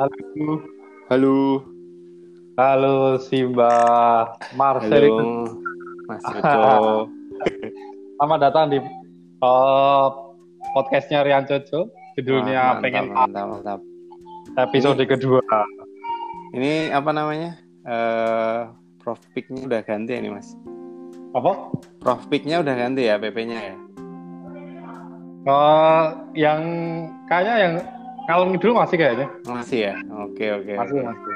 Halo. 0.00 0.64
Halo. 1.12 1.36
Halo 2.56 3.20
Simba 3.20 3.68
Marcel. 4.56 5.12
Halo. 5.12 5.44
Mas. 6.08 6.24
Selamat 8.16 8.38
datang 8.40 8.72
di 8.72 8.80
uh, 9.44 10.08
podcastnya 10.72 11.20
Rian 11.20 11.44
Jojo. 11.44 11.92
Judulnya 12.16 12.80
Wah, 12.80 12.80
pengen 12.80 13.12
mantap, 13.12 13.44
mantap. 13.44 13.80
episode 14.56 15.04
kedua. 15.04 15.44
Ini 16.56 16.96
apa 16.96 17.12
namanya? 17.12 17.60
Eh, 17.84 18.60
Prof 19.04 19.20
Pick-nya 19.36 19.68
udah 19.68 19.84
ganti 19.84 20.16
ya 20.16 20.24
nih, 20.24 20.32
Mas? 20.32 20.56
Apa? 21.36 21.76
Prof 22.00 22.24
Pick-nya 22.32 22.64
udah 22.64 22.72
ganti 22.72 23.04
ya 23.04 23.20
PP-nya 23.20 23.58
ya? 23.68 23.76
Uh, 25.44 26.04
yang 26.32 26.62
kayaknya 27.28 27.56
yang 27.60 27.74
ngalor 28.30 28.46
ngidul 28.54 28.78
masih 28.78 28.96
kayaknya. 28.96 29.26
Masih 29.42 29.78
ya? 29.90 29.94
Oke, 30.22 30.46
oke. 30.54 30.72
Masih 30.78 31.02
masih. 31.02 31.34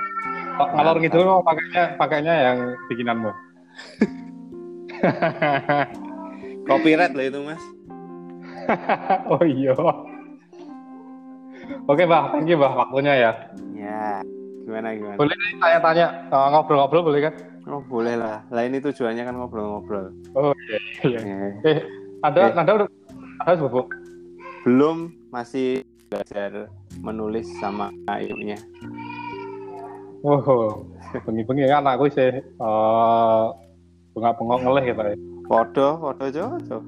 Kok 0.55 0.69
ngalor 0.79 0.97
ngidul 1.03 1.27
mau 1.27 1.43
pakainya 1.43 1.83
pakainya 1.99 2.35
yang 2.39 2.59
bikinanmu. 2.87 3.31
Copyright 6.71 7.13
lah 7.19 7.25
itu, 7.27 7.41
Mas. 7.43 7.63
oh 9.35 9.43
iya. 9.43 9.75
Oke, 11.91 12.07
Bah. 12.07 12.33
Thank 12.33 12.49
you, 12.49 12.57
Bah, 12.57 12.73
waktunya 12.73 13.13
ya. 13.19 13.31
Ya. 13.75 14.23
Gimana, 14.65 14.97
gimana? 14.97 15.21
Boleh 15.21 15.37
nih 15.37 15.61
tanya-tanya, 15.61 16.07
uh, 16.33 16.49
ngobrol-ngobrol 16.55 17.05
boleh 17.05 17.21
kan? 17.29 17.35
Oh, 17.69 17.85
boleh 17.85 18.17
lah. 18.17 18.45
Lah 18.49 18.63
ini 18.65 18.81
tujuannya 18.81 19.29
kan 19.29 19.35
ngobrol-ngobrol. 19.37 20.15
Oh 20.33 20.57
iya. 21.05 21.21
iya. 21.21 21.21
Ya. 21.21 21.49
Eh, 21.69 21.79
ada, 22.25 22.41
Oke. 22.49 22.57
ada 22.65 22.71
udah, 22.81 22.89
ada 23.45 23.55
bubuk. 23.61 23.93
Belum 24.65 25.13
masih 25.29 25.85
belajar 26.09 26.73
menulis 27.03 27.49
sama 27.59 27.91
ibunya. 28.21 28.59
Wow, 30.25 30.89
bengi-bengi 31.27 31.69
kan 31.69 31.85
aku 31.85 32.09
sih 32.13 32.41
eh 32.41 33.45
bengak-bengok 34.15 34.59
ngelih 34.63 34.85
gitu 34.95 35.03
ya. 35.03 35.17
Podo, 35.45 35.89
podo 36.01 36.27
Jojo. 36.33 36.79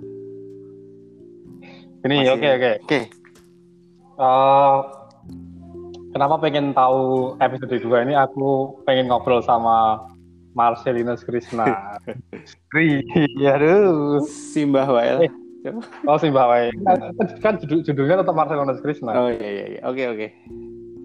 Ini 2.07 2.17
oke 2.31 2.49
oke. 2.57 2.73
Oke. 2.87 3.01
Eh, 4.17 4.79
kenapa 6.17 6.41
pengen 6.41 6.73
tahu 6.73 7.35
episode 7.43 7.77
2 7.77 8.07
ini 8.09 8.15
aku 8.17 8.81
pengen 8.89 9.13
ngobrol 9.13 9.45
sama 9.45 10.01
Marcelinus 10.57 11.21
Krishna. 11.21 12.01
Kri, 12.73 13.05
aduh. 13.45 14.25
Simbah 14.25 14.89
Wael. 14.89 15.29
Eh. 15.29 15.33
Oh 16.11 16.17
sih 16.19 16.31
Mbak 16.31 16.47
Wai. 16.47 16.69
Kan, 16.85 16.99
kan 17.43 17.55
judul, 17.63 17.81
judulnya 17.83 18.23
tetap 18.23 18.35
Marcelinus 18.37 18.83
Krishna. 18.83 19.13
Oh 19.15 19.31
iya 19.31 19.49
iya 19.49 19.65
iya. 19.77 19.81
Oke 19.87 20.03
oke. 20.09 20.27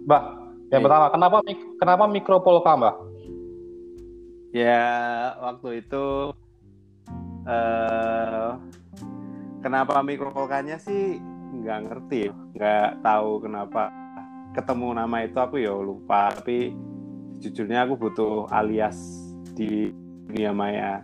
Mbak, 0.05 0.23
yang 0.71 0.81
Eh. 0.81 0.85
pertama, 0.85 1.05
kenapa 1.13 1.37
kenapa 1.77 2.03
mikropolka 2.09 2.71
Mbak? 2.77 2.95
Ya 4.51 4.83
waktu 5.39 5.85
itu 5.85 6.35
eh 7.47 8.49
kenapa 9.63 10.03
mikropolkanya 10.03 10.77
sih 10.77 11.17
nggak 11.51 11.79
ngerti, 11.87 12.31
nggak 12.55 13.03
tahu 13.03 13.41
kenapa 13.43 13.89
ketemu 14.51 14.87
nama 14.99 15.17
itu 15.23 15.37
aku 15.39 15.55
ya 15.61 15.71
lupa. 15.71 16.31
Tapi 16.35 16.75
jujurnya 17.39 17.87
aku 17.87 17.95
butuh 17.97 18.45
alias 18.51 18.97
di 19.55 19.89
dunia 20.27 20.51
maya 20.55 21.03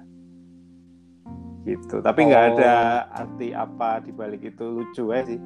gitu. 1.68 2.00
Tapi 2.00 2.20
nggak 2.24 2.44
Oh. 2.44 2.50
ada 2.56 2.74
arti 3.12 3.52
apa 3.52 4.00
di 4.00 4.12
balik 4.12 4.42
itu 4.42 4.64
lucu 4.64 5.12
aja 5.12 5.28
sih. 5.28 5.42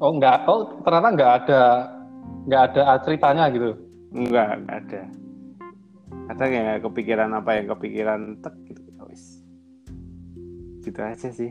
Oh 0.00 0.10
enggak, 0.10 0.48
oh 0.48 0.80
ternyata 0.82 1.08
enggak 1.12 1.32
ada 1.44 1.62
enggak 2.48 2.62
ada 2.72 2.82
ceritanya 3.04 3.44
gitu. 3.52 3.70
Enggak, 4.10 4.48
enggak 4.58 4.76
ada. 4.82 5.02
Kadang 6.24 6.50
ya 6.50 6.74
kepikiran 6.80 7.30
apa 7.30 7.50
yang 7.52 7.66
kepikiran 7.68 8.20
tek 8.40 8.54
gitu 8.64 8.80
ya 8.88 9.02
wis. 9.04 9.24
Gitu 10.80 10.98
aja 10.98 11.28
sih. 11.28 11.50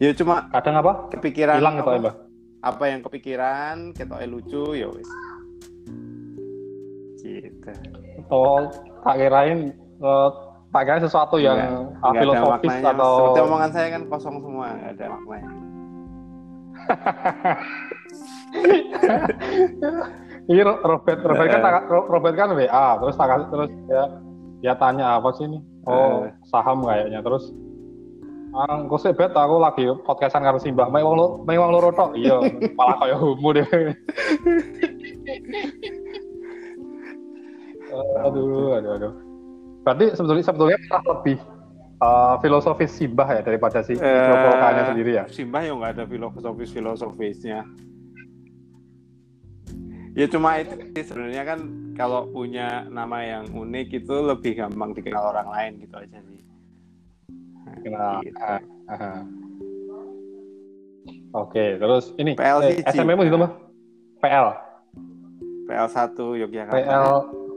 Ya 0.00 0.16
cuma 0.16 0.48
Kadang 0.48 0.80
apa? 0.80 0.92
kepikiran 1.12 1.60
Hilang 1.60 1.76
gitu 1.76 1.84
apa, 1.84 1.92
ya 1.92 2.00
Mbak. 2.00 2.16
apa 2.60 2.84
yang 2.88 3.00
kepikiran, 3.04 3.76
ketoknya 3.92 4.28
lucu 4.28 4.64
ya 4.72 4.88
wis. 4.88 5.10
Gitu. 7.20 7.72
Oh, 8.30 8.64
tak 9.04 9.14
kirain 9.18 9.76
eh, 9.76 10.28
tak 10.70 10.82
kirain 10.84 11.02
sesuatu 11.02 11.36
yang 11.36 11.58
Enggak, 11.58 11.70
ah, 11.72 11.82
enggak 11.82 11.98
ada 12.00 12.20
filosofis 12.20 12.70
maknanya. 12.70 12.90
atau 12.92 13.10
Seperti 13.12 13.40
omongan 13.42 13.70
saya 13.70 13.88
kan 13.90 14.02
kosong 14.06 14.36
semua, 14.40 14.66
enggak 14.70 14.90
ada 14.92 15.04
maknanya. 15.10 15.50
Ini 20.46 20.60
Ro- 20.60 20.82
Robert 20.82 21.20
Robert 21.20 21.48
kan 21.48 21.60
tak- 21.60 21.86
Ro- 21.86 22.08
Robert 22.08 22.34
kan 22.34 22.50
WA 22.52 22.66
terus 22.98 23.14
tak 23.14 23.28
kasih- 23.28 23.48
terus 23.48 23.70
ya 23.86 24.02
dia 24.60 24.74
tanya 24.74 25.16
apa 25.16 25.30
sih 25.32 25.46
ini? 25.46 25.58
Oh, 25.82 26.26
saham 26.44 26.82
kayaknya 26.82 27.20
terus 27.20 27.50
Ah, 28.50 28.82
kok 28.82 28.98
sih 28.98 29.14
bet 29.14 29.30
aku 29.30 29.62
lagi 29.62 29.86
podcastan 30.02 30.42
karo 30.42 30.58
Simbah, 30.58 30.90
main 30.90 31.06
wong 31.06 31.14
lo, 31.14 31.38
main 31.46 31.54
wong 31.56 31.70
loro 31.70 31.94
tok. 31.94 32.18
Iya, 32.18 32.34
malah 32.74 32.98
kaya 32.98 33.14
homo 33.14 33.54
deh. 33.54 33.62
aduh, 38.26 38.74
aduh, 38.74 38.92
aduh. 38.98 39.12
Berarti 39.80 40.12
sebetulnya 40.12 40.44
sebetulnya 40.44 40.78
lebih 41.08 41.38
eh, 42.00 42.34
filosofis 42.40 42.90
Simbah 42.92 43.28
ya 43.28 43.40
daripada 43.40 43.80
si 43.80 43.96
mikropolkanya 43.96 44.82
sendiri 44.92 45.12
ya. 45.16 45.24
Simbah 45.28 45.60
ya 45.64 45.72
nggak 45.72 45.92
ada 45.96 46.04
filosofis 46.06 46.70
filosofisnya. 46.70 47.64
Ya 50.10 50.26
cuma 50.26 50.58
itu 50.58 50.74
sih 50.90 51.04
sebenarnya 51.06 51.44
kan 51.46 51.58
kalau 51.94 52.26
punya 52.26 52.82
nama 52.90 53.22
yang 53.22 53.44
unik 53.46 54.04
itu 54.04 54.14
lebih 54.20 54.58
gampang 54.58 54.90
dikenal 54.90 55.32
orang 55.32 55.48
lain 55.48 55.72
gitu 55.86 55.96
aja 55.96 56.18
sih. 56.18 56.40
Nah, 57.86 58.18
Gitu. 58.20 58.36
ah, 58.36 58.60
ah. 58.90 59.22
Oke, 61.30 61.78
terus 61.78 62.10
ini 62.18 62.34
PLCG. 62.34 62.82
eh, 62.82 62.90
SMM 62.90 63.22
gitu 63.22 63.38
mah? 63.38 63.54
PL. 64.18 64.50
PL1 65.70 66.18
Yogyakarta. 66.18 66.74
PL 66.74 67.10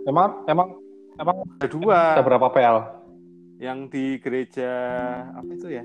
emang 0.05 0.29
emang 0.45 0.67
emang 1.17 1.37
Ada 1.59 1.67
dua 1.69 1.97
ada 2.17 2.23
berapa 2.25 2.47
PL? 2.49 2.77
yang 3.61 3.87
di 3.87 4.19
gereja 4.19 4.69
apa 5.31 5.47
itu 5.47 5.67
ya? 5.71 5.83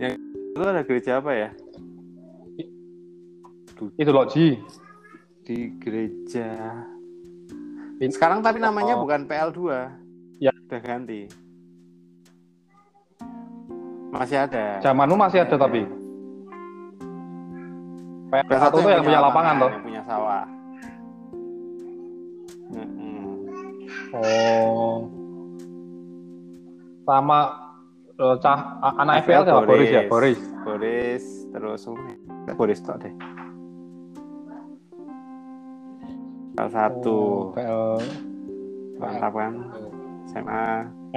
Yang 0.00 0.12
itu 0.16 0.62
ada 0.64 0.80
gereja 0.80 1.20
apa 1.20 1.30
ya? 1.36 1.50
Itu 4.00 4.10
loh 4.14 4.24
Ji. 4.24 4.56
Di 5.44 5.76
gereja. 5.76 6.48
Sekarang 8.00 8.40
tapi 8.40 8.64
namanya 8.64 8.96
Oh. 8.96 9.04
bukan 9.04 9.28
PL2. 9.28 9.60
Ya. 10.40 10.56
Udah 10.56 10.80
ganti. 10.80 11.28
Masih 14.08 14.48
ada. 14.48 14.80
Zamanmu 14.80 15.20
masih 15.20 15.44
ada 15.44 15.56
tapi. 15.60 15.84
PL 18.32 18.56
satu 18.56 18.80
tuh 18.80 18.88
yang 18.88 19.04
punya 19.04 19.20
lapangan 19.20 19.54
toh. 19.60 19.70
Yang 19.74 19.84
punya 19.84 20.02
sawah. 20.08 20.44
Mm-mm. 22.72 23.03
Oh. 24.14 25.10
Sama 27.04 27.40
eh, 28.14 28.36
cah 28.38 28.58
anak 29.02 29.26
FPL 29.26 29.42
FPL 29.42 29.44
siapa? 29.44 29.66
Boris 29.66 29.90
ya, 29.90 30.02
Boris. 30.06 30.40
Boris 30.62 31.24
terus? 31.50 31.80
Boris 32.54 32.78
tok 32.82 32.96
deh. 33.02 33.14
PL 36.54 36.70
satu. 36.70 37.50
Oh, 37.50 37.52
PL 37.52 37.98
Mantap 38.98 39.32
kan? 39.34 39.52
SMA. 40.30 40.66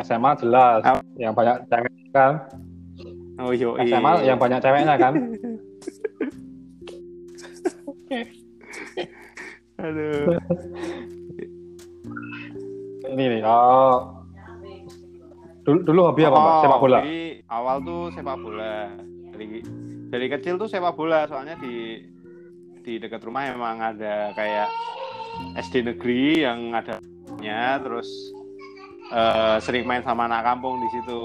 SMA 0.02 0.32
jelas. 0.42 0.82
Ah. 0.82 1.00
Yang 1.18 1.34
banyak 1.38 1.56
cewek 1.70 1.94
kan. 2.14 2.34
Oh 3.38 3.54
yo 3.54 3.78
SMA 3.78 4.26
yang 4.26 4.42
banyak 4.42 4.60
ceweknya 4.60 4.98
kan. 4.98 5.14
Oh. 13.48 13.98
Dulu, 15.64 15.80
dulu 15.84 16.00
hobi 16.12 16.24
apa? 16.24 16.36
Oh, 16.40 16.62
Sepak 16.64 16.80
bola. 16.80 17.00
Jadi 17.04 17.20
awal 17.48 17.76
tuh 17.84 18.02
sepak 18.12 18.38
bola. 18.40 18.76
Dari 19.36 19.46
dari 20.08 20.28
kecil 20.32 20.56
tuh 20.56 20.68
sepak 20.72 20.96
bola 20.96 21.28
soalnya 21.28 21.60
di 21.60 22.04
di 22.84 22.96
dekat 22.96 23.20
rumah 23.28 23.52
emang 23.52 23.84
ada 23.84 24.32
kayak 24.32 24.72
SD 25.60 25.92
negeri 25.92 26.48
yang 26.48 26.72
ada 26.72 27.04
nya 27.44 27.84
terus 27.84 28.08
eh, 29.12 29.60
sering 29.60 29.84
main 29.84 30.04
sama 30.08 30.32
anak 30.32 30.48
kampung 30.48 30.80
di 30.80 30.90
situ. 30.96 31.24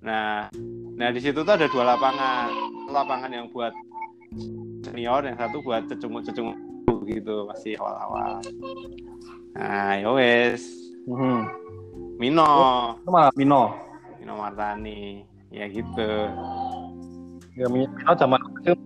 Nah, 0.00 0.48
nah 0.96 1.08
di 1.12 1.20
situ 1.20 1.44
tuh 1.44 1.54
ada 1.60 1.68
dua 1.68 1.92
lapangan. 1.96 2.48
Lapangan 2.88 3.30
yang 3.30 3.52
buat 3.52 3.76
senior, 4.88 5.28
yang 5.28 5.36
satu 5.36 5.60
buat 5.60 5.84
cecunguk-cecunguk 5.92 7.04
gitu 7.04 7.44
masih 7.52 7.76
awal-awal. 7.76 8.40
Nah, 9.52 10.00
yowes, 10.00 10.79
Mhm. 11.06 11.38
Mino. 12.16 12.48
Itu 13.00 13.10
mana 13.10 13.30
Mino? 13.32 13.62
Mino 14.20 14.32
Martani 14.36 15.24
ya 15.48 15.64
gitu 15.66 16.10
Ya 17.54 17.66
Mino 17.66 17.88
zaman 18.12 18.40
kecil 18.60 18.76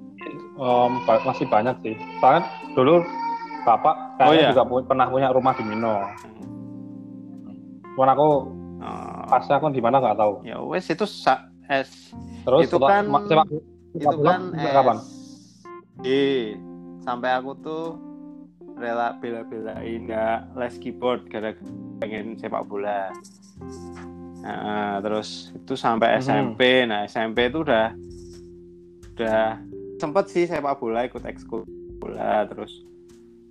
Um, 0.54 1.02
masih 1.04 1.44
banyak 1.44 1.74
sih. 1.82 1.94
Soalnya 2.22 2.46
dulu 2.72 3.02
bapak 3.62 3.92
kayaknya 4.16 4.24
Oh, 4.24 4.32
iya? 4.32 4.48
juga 4.54 4.62
pu- 4.64 4.86
pernah 4.86 5.06
punya 5.10 5.28
rumah 5.28 5.52
di 5.52 5.64
Mino. 5.66 5.94
Cuman 7.92 8.10
aku 8.10 8.28
Oh, 8.84 9.24
pasnya 9.26 9.56
aku 9.56 9.68
di 9.68 9.80
mana 9.80 9.96
nggak 9.98 10.16
tahu. 10.16 10.44
ya 10.44 10.60
wes 10.60 10.86
itu 10.86 11.04
sa 11.04 11.48
es 11.66 12.12
Terus 12.44 12.68
Itu 12.68 12.76
kan- 12.78 13.08
sepak 13.24 13.46
itu 13.94 14.16
kan 14.20 14.40
sampai 14.52 14.72
kapan? 14.72 14.96
SD 15.94 16.06
sampai 17.00 17.30
aku 17.32 17.50
tuh 17.58 17.84
rela 18.76 19.16
bela-belain 19.18 20.04
nggak 20.04 20.38
les 20.54 20.74
keyboard 20.78 21.24
gara 21.28 21.52
pengen 22.04 22.36
sepak 22.36 22.62
bola 22.62 23.08
nah, 24.38 25.00
terus 25.00 25.28
itu 25.54 25.72
sampai 25.74 26.14
Mhm. 26.14 26.20
SMP 26.20 26.60
nah 26.84 27.00
SMP 27.02 27.48
itu 27.48 27.64
udah 27.64 27.96
udah 29.10 29.56
sempet 29.96 30.24
sih 30.28 30.44
sepak 30.44 30.76
bola 30.76 31.02
ikut 31.02 31.22
ekskul 31.22 31.64
bola 31.96 32.44
terus 32.44 32.84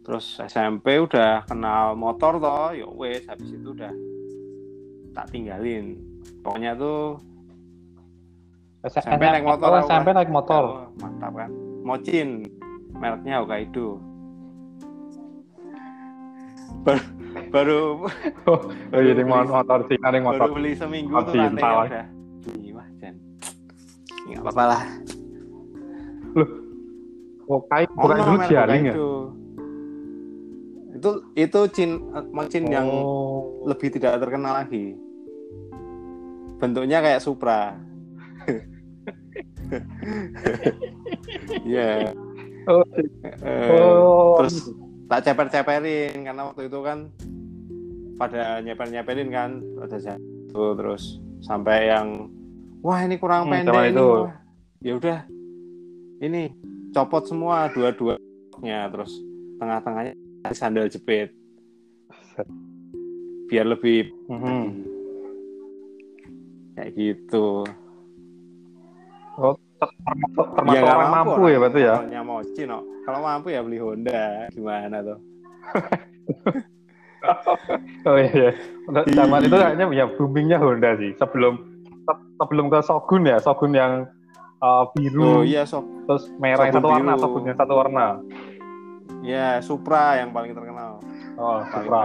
terus 0.01 0.37
SMP 0.43 0.99
udah 0.99 1.41
kenal 1.43 1.95
motor 1.95 2.37
toh 2.37 2.69
ya 2.71 2.85
wes 2.85 3.25
habis 3.25 3.49
itu 3.49 3.71
udah 3.71 3.89
tak 5.11 5.31
tinggalin 5.31 5.97
pokoknya 6.41 6.75
tuh 6.75 7.17
SMP 8.83 9.23
naik 9.23 9.47
motor 9.47 9.69
Oh, 9.71 9.79
SMP 9.81 10.05
kan. 10.05 10.15
naik 10.17 10.27
motor. 10.29 10.63
Oh, 10.63 10.87
mantap 10.99 11.31
kan 11.33 11.49
Mocin 11.81 12.43
mereknya 12.93 13.39
Hokkaido 13.39 13.95
baru 16.83 16.99
baru 17.49 18.05
Oh 18.45 18.59
iya, 18.95 19.13
di 19.13 19.23
beli- 19.43 19.51
motor 19.51 19.79
Cina 19.85 20.07
baru 20.09 20.23
motor. 20.23 20.47
beli 20.51 20.71
seminggu 20.73 21.11
Oh, 21.11 21.21
tuh 21.21 21.33
lah. 21.33 21.85
udah 21.85 22.05
wah 22.71 22.87
Jan 22.97 23.15
nggak 24.25 24.41
apa-apa 24.41 24.63
lah 24.65 24.83
Oh, 27.43 27.59
kai, 27.67 27.83
Oh, 27.91 27.95
bukan 27.99 28.15
no, 28.15 28.23
dulu 28.25 28.39
jaring 28.47 28.83
ya? 28.85 28.95
Itu 30.95 31.09
itu 31.35 31.59
cin 31.69 31.91
Mocin 32.31 32.63
yang 32.65 32.87
Oh. 32.87 33.59
lebih 33.63 33.91
tidak 33.91 34.15
terkenal 34.17 34.53
lagi 34.57 34.95
bentuknya 36.55 36.99
kayak 36.99 37.19
Supra 37.19 37.75
Iya. 41.65 42.13
Oh, 42.63 42.83
Eh, 43.43 43.69
oh. 43.75 44.39
terus 44.39 44.71
tak 45.13 45.29
ceper-ceperin 45.29 46.25
karena 46.25 46.49
waktu 46.49 46.65
itu 46.65 46.79
kan 46.81 47.05
pada 48.17 48.65
nyeper-nyeperin 48.65 49.29
kan 49.29 49.61
pada 49.77 50.01
saat 50.01 50.17
itu 50.17 50.63
terus 50.73 51.21
sampai 51.45 51.93
yang 51.93 52.33
wah 52.81 52.97
ini 52.97 53.21
kurang 53.21 53.45
Hmm, 53.45 53.61
pendek 53.61 53.77
ini 53.77 53.93
itu. 53.93 54.09
ya 54.81 54.93
udah 54.97 55.19
ini 56.17 56.49
copot 56.97 57.29
semua 57.29 57.69
dua-duanya 57.69 58.89
terus 58.89 59.13
tengah-tengahnya 59.61 60.17
sandal 60.49 60.89
jepit 60.89 61.29
biar 63.45 63.69
lebih 63.69 64.09
Mhm. 64.25 64.65
kayak 66.73 66.89
gitu 66.97 67.61
Oh, 69.37 69.53
termasuk, 69.91 70.47
termasuk 70.55 70.83
Ya, 70.83 70.93
orang 70.95 71.11
mampu, 71.11 71.41
ya 71.47 71.57
berarti 71.59 71.79
ya? 71.81 71.95
Motornya 71.99 72.21
Mochi, 72.23 72.61
no. 72.63 72.79
kalau 73.03 73.19
mampu 73.19 73.47
ya 73.51 73.59
beli 73.59 73.77
Honda 73.79 74.23
gimana 74.51 74.97
tuh 75.01 75.19
Oh 78.03 78.19
iya, 78.19 78.31
iya. 78.35 78.51
Udah, 78.91 79.03
Zaman 79.07 79.47
itu 79.47 79.55
kayaknya 79.55 79.85
ya 79.95 80.05
boomingnya 80.11 80.57
Honda 80.59 80.91
sih. 80.99 81.15
Sebelum 81.15 81.55
se- 82.03 82.25
sebelum 82.35 82.67
ke 82.67 82.83
Shogun 82.83 83.23
ya, 83.23 83.39
Shogun 83.39 83.71
yang 83.71 84.11
uh, 84.59 84.83
biru, 84.91 85.39
oh 85.39 85.43
iya 85.47 85.63
sok 85.63 85.87
terus 86.03 86.27
merah 86.35 86.67
yang 86.67 86.75
satu 86.75 86.89
warna, 86.91 87.11
biru. 87.15 87.21
Shogun 87.23 87.43
yang 87.47 87.57
satu 87.57 87.73
warna. 87.79 88.05
ya 89.23 89.47
Supra 89.63 90.19
yang 90.19 90.35
paling 90.35 90.51
terkenal 90.51 90.99
Oh, 91.39 91.63
paling 91.63 91.71
Supra. 91.71 92.01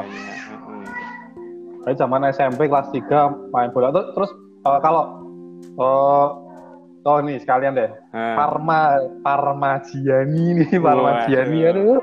Saya 1.83 1.95
zaman 1.99 2.21
SMP 2.31 2.61
kelas 2.69 2.87
3 2.95 3.51
main 3.51 3.73
bola. 3.75 3.91
Terus, 3.91 4.07
terus 4.15 4.31
uh, 4.63 4.79
kalau 4.79 5.05
uh, 5.81 6.29
oh 7.01 7.19
nih 7.19 7.39
sekalian 7.39 7.75
deh. 7.75 7.91
Nah, 8.09 8.35
Parma 8.35 8.81
Parmagiani 9.21 10.45
nih, 10.59 10.79
Parmagiani 10.79 11.59
Waduh. 11.61 11.71
aduh. 11.71 12.01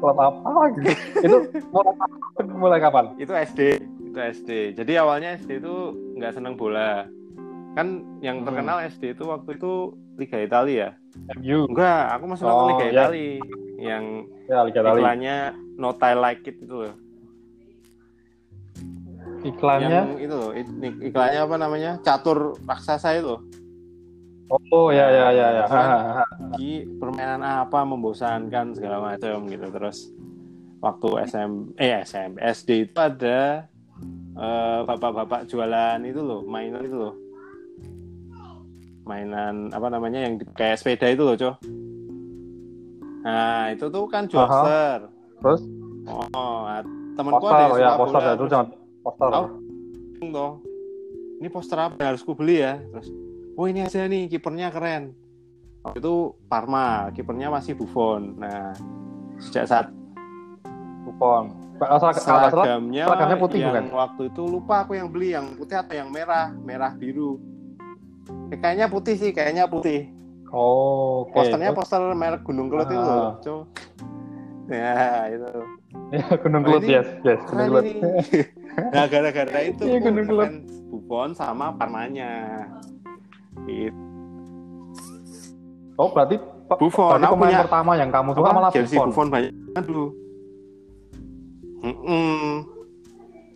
Klub 0.00 0.16
apa 0.16 0.50
gitu. 0.74 0.92
itu 1.20 1.36
mulai 1.68 1.92
kapan? 1.92 2.44
mulai 2.50 2.78
kapan? 2.80 3.04
itu 3.16 3.32
SD 3.34 3.60
itu 4.02 4.18
SD 4.18 4.50
jadi 4.74 4.92
awalnya 4.98 5.36
SD 5.36 5.60
itu 5.60 5.74
nggak 6.16 6.32
seneng 6.32 6.56
bola 6.56 7.04
kan 7.70 7.86
yang 8.18 8.40
Hmm. 8.40 8.46
terkenal 8.46 8.80
SD 8.82 9.12
itu 9.12 9.28
waktu 9.28 9.54
itu 9.54 9.72
Liga 10.16 10.38
Italia 10.38 10.72
ya 10.72 10.90
MU. 11.36 11.68
enggak 11.68 12.16
aku 12.16 12.24
masih 12.26 12.42
Oh, 12.42 12.48
nonton 12.48 12.66
Liga 12.70 12.80
ya. 12.82 12.90
Italia 12.90 13.32
yang 13.78 14.04
Ya, 14.46 14.58
Liga 14.62 14.80
Italia. 14.80 14.96
iklannya 14.96 15.36
Not 15.76 16.00
I 16.00 16.14
Like 16.14 16.42
It 16.44 16.56
itu 16.58 16.74
loh 16.74 16.94
Iklannya 19.42 19.88
yang 19.90 20.08
itu 20.16 20.34
loh 20.34 20.50
ik- 20.52 21.00
iklannya 21.02 21.40
apa 21.40 21.56
namanya 21.56 21.90
catur 22.00 22.56
raksasa 22.62 23.16
itu 23.16 23.36
Oh 24.50 24.90
ya 24.90 25.06
ya 25.08 25.26
ya 25.30 25.48
ya. 25.62 25.64
Ki 26.58 26.82
permainan 26.98 27.40
apa 27.42 27.86
membosankan 27.86 28.74
segala 28.74 28.98
macam 29.14 29.46
gitu. 29.46 29.66
Terus 29.70 30.10
waktu 30.82 31.08
SM 31.30 31.50
eh 31.78 32.02
SM 32.02 32.34
SD 32.36 32.90
itu 32.90 32.98
ada 32.98 33.70
eh, 34.34 34.78
bapak-bapak 34.84 35.46
jualan 35.46 36.02
itu 36.02 36.18
loh 36.18 36.42
mainan 36.42 36.82
itu 36.82 36.98
loh. 36.98 37.14
Mainan 39.06 39.70
apa 39.70 39.86
namanya 39.90 40.22
yang 40.22 40.38
di- 40.38 40.46
kayak 40.54 40.78
sepeda 40.78 41.10
itu 41.10 41.22
loh 41.26 41.34
cow 41.34 41.54
nah 43.20 43.68
itu 43.68 43.84
tuh 43.92 44.08
kan 44.08 44.24
jokster 44.24 45.12
Terus? 45.40 45.60
Oh 46.08 46.64
nah, 46.64 46.80
temanku 47.16 47.44
ada 47.48 47.64
poster 47.68 47.80
yang 47.80 47.80
ya 47.80 47.90
poster 47.96 48.20
bola, 48.20 48.28
ya 48.28 48.32
itu 48.36 48.44
jangan 48.48 48.66
poster. 49.04 49.28
Oh. 49.32 49.48
toh 50.20 50.52
ini 51.40 51.48
poster 51.48 51.78
apa 51.80 51.94
yang 51.96 52.08
harus 52.12 52.20
ku 52.24 52.36
beli 52.36 52.60
ya? 52.60 52.76
Terus 52.76 53.08
oh 53.60 53.68
ini 53.68 53.84
aja 53.84 54.08
nih 54.08 54.24
kipernya 54.26 54.72
keren 54.72 55.12
waktu 55.84 56.00
itu 56.00 56.14
Parma 56.48 57.12
kipernya 57.12 57.52
masih 57.52 57.76
Buffon 57.76 58.40
nah 58.40 58.72
sejak 59.36 59.68
saat 59.68 59.86
salah 62.16 62.48
seragamnya 62.48 63.04
seragamnya 63.04 63.36
putih 63.36 63.58
yang 63.58 63.72
bukan? 63.72 63.84
waktu 63.92 64.22
itu 64.28 64.42
lupa 64.44 64.84
aku 64.84 64.96
yang 64.96 65.08
beli 65.08 65.32
yang 65.32 65.52
putih 65.56 65.76
atau 65.76 65.92
yang 65.92 66.08
merah 66.08 66.48
merah 66.56 66.96
biru 66.96 67.36
Eh, 68.50 68.58
kayaknya 68.58 68.86
putih 68.86 69.14
sih 69.14 69.30
kayaknya 69.30 69.66
putih 69.66 70.06
Oh, 70.50 71.22
oke. 71.22 71.34
posternya 71.34 71.70
poster 71.70 72.02
merek 72.12 72.42
Gunung 72.42 72.66
Kelut 72.66 72.86
itu 72.86 72.98
loh 72.98 73.38
Ah. 73.38 73.62
Ya 74.66 74.94
itu 75.28 75.50
Ya, 76.10 76.26
Gunung 76.38 76.62
Oh, 76.62 76.66
Kelut 76.68 76.82
ini 76.82 76.94
yes, 76.94 77.08
yes, 77.22 77.40
Gunung 77.44 77.66
Kelut. 77.70 77.84
nah 78.94 79.04
gara-gara 79.06 79.60
itu 79.62 79.82
aku 79.82 79.98
Gunung 80.00 80.26
Kelut. 80.26 80.50
Buffon 80.90 81.30
sama 81.34 81.74
Parmanya 81.74 82.66
Gitu. 83.62 83.96
Oh, 85.94 86.08
berarti 86.08 86.36
Buffon 86.70 87.12
berarti 87.12 87.26
pemain 87.28 87.40
punya 87.46 87.60
pertama 87.62 87.92
yang 87.94 88.08
kamu 88.08 88.30
suka 88.32 88.50
malah 88.50 88.70
jersey 88.70 88.96
Buffon. 88.96 89.08
Buffon 89.10 89.28
banyak 89.28 89.52
dulu 89.82 90.06
Mm-mm, 91.80 92.64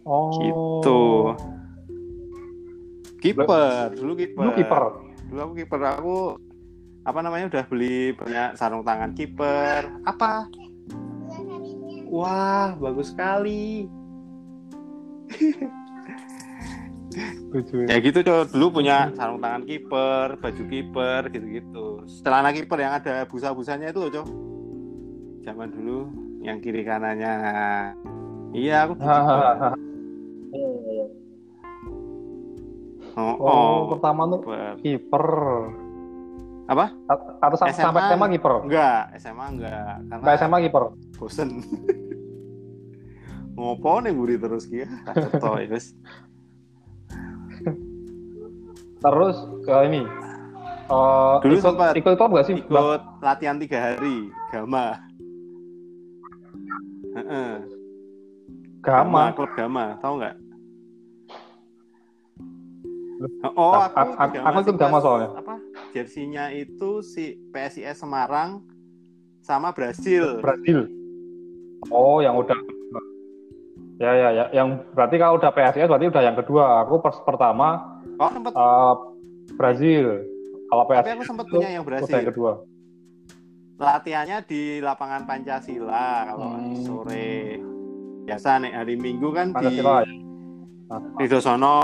Oh. 0.04 0.28
gitu 0.37 1.02
kiper 3.18 3.88
dulu 3.94 4.12
kiper 4.14 4.42
Lu 4.42 4.52
kiper. 4.52 4.82
dulu 5.26 5.40
aku 5.40 5.52
kiper 5.56 5.80
aku 5.82 6.16
apa 7.02 7.18
namanya 7.20 7.49
udah 7.49 7.64
beli 7.66 8.12
banyak 8.12 8.52
sarung 8.54 8.80
tangan 8.80 9.12
kiper 9.12 9.88
apa 10.04 10.49
wah 12.06 12.76
bagus 12.76 13.11
sekali. 13.11 13.88
ya 17.87 17.97
gitu 17.99 18.18
coy 18.21 18.40
dulu 18.49 18.66
punya 18.75 19.09
sarung 19.12 19.38
tangan 19.38 19.62
kiper 19.62 20.28
baju 20.37 20.62
kiper 20.64 21.21
gitu-gitu 21.28 21.87
celana 22.21 22.50
kiper 22.50 22.76
yang 22.76 22.92
ada 22.94 23.25
busa-busanya 23.25 23.88
itu 23.88 23.99
loh 23.99 24.11
coy 24.11 24.25
zaman 25.42 25.68
dulu 25.71 25.99
yang 26.40 26.59
kiri 26.59 26.83
kanannya 26.83 27.33
iya 28.52 28.85
aku. 28.85 28.92
Hahaha. 28.97 29.73
oh, 33.14 33.14
Oh, 33.14 33.35
oh. 33.40 33.76
pertama 33.94 34.26
tuh 34.26 34.40
kiper. 34.80 35.26
apa 36.64 36.97
Atau 37.38 37.56
sampai 37.61 37.73
SMA? 37.73 37.85
sampai 37.85 38.00
SMA 38.09 38.26
kiper. 38.33 38.52
enggak 38.64 39.00
SMA 39.18 39.44
enggak 39.52 39.92
karena 40.02 40.14
Enggak 40.18 40.35
SMA 40.40 40.56
kiper. 40.64 40.83
bosen 41.14 41.49
ngopo 43.54 44.00
nih 44.00 44.11
buri 44.11 44.35
terus 44.35 44.66
kia 44.66 44.83
ya 44.83 44.88
guys 45.64 45.94
Terus 49.04 49.37
ke 49.62 49.75
ini. 49.84 50.02
Eh, 50.84 51.34
Dulu 51.44 51.54
ikut, 51.54 51.64
sempat 51.64 51.92
ikut 51.92 52.12
klub 52.16 52.30
gak 52.32 52.46
sih? 52.49 52.56
ikut 52.56 53.00
latihan 53.20 53.56
tiga 53.56 53.78
hari 53.80 54.28
gama 54.49 54.96
Heeh. 57.16 57.50
Gama. 58.84 59.32
klub 59.32 59.49
gama 59.56 59.96
tahu 60.04 60.20
nggak 60.20 60.37
oh 63.56 63.73
aku 63.80 63.96
a- 63.96 64.28
ikut 64.28 64.44
aku 64.44 64.58
ikut 64.61 64.76
Gama 64.76 64.99
soalnya. 65.00 65.28
apa 65.40 65.56
jersinya 65.96 66.52
itu 66.52 67.00
si 67.00 67.32
PSIS 67.49 67.96
Semarang 67.96 68.61
sama 69.40 69.73
Brasil. 69.73 70.40
Brasil. 70.44 70.84
Oh, 71.88 72.20
yang 72.20 72.37
udah 72.37 72.56
Ya 73.94 74.11
ya 74.11 74.28
ya, 74.34 74.44
yang 74.52 74.82
berarti 74.92 75.16
kalau 75.16 75.38
udah 75.38 75.49
PSIS 75.49 75.88
berarti 75.88 76.12
udah 76.12 76.23
yang 76.25 76.37
kedua. 76.37 76.82
Aku 76.84 77.00
pers 77.00 77.16
pertama 77.25 77.93
Oh, 78.16 78.30
sempat. 78.30 78.52
uh, 78.54 78.94
Brazil. 79.54 80.06
Kalau 80.66 80.85
Tapi 80.85 80.97
PSIS 80.97 81.12
aku 81.12 81.25
sempat 81.25 81.47
punya 81.47 81.68
yang 81.71 81.83
udah 81.83 81.99
yang 82.00 82.26
kedua. 82.26 82.52
Latihannya 83.75 84.38
di 84.47 84.62
lapangan 84.78 85.23
Pancasila 85.25 86.30
kalau 86.30 86.49
Hmm. 86.52 86.78
sore. 86.78 87.59
Biasa 88.25 88.62
nih 88.62 88.73
hari 88.73 88.94
Minggu 88.97 89.28
kan 89.30 89.50
di 89.50 89.54
Pancasila 89.54 90.00
ya. 90.00 90.14
di 91.18 91.26
Dosono. 91.26 91.78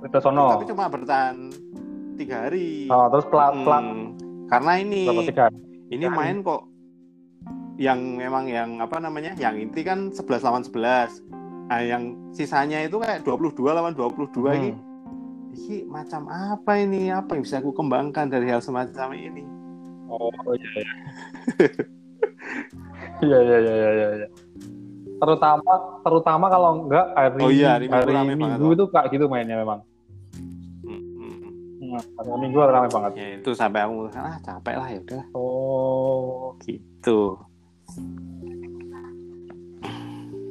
Itu 0.00 0.18
sono. 0.18 0.46
Tapi 0.50 0.64
cuma 0.66 0.86
bertahan 0.86 1.36
tiga 2.14 2.46
hari. 2.46 2.86
Oh, 2.88 3.06
terus 3.08 3.26
pelat 3.26 3.52
Hmm, 3.52 3.64
pelat 3.64 3.84
Karena 4.48 4.72
ini 4.76 5.02
ini 5.88 6.04
main 6.08 6.40
kok 6.40 6.64
yang 7.76 8.16
memang 8.16 8.48
yang 8.48 8.80
apa 8.80 8.98
namanya 8.98 9.36
yang 9.36 9.54
inti 9.54 9.82
kan 9.82 10.10
11 10.10 10.42
lawan 10.42 10.66
11 10.66 11.22
nah 11.68 11.78
yang 11.78 12.10
sisanya 12.32 12.82
itu 12.82 12.98
kayak 12.98 13.22
22 13.22 13.70
lawan 13.70 13.94
22 13.94 14.50
ini 14.50 14.72
Hmm. 14.72 14.74
ini 14.74 14.87
macam 15.84 16.22
apa 16.28 16.72
ini 16.76 17.08
apa 17.08 17.34
yang 17.34 17.42
bisa 17.42 17.58
aku 17.58 17.72
kembangkan 17.72 18.28
dari 18.28 18.48
hal 18.48 18.60
semacam 18.60 19.12
ini 19.12 19.42
Oh 20.08 20.32
iya 20.56 20.70
iya. 20.74 20.92
Iya 23.18 23.38
iya 23.42 23.56
iya 23.60 23.74
iya 23.74 24.08
iya. 24.14 24.28
Terutama 25.18 25.72
terutama 26.00 26.46
kalau 26.46 26.70
enggak 26.80 27.06
hari 27.12 27.42
Oh 27.42 27.50
iya, 27.50 27.76
hari 27.76 27.90
Minggu 27.90 27.98
hari 28.00 28.12
rame 28.14 28.32
banget, 28.32 28.38
Minggu 28.56 28.66
itu 28.72 28.84
kayak 28.88 29.08
gitu 29.10 29.24
mainnya 29.26 29.56
memang. 29.58 29.80
Hmm, 30.86 31.98
hari 32.14 32.30
Minggu 32.40 32.56
rame 32.62 32.88
banget. 32.88 33.12
ya 33.18 33.26
itu 33.36 33.50
sampai 33.52 33.84
aku 33.84 34.08
ah 34.16 34.38
capek 34.40 34.74
lah 34.78 34.88
ya 34.88 34.98
udah 35.02 35.22
Oh, 35.36 36.56
gitu 36.64 37.36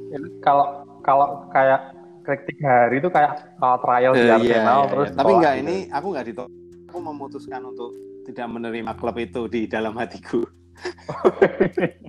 ini 0.07 0.29
kalau 0.39 0.85
kalau 1.01 1.49
kayak 1.49 1.96
kritik 2.27 2.59
hari 2.59 2.99
itu 2.99 3.07
kayak 3.07 3.55
uh, 3.63 3.79
trial 3.79 4.11
di 4.11 4.27
Eh, 4.27 4.35
Arsenal 4.35 4.83
iya, 4.83 4.91
terus 4.91 5.07
iya. 5.07 5.15
tapi 5.15 5.31
enggak 5.39 5.55
gitu. 5.55 5.63
ini 5.63 5.75
aku 5.87 6.07
enggak 6.11 6.25
ditolak 6.27 6.51
aku 6.91 6.99
memutuskan 6.99 7.63
untuk 7.63 7.95
tidak 8.27 8.47
menerima 8.51 8.91
klub 8.99 9.15
itu 9.15 9.47
di 9.47 9.71
dalam 9.71 9.95
hatiku 9.95 10.43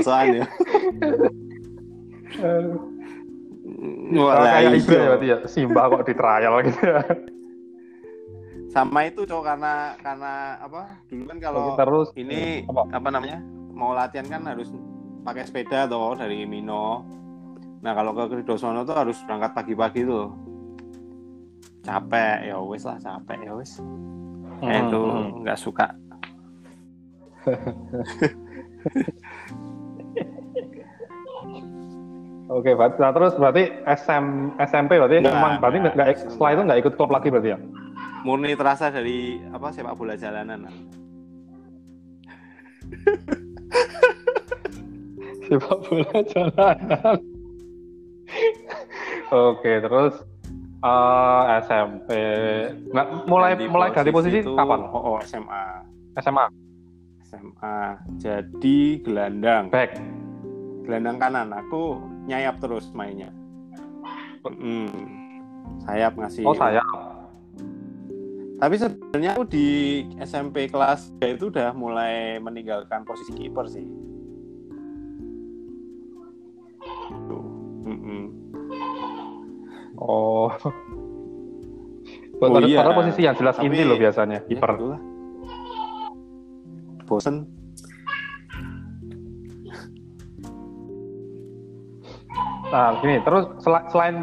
soalnya. 0.00 0.46
Wah, 4.14 4.46
kayak 4.46 4.60
iya. 4.60 4.70
Ibra 4.78 4.94
ya 4.94 5.08
berarti 5.10 5.26
ya 5.26 5.38
Simba 5.50 5.90
kok 5.90 6.06
di 6.06 6.14
trial 6.14 6.54
gitu 6.66 6.82
ya. 6.84 7.02
sama 8.70 9.02
itu 9.02 9.26
cowok 9.26 9.44
karena 9.50 9.98
karena 9.98 10.54
apa 10.62 11.02
dulu 11.10 11.26
kan 11.26 11.38
kalau 11.42 11.74
terus 11.74 12.14
ini 12.14 12.62
apa? 12.70 13.02
apa 13.02 13.08
namanya 13.10 13.42
mau 13.74 13.98
latihan 13.98 14.30
kan 14.30 14.46
harus 14.46 14.70
pakai 15.20 15.44
sepeda 15.44 15.84
toh 15.84 16.14
dari 16.14 16.44
Mino. 16.44 17.04
Nah 17.80 17.92
kalau 17.92 18.12
ke 18.12 18.24
Kridosono 18.30 18.82
tuh 18.82 18.96
harus 18.96 19.16
berangkat 19.24 19.50
pagi-pagi 19.54 20.00
tuh. 20.04 20.26
Capek 21.80 22.44
ya 22.44 22.60
wes 22.60 22.84
lah 22.84 22.98
capek 22.98 23.38
ya 23.40 23.52
wes 23.56 23.80
Hmm, 24.60 24.68
Eh, 24.68 24.76
itu 24.84 25.00
nggak 25.40 25.56
suka. 25.56 25.86
Oke, 32.50 32.74
nah, 32.74 33.14
terus 33.14 33.32
berarti 33.38 33.70
SM, 33.86 34.26
SMP 34.58 34.98
berarti 34.98 35.22
Nggak, 35.22 35.32
emang 35.32 35.52
berarti 35.62 35.78
nggak. 35.80 35.94
nggak 35.94 36.08
setelah 36.28 36.50
itu 36.52 36.62
nggak 36.66 36.80
ikut 36.82 36.94
klub 36.98 37.08
lagi 37.08 37.30
berarti 37.30 37.54
ya? 37.54 37.58
murni 38.20 38.52
terasa 38.52 38.92
dari 38.92 39.40
apa 39.48 39.72
sepak 39.72 39.96
bola 39.96 40.12
jalanan 40.12 40.68
Sepak 45.50 45.78
bola 45.82 46.18
jalanan. 46.24 47.18
Oke, 49.28 49.72
terus 49.78 50.14
eh, 50.80 51.42
SMP. 51.60 52.08
Nggak, 52.88 53.06
mulai 53.26 53.52
mulai 53.60 53.90
ganti 53.90 54.10
posisi 54.10 54.40
itu- 54.40 54.54
kapan? 54.54 54.80
oh, 54.86 55.14
oh, 55.14 55.18
SMA 55.20 55.64
SMA. 56.16 56.46
SMA 57.22 57.78
jadi 58.18 58.78
gelandang 59.00 59.70
Back. 59.70 59.94
gelandang 60.82 61.16
kanan 61.16 61.48
aku 61.52 61.98
nyayap 62.24 62.58
terus 62.58 62.90
mainnya 62.90 63.30
Mm. 64.42 64.90
sayap 65.80 66.16
ngasih 66.16 66.42
Oh 66.42 66.50
saya. 66.52 66.82
tapi 68.56 68.74
sebenarnya 68.74 69.36
aku 69.36 69.44
di 69.46 69.66
SMP 70.18 70.66
kelas 70.66 71.14
3 71.14 71.36
itu 71.36 71.46
udah 71.48 71.70
mulai 71.70 72.36
meninggalkan 72.36 73.04
posisi 73.04 73.30
kiper 73.30 73.68
sih 73.68 73.86
Oh. 80.00 80.48
Oh, 82.40 82.42
Padahal 82.48 82.64
iya. 82.64 82.88
posisi 82.90 83.20
yang 83.20 83.36
jelas 83.36 83.54
Tapi- 83.54 83.68
inti 83.68 83.84
loh 83.84 83.94
biasanya 83.94 84.42
Ya, 84.42 84.48
kiper. 84.48 84.70
itulah. 84.74 85.00
bosen 87.04 87.44
Nah, 92.70 93.02
gini, 93.02 93.18
terus 93.20 93.44
sel- 93.58 93.86
selain 93.90 94.16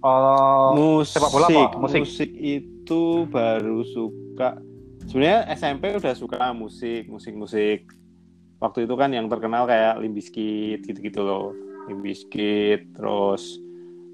eh, 0.00 0.68
musik 0.72 1.12
sepak 1.12 1.30
bola 1.30 1.46
apa? 1.46 1.62
Musik. 1.76 2.00
musik 2.02 2.30
itu 2.32 3.02
baru 3.28 3.84
suka 3.84 4.56
sebenarnya 5.04 5.44
SMP 5.52 5.92
udah 5.92 6.14
suka 6.14 6.38
musik 6.50 7.06
musik 7.06 7.34
musik 7.34 7.84
waktu 8.56 8.86
itu 8.86 8.94
kan 8.94 9.10
yang 9.10 9.26
terkenal 9.26 9.66
kayak 9.66 9.98
Limbiskit 9.98 10.82
gitu-gitu 10.82 11.20
loh 11.20 11.52
Limbiskit 11.86 12.90
terus 12.94 13.58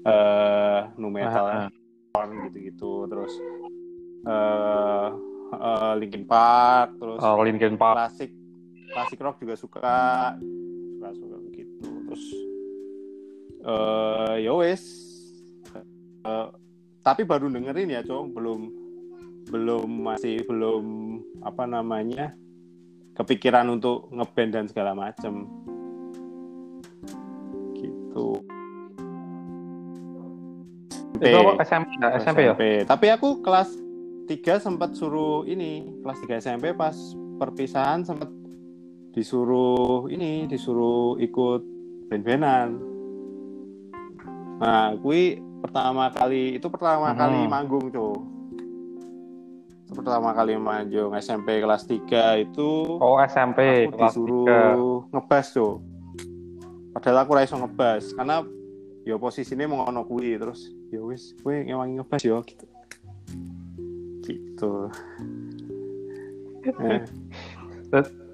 eh 0.03 0.79
nu 0.97 1.07
metal 1.07 1.71
Ah, 2.13 2.27
gitu-gitu 2.47 3.07
terus 3.07 3.33
eh 4.23 5.07
eh, 5.53 5.93
Linkin 5.97 6.23
Park 6.23 6.95
terus 6.97 7.19
eh, 7.19 7.43
Linkin 7.43 7.75
Park. 7.75 7.95
klasik 7.97 8.31
klasik 8.91 9.19
rock 9.19 9.37
juga 9.39 9.55
suka 9.55 9.95
suka 10.37 11.09
suka 11.17 11.35
gitu. 11.51 11.87
Terus 12.07 12.23
eh 13.63 14.35
ya 14.43 14.53
wes 14.53 14.83
Eh, 16.23 16.47
tapi 17.03 17.27
baru 17.27 17.51
dengerin 17.51 17.91
ya 17.91 18.01
cowok 18.01 18.31
belum 18.31 18.61
belum 19.51 20.07
masih 20.07 20.39
belum 20.47 20.83
apa 21.43 21.67
namanya 21.67 22.31
kepikiran 23.11 23.67
untuk 23.67 24.07
ngeband 24.07 24.51
dan 24.55 24.65
segala 24.71 24.95
macem 24.95 25.43
Itu 31.31 31.37
apa 31.39 31.63
SMP? 31.63 31.89
ya? 31.99 32.09
SMP 32.19 32.39
ya? 32.49 32.83
Tapi 32.83 33.05
aku 33.13 33.39
kelas 33.39 33.69
3 34.27 34.59
sempat 34.59 34.95
suruh 34.95 35.43
ini, 35.47 35.87
kelas 36.03 36.19
3 36.23 36.39
SMP 36.43 36.71
pas 36.75 36.95
perpisahan 37.39 38.03
sempat 38.03 38.27
disuruh 39.13 40.09
ini, 40.09 40.49
disuruh 40.49 41.19
ikut 41.21 41.61
band-bandan. 42.09 42.79
Nah, 44.63 44.95
kui 44.99 45.37
pertama 45.59 46.09
kali 46.11 46.57
itu 46.57 46.67
pertama 46.71 47.11
Hmm. 47.11 47.19
kali 47.19 47.39
manggung, 47.47 47.91
tuh. 47.91 48.15
Itu 49.83 49.91
pertama 50.01 50.31
kali 50.31 50.55
manggung 50.57 51.13
SMP 51.19 51.59
kelas 51.59 51.85
3 51.85 52.39
itu 52.41 52.97
Oh 52.97 53.19
SMP 53.21 53.85
aku 53.85 53.99
kelas 53.99 54.13
disuruh 54.15 55.05
ngebas 55.11 55.45
tuh. 55.53 55.73
Padahal 56.93 57.25
aku 57.25 57.31
ra 57.35 57.41
iso 57.43 57.57
ngebas 57.57 58.13
karena 58.13 58.45
ya 59.03 59.19
posisinya 59.19 59.67
mau 59.67 59.83
ngono 59.83 60.07
kuwi 60.07 60.39
terus 60.39 60.71
ya 60.93 61.01
wis 61.01 61.33
kowe 61.41 61.57
ngewangi 61.57 61.97
ngebas 61.97 62.21
ya 62.21 62.37
gitu. 62.45 62.65
Gitu. 64.21 64.71
Eh, 66.63 67.03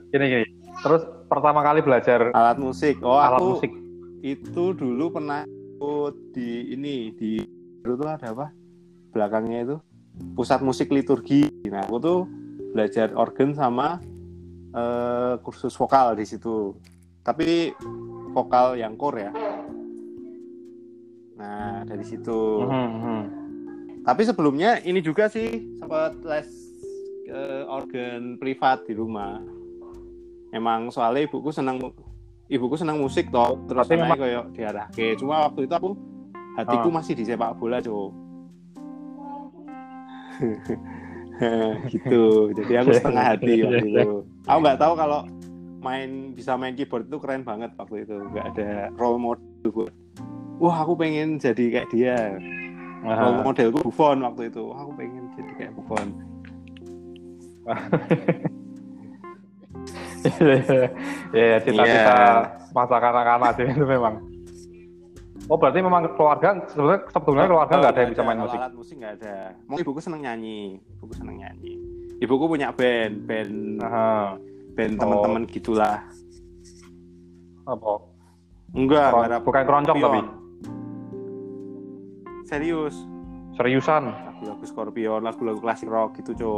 Gini 0.09 0.25
gini. 0.25 0.45
Terus 0.81 1.01
pertama 1.29 1.61
kali 1.61 1.85
belajar 1.85 2.33
alat 2.33 2.57
musik. 2.57 2.97
Oh, 3.05 3.17
alat 3.17 3.37
aku 3.41 3.61
musik. 3.61 3.71
itu 4.19 4.63
dulu 4.75 5.15
pernah 5.15 5.45
ikut 5.45 6.15
di 6.35 6.75
ini 6.75 7.13
di 7.13 7.41
dulu 7.85 7.93
tuh 7.99 8.07
ada 8.09 8.27
apa? 8.33 8.47
Belakangnya 9.13 9.59
itu 9.65 9.75
pusat 10.33 10.65
musik 10.65 10.89
liturgi. 10.89 11.45
Nah, 11.69 11.85
aku 11.85 11.97
tuh 12.01 12.19
belajar 12.73 13.13
organ 13.13 13.53
sama 13.53 14.01
eh, 14.73 15.33
kursus 15.45 15.77
vokal 15.77 16.17
di 16.17 16.25
situ. 16.25 16.73
Tapi 17.21 17.73
vokal 18.33 18.81
yang 18.81 18.97
core 18.97 19.29
ya. 19.29 19.31
Nah, 21.59 21.83
dari 21.83 22.07
situ. 22.07 22.63
Mhm, 22.63 22.87
mhm. 22.95 23.19
Tapi 24.07 24.21
sebelumnya 24.23 24.79
ini 24.81 25.03
juga 25.03 25.27
sih 25.27 25.59
sempat 25.75 26.15
les 26.23 26.47
eh, 27.27 27.63
organ 27.67 28.39
privat 28.39 28.87
di 28.87 28.95
rumah. 28.95 29.43
Emang 30.49 30.87
soalnya 30.89 31.27
ibuku 31.27 31.51
senang 31.51 31.91
ibuku 32.47 32.73
senang 32.73 32.97
musik 32.97 33.29
toh, 33.29 33.59
terus 33.67 33.85
anaknya 33.85 34.01
memang- 34.01 34.17
kayak 34.17 34.43
diarahke. 34.55 35.07
Cuma 35.19 35.45
waktu 35.45 35.67
itu 35.67 35.73
aku 35.75 35.89
hatiku 36.55 36.87
Ah. 36.89 36.95
masih 36.95 37.13
di 37.13 37.23
sepak 37.27 37.53
bola, 37.59 37.77
Cuk. 37.77 38.09
gitu 41.91 42.51
jadi 42.53 42.83
aku 42.83 42.91
setengah 42.95 43.23
hati 43.35 43.63
waktu 43.63 43.87
itu 43.87 44.23
aku 44.49 44.59
nggak 44.59 44.79
tahu 44.79 44.93
kalau 44.95 45.23
main 45.79 46.35
bisa 46.35 46.55
main 46.55 46.75
keyboard 46.75 47.07
itu 47.07 47.17
keren 47.19 47.43
banget 47.43 47.71
waktu 47.75 48.03
itu 48.03 48.15
nggak 48.31 48.45
ada 48.55 48.91
role 48.95 49.19
model 49.19 49.43
buat 49.71 49.91
wah 50.59 50.83
aku 50.83 50.99
pengen 50.99 51.39
jadi 51.39 51.63
kayak 51.71 51.89
dia 51.95 52.35
role 53.03 53.41
modelku 53.41 53.79
Buffon 53.87 54.21
waktu 54.27 54.51
itu 54.51 54.61
wah, 54.67 54.83
aku 54.83 54.91
pengen 54.99 55.31
jadi 55.39 55.51
kayak 55.55 55.73
Buffon 55.79 56.07
ya 61.31 61.63
cita-cita 61.63 62.19
masa 62.75 62.95
kanak-kanak 62.99 63.55
sih 63.55 63.71
itu 63.71 63.87
memang 63.87 64.19
Oh 65.49 65.57
berarti 65.57 65.81
memang 65.81 66.13
keluarga 66.13 66.61
sebetulnya 66.69 67.09
sebetulnya 67.09 67.49
keluarga 67.49 67.73
nggak 67.81 67.93
ada 67.97 68.01
yang 68.05 68.13
bisa 68.13 68.21
main 68.21 68.37
musik. 68.37 68.61
Alat 68.61 68.73
musik 68.77 69.01
nggak 69.01 69.17
ada. 69.17 69.57
Mau 69.65 69.81
ibuku 69.81 69.97
seneng 69.97 70.21
nyanyi, 70.21 70.77
ibuku 70.77 71.13
seneng 71.17 71.41
nyanyi. 71.41 71.73
Ibuku 72.21 72.45
punya 72.45 72.69
band, 72.69 73.25
band, 73.25 73.81
Aha. 73.81 74.37
band 74.77 74.93
Oh. 74.93 75.01
teman-teman 75.01 75.49
gitulah. 75.49 76.05
Apa? 77.65 77.91
Enggak, 78.77 79.41
bukan 79.41 79.63
keroncong 79.65 79.97
tapi 79.97 80.21
Serius. 82.49 82.97
seriusan. 83.53 84.09
Lagu-lagu 84.09 84.63
Scorpion, 84.63 85.21
lagu-lagu 85.21 85.59
klasik 85.59 85.85
rock 85.85 86.17
gitu, 86.17 86.31
co. 86.33 86.53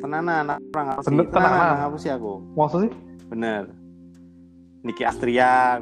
Tenanan, 0.00 0.56
orang 0.70 0.86
apa 0.94 1.00
sih? 1.02 1.10
Tenanan. 1.10 1.28
Tenanan, 1.28 1.76
apa 1.84 1.96
sih 1.98 2.08
aku? 2.08 2.32
Maksud 2.56 2.78
sih? 2.86 2.92
Bener. 3.28 3.62
Niki 4.80 5.02
Astria. 5.04 5.76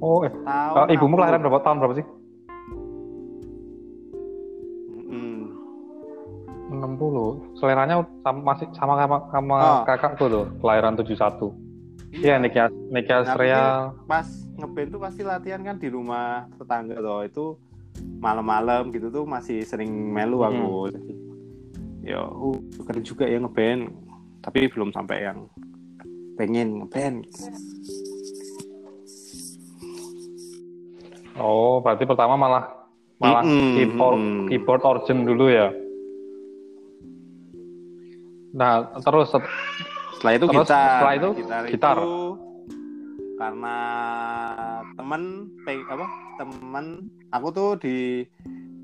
Oh, 0.00 0.24
eh. 0.24 0.32
Tahun 0.32 0.88
Eh, 0.88 0.96
ibumu 0.96 1.12
60. 1.12 1.18
kelahiran 1.18 1.40
berapa 1.44 1.60
tahun 1.60 1.76
berapa 1.76 1.94
sih? 2.00 2.06
Mm. 5.04 5.42
60. 6.72 7.44
Seleranya 7.52 8.00
sama, 8.24 8.40
masih 8.40 8.66
sama 8.72 8.96
sama, 8.96 9.16
sama 9.28 9.56
Oh. 9.60 9.82
kakakku 9.84 10.24
tuh, 10.24 10.44
kelahiran 10.62 10.96
71. 10.96 11.52
Iya, 12.10 12.42
Niki 12.42 12.58
As- 12.58 12.82
Niki 12.90 13.12
Astria. 13.14 13.94
pas 14.04 14.26
ngeband 14.58 14.88
tuh 14.90 15.00
pasti 15.00 15.22
latihan 15.22 15.62
kan 15.62 15.78
di 15.78 15.88
rumah 15.88 16.50
tetangga 16.58 16.98
tuh 16.98 17.22
itu 17.24 17.46
malam-malam 18.20 18.90
gitu 18.92 19.08
tuh 19.08 19.24
masih 19.24 19.64
sering 19.64 19.88
melu 19.88 20.44
aku 20.44 20.90
Jadi, 20.92 21.12
ya 22.04 22.20
uh, 22.20 22.58
keren 22.84 23.04
juga 23.06 23.24
ya 23.24 23.38
ngeband 23.40 23.88
tapi 24.42 24.68
belum 24.68 24.92
sampai 24.92 25.30
yang 25.30 25.48
pengen 26.36 26.82
ngeband 26.84 27.24
Oh, 31.40 31.80
berarti 31.80 32.04
pertama 32.04 32.36
malah 32.36 32.68
malah 33.16 33.40
Mm-mm, 33.48 33.72
keyboard 33.72 34.20
mm-mm. 34.20 34.46
keyboard 34.52 34.82
origin 34.84 35.24
dulu 35.24 35.48
ya. 35.48 35.72
Nah, 38.52 38.92
terus 39.00 39.32
setelah 40.20 40.36
itu 40.36 40.46
Terus 40.52 40.56
gitar. 40.68 40.84
Setelah 41.00 41.14
itu 41.16 41.28
gitar, 41.40 41.62
gitar. 41.64 41.96
itu 41.96 42.12
karena 43.40 43.78
temen 45.00 45.22
apa 45.64 46.06
temen. 46.36 46.84
Aku 47.32 47.48
tuh 47.56 47.80
di 47.80 48.28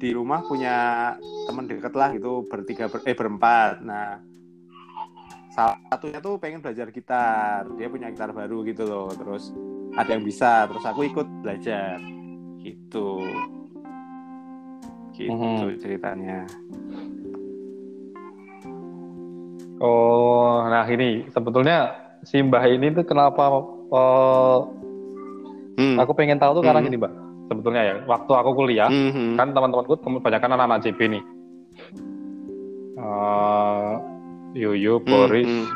di 0.01 0.09
rumah 0.17 0.41
punya 0.49 1.13
temen 1.45 1.69
deket 1.69 1.93
lah 1.93 2.09
gitu 2.17 2.49
bertiga 2.49 2.89
ber, 2.89 3.05
eh 3.05 3.13
berempat. 3.13 3.85
Nah 3.85 4.17
salah 5.53 5.77
satunya 5.93 6.25
tuh 6.25 6.41
pengen 6.41 6.65
belajar 6.65 6.89
gitar. 6.89 7.69
Dia 7.77 7.93
punya 7.93 8.09
gitar 8.09 8.33
baru 8.33 8.65
gitu 8.65 8.89
loh. 8.89 9.13
Terus 9.13 9.53
ada 9.93 10.17
yang 10.17 10.25
bisa 10.25 10.65
terus 10.73 10.89
aku 10.89 11.05
ikut 11.05 11.29
belajar. 11.45 12.01
Gitu. 12.65 13.29
Gitu 15.13 15.33
Mhm. 15.33 15.81
ceritanya 15.85 16.49
oh, 19.79 20.65
nah 20.67 20.85
ini 20.87 21.29
sebetulnya 21.31 21.93
si 22.23 22.41
Mbah 22.41 22.65
ini 22.67 22.93
tuh 22.93 23.05
kenapa 23.05 23.51
eh, 23.93 24.59
Hmm. 25.77 26.01
aku 26.01 26.17
pengen 26.17 26.41
tahu 26.41 26.57
tuh 26.57 26.65
karena 26.65 26.81
Hmm. 26.81 26.89
gini, 26.89 26.97
Mbak. 26.97 27.13
Sebetulnya 27.53 27.83
ya, 27.85 27.95
waktu 28.09 28.33
aku 28.33 28.51
kuliah, 28.57 28.89
Mhm. 28.89 29.37
kan 29.37 29.53
teman-temanku 29.53 30.01
kebanyakan 30.01 30.57
anak-anak 30.57 30.81
JB 30.83 31.01
nih. 31.13 31.23
Eh, 32.97 33.93
Yuyu, 34.57 35.05
Boris, 35.05 35.45
Hmm, 35.45 35.69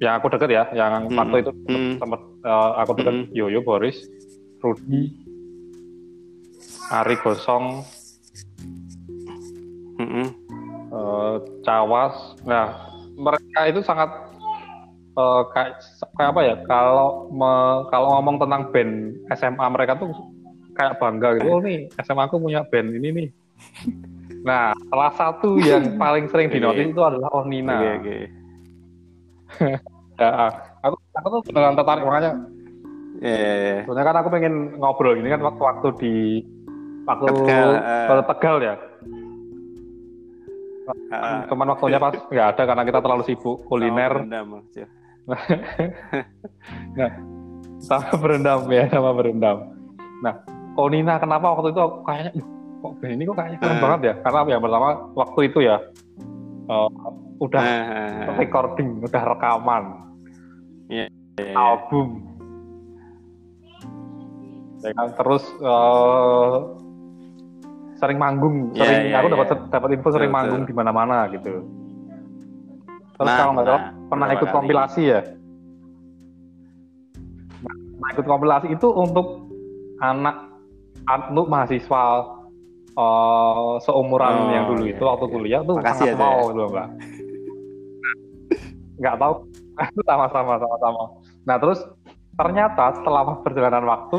yang 0.00 0.16
aku 0.16 0.32
deket 0.32 0.50
ya, 0.50 0.64
yang 0.72 1.12
Hmm. 1.12 1.20
waktu 1.20 1.44
itu 1.44 1.52
hmm. 1.68 2.00
sempat 2.00 2.20
eh, 2.48 2.70
aku 2.80 2.90
deket 2.96 3.14
Hmm. 3.14 3.28
Yoyo, 3.36 3.60
Boris, 3.60 3.96
Rudi, 4.64 5.12
Ari 6.88 7.20
Gosong, 7.20 7.84
Mhm. 10.00 10.26
eh, 10.90 11.34
Cawas. 11.60 12.16
Nah, 12.48 12.72
mereka 13.14 13.60
itu 13.70 13.80
sangat 13.86 14.10
eh, 15.14 15.42
kayak 15.54 15.70
kayak 16.14 16.30
apa 16.34 16.40
ya? 16.42 16.54
Kalau 16.66 17.30
me- 17.30 17.82
kalau 17.90 18.18
ngomong 18.18 18.36
tentang 18.42 18.62
band 18.74 18.92
SMA 19.34 19.66
mereka 19.70 19.98
tuh 19.98 20.10
kayak 20.74 20.98
bangga 20.98 21.38
gitu. 21.38 21.46
Oh 21.48 21.58
nih 21.62 21.90
SMA 22.02 22.26
aku 22.26 22.42
punya 22.42 22.66
band 22.66 22.90
ini 22.94 23.08
nih. 23.10 23.28
Nah, 24.44 24.76
salah 24.92 25.08
satu 25.16 25.56
yang 25.56 25.96
paling 25.96 26.28
sering 26.28 26.52
dinotis 26.52 26.92
itu 26.92 27.00
adalah 27.00 27.32
Onina. 27.32 27.80
Oke 27.80 27.88
oke. 27.96 28.16
Ya, 30.14 30.30
aku 30.78 30.94
aku 31.16 31.26
tuh 31.26 31.40
beneran 31.50 31.74
tertarik 31.74 32.06
makanya 32.06 32.38
Ya, 33.18 33.30
ya, 33.34 33.54
ya. 33.54 33.78
Soalnya 33.86 34.04
kan 34.10 34.16
aku 34.20 34.28
pengen 34.30 34.54
ngobrol 34.78 35.14
gini 35.16 35.30
kan 35.30 35.40
waktu-waktu 35.40 35.88
di 36.02 36.14
waktu 37.06 37.24
Tegal, 37.30 37.70
waktu 38.10 38.24
Tegal 38.26 38.56
ya. 38.60 38.74
Ah, 41.08 41.48
Cuman 41.48 41.72
waktunya 41.72 41.96
pas 41.96 42.12
nggak 42.12 42.48
ada 42.52 42.62
karena 42.64 42.82
kita 42.84 42.98
terlalu 43.00 43.22
sibuk 43.24 43.64
kuliner 43.64 44.12
sama 44.12 44.20
berendam. 44.20 44.48
Ya. 46.94 47.08
sama 47.80 48.12
berendam 48.16 48.68
ya 48.68 48.84
sama 48.88 49.10
berendam. 49.12 49.56
Nah, 50.20 50.34
Konina 50.74 51.16
kenapa 51.16 51.52
waktu 51.52 51.72
itu 51.72 51.80
aku 51.80 51.96
kayaknya 52.02 52.32
"Ih, 52.34 52.44
kok 52.80 52.92
band 52.98 53.12
ini 53.12 53.22
kok 53.24 53.36
kayaknya 53.36 53.58
keren 53.58 53.72
Eh. 53.72 53.80
banget 53.80 54.00
ya? 54.02 54.14
Karena 54.20 54.38
yang 54.46 54.62
pertama 54.62 54.88
waktu 55.14 55.40
itu 55.44 55.58
ya 55.60 55.76
eh, 56.64 56.88
udah 57.38 57.60
Ah, 57.60 57.84
ah, 57.84 58.10
ah. 58.24 58.36
recording, 58.36 58.88
udah 59.00 59.22
rekaman, 59.26 59.84
Iya, 60.88 61.06
iya. 61.36 61.52
album. 61.54 62.08
Ya 64.80 64.90
kan? 64.92 65.08
Terus 65.14 65.44
eh, 65.56 66.56
sering 68.04 68.18
manggung, 68.18 68.56
Iya, 68.70 68.80
sering 68.84 69.00
iya, 69.08 69.16
aku 69.18 69.28
dapat 69.32 69.46
iya. 69.48 69.56
dapat 69.68 69.88
info 69.96 70.08
sering 70.10 70.28
Betul, 70.28 70.38
manggung 70.38 70.62
di 70.64 70.74
mana-mana 70.74 71.16
gitu. 71.28 71.52
Terus 73.14 73.24
Nah, 73.24 73.36
kalau 73.38 73.52
nggak 73.54 73.64
salah 73.64 73.80
nah, 73.80 73.90
pernah 74.04 74.26
beberapa 74.26 74.36
ikut 74.36 74.48
kali. 74.48 74.56
kompilasi 74.60 75.02
ya. 75.06 75.20
Nah, 77.94 78.08
ikut 78.12 78.26
kompilasi 78.26 78.66
itu 78.68 78.88
untuk 78.90 79.26
anak 79.98 80.36
untuk 81.30 81.46
mahasiswa 81.46 82.02
eh, 82.94 83.72
seumuran 83.82 84.34
Oh, 84.36 84.52
yang 84.52 84.64
dulu 84.68 84.82
iya, 84.84 84.92
itu 84.92 85.02
waktu 85.02 85.26
iya. 85.26 85.32
kuliah 85.32 85.60
tuh 85.62 85.74
Makasih 85.78 85.98
sangat 85.98 86.06
ya, 86.06 86.14
Teh. 86.14 86.20
mau 86.22 86.40
gitu 86.46 86.62
mbak. 86.68 86.88
Nggak 88.94 89.14
tahu 89.18 89.34
sama-sama 90.08 90.52
sama-sama. 90.58 91.02
Nah 91.42 91.56
terus 91.58 91.80
ternyata 92.34 92.84
setelah 92.94 93.22
perjalanan 93.42 93.84
waktu, 93.84 94.18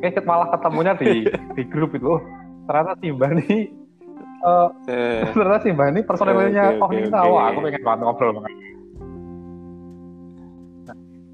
eh 0.00 0.12
malah 0.22 0.48
ketemunya 0.52 0.92
di 0.94 1.24
di 1.28 1.62
grup 1.68 1.92
itu. 1.92 2.16
Ternyata 2.68 2.92
si 2.94 3.06
Mbak 3.08 3.30
ini 3.32 3.58
eh, 4.38 4.68
Eh, 4.86 5.22
ternyata 5.32 5.58
si 5.58 5.72
Mbak 5.72 5.88
ini 5.88 6.00
personilnya 6.04 6.64
Oke, 6.68 6.76
oh 6.76 6.84
oke, 6.84 6.94
ini 6.94 7.08
tahu 7.08 7.32
aku 7.34 7.58
pengen 7.64 7.82
banget 7.82 8.00
ngobrol 8.02 8.30
banget. 8.36 8.52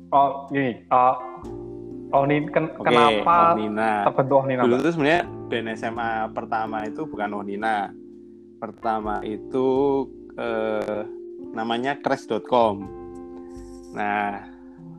Oh 0.09 0.47
gini, 0.47 0.73
eh, 0.79 1.15
oh 2.09 2.23
ini 2.25 2.37
ken- 2.49 2.71
Oke, 2.73 2.87
kenapa 2.87 3.37
Onina. 3.53 4.07
terbentuk 4.07 4.37
oh 4.37 4.45
ini 4.47 4.55
Dulu 4.57 4.75
tuh 4.79 4.93
sebenarnya 4.95 5.21
band 5.45 5.69
SMA 5.75 6.11
pertama 6.31 6.77
itu 6.87 7.03
bukan 7.03 7.31
Onina. 7.35 7.91
Pertama 8.57 9.19
itu 9.21 9.67
eh, 10.35 11.03
namanya 11.51 11.99
crash.com. 11.99 12.87
Nah, 13.93 14.39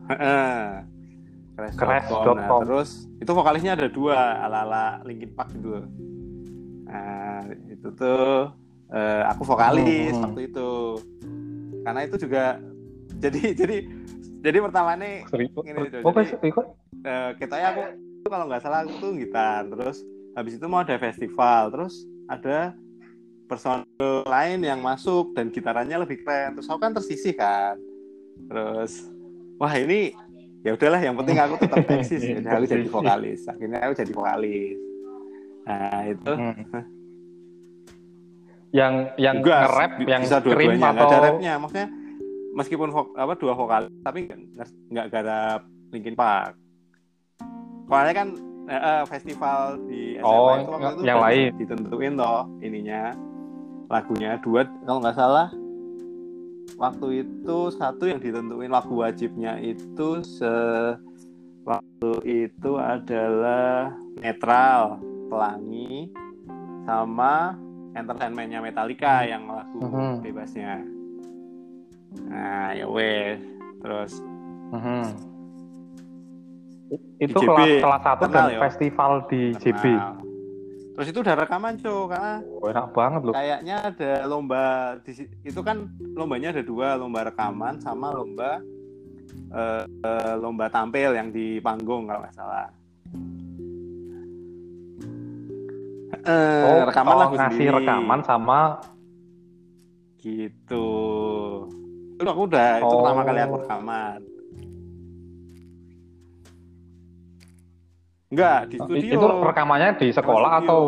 crash.com. 1.56 1.80
Crash.com. 1.80 2.36
Nah, 2.36 2.60
terus 2.60 3.08
itu 3.16 3.30
vokalisnya 3.32 3.72
ada 3.72 3.88
dua 3.88 4.16
ala-ala 4.38 5.00
Linkin 5.02 5.32
Park 5.32 5.56
gitu. 5.56 5.80
Nah, 6.86 7.42
itu 7.66 7.88
tuh 7.92 8.54
eh, 8.88 9.22
aku 9.26 9.42
vokalis 9.42 10.14
Hmm, 10.14 10.24
waktu 10.30 10.40
itu. 10.46 10.70
Karena 11.82 12.00
itu 12.06 12.16
juga 12.18 12.44
jadi 13.18 13.40
jadi 13.60 13.76
jadi 14.40 14.58
pertama 14.62 14.94
nih 14.94 15.26
Seri- 15.26 15.50
Gini, 15.50 15.78
Oh, 16.06 16.12
jadi- 16.14 16.30
kok 16.30 16.46
ikut? 16.46 16.66
eh 17.02 17.30
katanya 17.38 17.66
aku 17.74 17.82
tuh 18.22 18.30
kalau 18.30 18.44
nggak 18.46 18.62
salah 18.62 18.82
aku 18.82 18.94
tuh 18.98 19.10
gitar 19.14 19.66
terus 19.66 20.02
habis 20.34 20.58
itu 20.58 20.66
mau 20.66 20.82
ada 20.82 20.94
festival 20.98 21.70
terus 21.70 21.94
ada 22.26 22.74
personel 23.46 23.86
lain 24.26 24.58
yang 24.62 24.82
masuk 24.82 25.30
dan 25.34 25.50
gitarannya 25.50 26.02
lebih 26.02 26.22
keren. 26.22 26.54
Terus 26.58 26.66
aku 26.66 26.80
kan 26.82 26.94
tersisih 26.94 27.34
kan. 27.34 27.78
Terus 28.46 29.10
wah 29.58 29.74
ini 29.74 30.14
ya 30.62 30.74
udahlah 30.74 30.98
yang 30.98 31.14
penting 31.14 31.38
aku 31.38 31.54
tetap 31.62 31.78
eksis 31.94 32.22
jadi 32.22 32.46
aku 32.54 32.64
jadi 32.66 32.86
vokalis. 32.90 33.40
Akhirnya 33.46 33.78
aku 33.82 33.94
jadi 33.98 34.12
vokalis 34.14 34.78
nah 35.66 36.00
itu. 36.04 36.32
Hmm. 36.32 36.62
Yang 38.74 38.94
yang 39.16 39.36
juga 39.40 39.56
nge-rap, 39.62 39.90
bi- 39.96 40.04
yang 40.04 40.20
bisa 40.20 40.36
scream 40.36 40.52
dua-duanya. 40.76 40.76
Nggak 40.76 40.92
atau 40.92 41.08
ada 41.08 41.18
rapnya 41.24 41.52
maksudnya 41.56 41.88
meskipun 42.52 42.88
vok, 42.90 43.06
apa 43.14 43.32
dua 43.34 43.52
vokal 43.52 43.82
tapi 44.02 44.18
nggak 44.90 45.06
garap 45.08 45.60
Linkin 45.90 46.12
Park. 46.12 46.52
Soalnya 47.86 48.14
kan 48.14 48.28
eh, 48.66 48.76
eh, 48.76 49.02
festival 49.06 49.58
di 49.86 50.18
SMA 50.18 50.28
Oh, 50.28 50.52
itu 50.52 50.68
waktu 50.68 50.92
itu 50.92 51.02
yang 51.04 51.20
lain. 51.22 51.50
ditentuin 51.56 52.12
toh 52.14 52.42
ininya 52.60 53.02
lagunya. 53.88 54.30
Dua 54.44 54.60
kalau 54.84 54.98
nggak 55.00 55.16
salah 55.16 55.48
waktu 56.76 57.06
itu 57.24 57.58
satu 57.72 58.04
yang 58.04 58.20
ditentuin 58.20 58.68
lagu 58.68 58.92
wajibnya 58.92 59.56
itu 59.56 60.20
se 60.20 60.52
waktu 61.64 62.12
itu 62.26 62.70
adalah 62.76 63.88
netral 64.18 65.00
pelangi 65.26 66.10
sama 66.82 67.54
entertainmentnya 67.92 68.60
Metallica 68.60 69.22
yang 69.22 69.46
lagu 69.46 69.78
Mhm. 69.80 70.22
bebasnya 70.22 70.74
nah 72.26 72.72
ya 72.72 72.86
wes 72.86 73.40
terus 73.80 74.12
Mhm. 74.66 75.04
Itu 77.18 77.38
JB, 77.40 77.48
kelas 77.48 77.72
kelas 77.80 78.02
satu 78.04 78.24
dan 78.28 78.46
festival 78.60 79.12
di 79.26 79.54
JB. 79.56 79.84
terus 80.92 81.06
itu 81.08 81.18
udah 81.18 81.34
rekaman 81.36 81.76
show 81.76 82.06
karena 82.06 82.40
Oh, 82.56 82.66
enak 82.66 82.88
banget 82.90 83.20
loh. 83.22 83.34
kayaknya 83.34 83.76
ada 83.84 84.12
lomba 84.24 84.62
di 85.00 85.12
itu 85.42 85.60
kan 85.60 85.86
lombanya 86.12 86.50
ada 86.50 86.62
dua 86.62 86.94
lomba 86.94 87.26
rekaman 87.26 87.76
sama 87.78 88.10
lomba 88.10 88.58
eh, 89.46 89.84
eh, 89.84 90.34
lomba 90.36 90.66
tampil 90.66 91.12
yang 91.12 91.28
di 91.28 91.60
panggung 91.60 92.06
kalau 92.06 92.20
nggak 92.20 92.34
salah 92.34 92.68
Eh, 96.26 96.62
Oh, 96.64 96.82
rekaman 96.84 97.12
oh, 97.12 97.18
ngasih 97.30 97.38
sendiri. 97.54 97.74
rekaman 97.76 98.20
sama 98.20 98.60
gitu 100.18 100.88
itu 102.12 102.24
aku 102.24 102.42
udah 102.44 102.70
itu 102.76 102.84
Oh. 102.84 102.98
pertama 102.98 103.20
kali 103.22 103.40
aku 103.40 103.54
rekaman 103.60 104.18
enggak 108.26 108.58
di 108.66 108.76
studio 108.76 109.12
itu 109.12 109.26
rekamannya 109.40 109.88
di 109.96 110.08
sekolah 110.10 110.50
Studio. 110.52 110.66
atau 110.66 110.80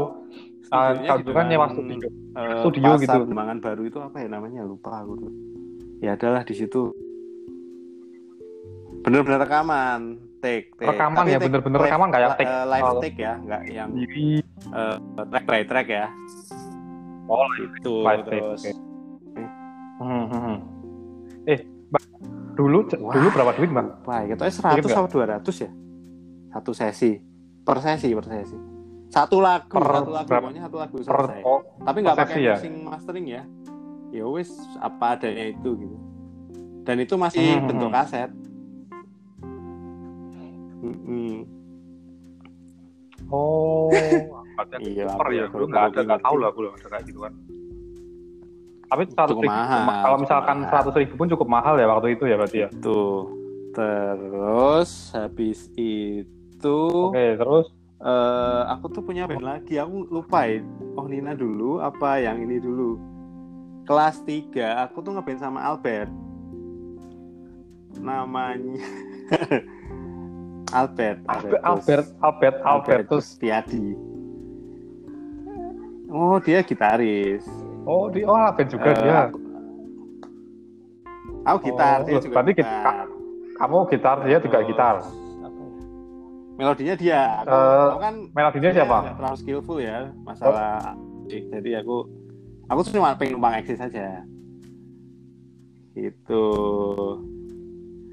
uh, 0.68 0.90
Studionya 0.90 1.22
dulu 1.22 1.30
kan 1.32 1.44
nyewa 1.46 1.66
studio. 1.70 2.08
eh, 2.34 2.54
studio 2.58 2.82
pasar 2.90 3.00
gitu. 3.00 3.18
Kembangan 3.24 3.58
baru 3.60 3.82
itu 3.84 3.98
apa 4.00 4.16
ya 4.18 4.28
namanya 4.28 4.60
lupa 4.64 4.90
aku 4.98 5.12
tuh 5.16 5.32
ya 5.98 6.10
adalah 6.14 6.42
di 6.42 6.54
situ 6.54 6.90
bener-bener 9.00 9.38
rekaman 9.38 10.18
take, 10.38 10.66
take. 10.72 10.88
Rekaman 10.88 11.16
Tapi 11.16 11.28
ya, 11.28 11.36
take 11.36 11.46
bener-bener 11.46 11.78
rekaman 11.80 12.08
kayak 12.08 12.28
li- 12.28 12.38
take, 12.38 12.48
eh, 12.48 12.64
live 12.66 12.84
oh. 12.84 13.00
take 13.00 13.18
ya 13.18 13.32
nggak 13.36 13.62
yang 13.68 13.88
eh, 14.70 14.96
track 15.24 15.44
by 15.44 15.62
track 15.64 15.88
ya 15.88 16.06
Oh, 17.26 17.44
itu 17.60 17.92
live 18.00 18.24
take, 18.24 18.40
terus 18.40 18.62
oke. 18.64 18.72
Hmm, 19.98 20.24
hmm, 20.24 20.40
hmm. 20.40 20.58
Eh, 21.44 21.58
Bang, 21.88 22.04
dulu 22.54 22.78
Wah. 22.98 23.12
dulu 23.12 23.26
berapa 23.30 23.52
duit, 23.54 23.70
Bang? 23.70 23.88
wah 24.02 24.20
itu 24.22 24.34
100 24.34 24.80
nggak? 24.80 24.88
atau 24.88 25.06
200 25.06 25.64
ya 25.64 25.70
satu 26.48 26.70
sesi 26.72 27.12
per 27.60 27.78
sesi 27.78 28.08
per 28.10 28.24
sesi 28.24 28.56
satu 29.08 29.36
lagu 29.38 29.68
Per- 29.70 29.84
satu 29.84 30.10
lagu 30.10 30.26
berapa? 30.26 30.44
pokoknya 30.46 30.62
satu 30.64 30.76
lagu 30.78 30.96
Per, 30.96 31.04
selesai 31.04 31.40
oh, 31.42 31.60
tapi 31.78 31.98
nggak 31.98 32.14
per 32.14 32.22
pakai 32.24 32.36
ya? 32.38 32.54
mixing 32.54 32.74
mastering 32.82 33.26
ya 33.26 33.42
ya 34.08 34.24
wis 34.24 34.48
apa 34.78 35.14
adanya 35.14 35.44
itu 35.46 35.70
gitu 35.76 35.96
dan 36.82 36.96
itu 36.96 37.14
masih 37.14 37.44
Hmm, 37.44 37.56
hmm, 37.58 37.68
bentuk 37.68 37.90
kaset 37.90 38.30
Mm-mm. 40.78 41.34
oh, 43.28 43.90
berarti 44.56 44.74
Iya, 44.80 45.10
super 45.10 45.26
aku 45.26 45.34
ya. 45.34 45.44
Dulu 45.46 45.52
baru- 45.52 45.68
nggak 45.68 45.84
ada, 45.84 46.00
nggak 46.06 46.22
tahu 46.22 46.36
lah, 46.38 46.50
gue 46.54 46.62
ada 46.66 46.88
kayak 46.88 47.04
gitu 47.06 47.20
kan. 47.22 47.32
Tapi 48.88 49.02
seratus 49.12 49.36
ribu, 49.36 49.52
mahal, 49.52 49.84
kalau 50.00 50.16
misalkan 50.16 50.56
seratus 50.64 50.94
ribu 50.96 51.14
pun 51.20 51.28
cukup 51.28 51.44
mahal 51.46 51.74
ya 51.76 51.86
waktu 51.92 52.16
itu 52.16 52.24
ya 52.24 52.40
berarti 52.40 52.58
ya. 52.64 52.68
tuh 52.80 53.28
terus 53.76 55.12
habis 55.12 55.68
itu 55.76 56.78
Oke, 57.04 57.36
terus 57.36 57.68
eh, 58.00 58.62
aku 58.72 58.88
tuh 58.88 59.04
punya 59.04 59.28
band 59.28 59.44
lagi 59.44 59.76
aku 59.76 60.08
lupa 60.08 60.48
ya 60.48 60.64
oh 60.96 61.04
Nina 61.04 61.36
dulu 61.36 61.78
apa 61.78 62.16
yang 62.18 62.40
ini 62.42 62.58
dulu 62.58 62.96
kelas 63.84 64.24
3 64.24 64.88
aku 64.88 65.04
tuh 65.04 65.14
ngeband 65.14 65.38
sama 65.38 65.60
Albert 65.62 66.08
namanya 68.00 68.80
Albert 70.70 71.18
Albert 71.24 71.62
Albert 71.62 72.06
Albert 72.20 72.56
Albertus. 72.62 73.26
Tiadi 73.36 73.96
oh 76.08 76.36
dia 76.38 76.60
gitaris 76.60 77.44
Oh, 77.84 78.08
di 78.08 78.20
oh 78.20 78.36
Albert 78.36 78.68
juga 78.68 78.90
Eh, 78.90 78.96
dia. 78.98 79.18
aku, 79.24 79.38
aku 81.42 81.58
gitar 81.64 81.96
Oh, 81.98 82.04
dia 82.04 82.18
juga 82.18 82.34
berarti 82.34 82.52
gitar. 82.52 82.76
kita- 82.76 83.08
Kamu 83.58 83.76
gitar, 83.88 84.16
dia 84.22 84.38
juga 84.38 84.58
gitar. 84.62 84.94
ya? 84.98 85.08
melodinya 86.54 86.94
dia 86.94 87.20
aku, 87.38 87.48
Eh, 87.48 87.86
aku 87.86 87.98
kan 87.98 88.14
Melodinya 88.28 88.70
siapa? 88.72 88.98
terlalu 89.14 89.36
skillful 89.36 89.78
ya 89.78 89.98
masalah 90.20 90.98
jadi 91.28 91.80
aku 91.80 91.96
aku 92.66 92.80
tuh 92.82 92.92
cuma 92.92 93.14
pengen 93.14 93.38
numpang 93.38 93.54
eksis 93.56 93.78
saja 93.78 94.26
itu 95.94 96.44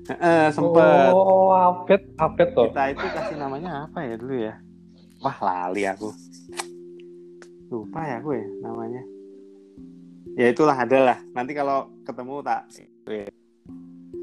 eh 0.05 0.47
sempet. 0.53 1.09
Oh, 1.09 1.49
Albert, 1.49 2.03
Albert 2.21 2.49
tuh. 2.53 2.69
kita 2.69 2.83
itu 2.93 3.05
kasih 3.09 3.37
namanya 3.41 3.89
apa 3.89 4.05
ya 4.05 4.13
dulu 4.17 4.35
ya? 4.37 4.53
Wah 5.25 5.37
lali 5.41 5.83
aku. 5.89 6.13
Lupa 7.73 8.05
ya 8.05 8.21
aku 8.21 8.37
ya 8.37 8.45
namanya. 8.61 9.01
Ya 10.37 10.47
itulah 10.53 10.77
adalah. 10.77 11.17
Nanti 11.33 11.57
kalau 11.57 11.89
ketemu 12.05 12.45
tak 12.45 12.61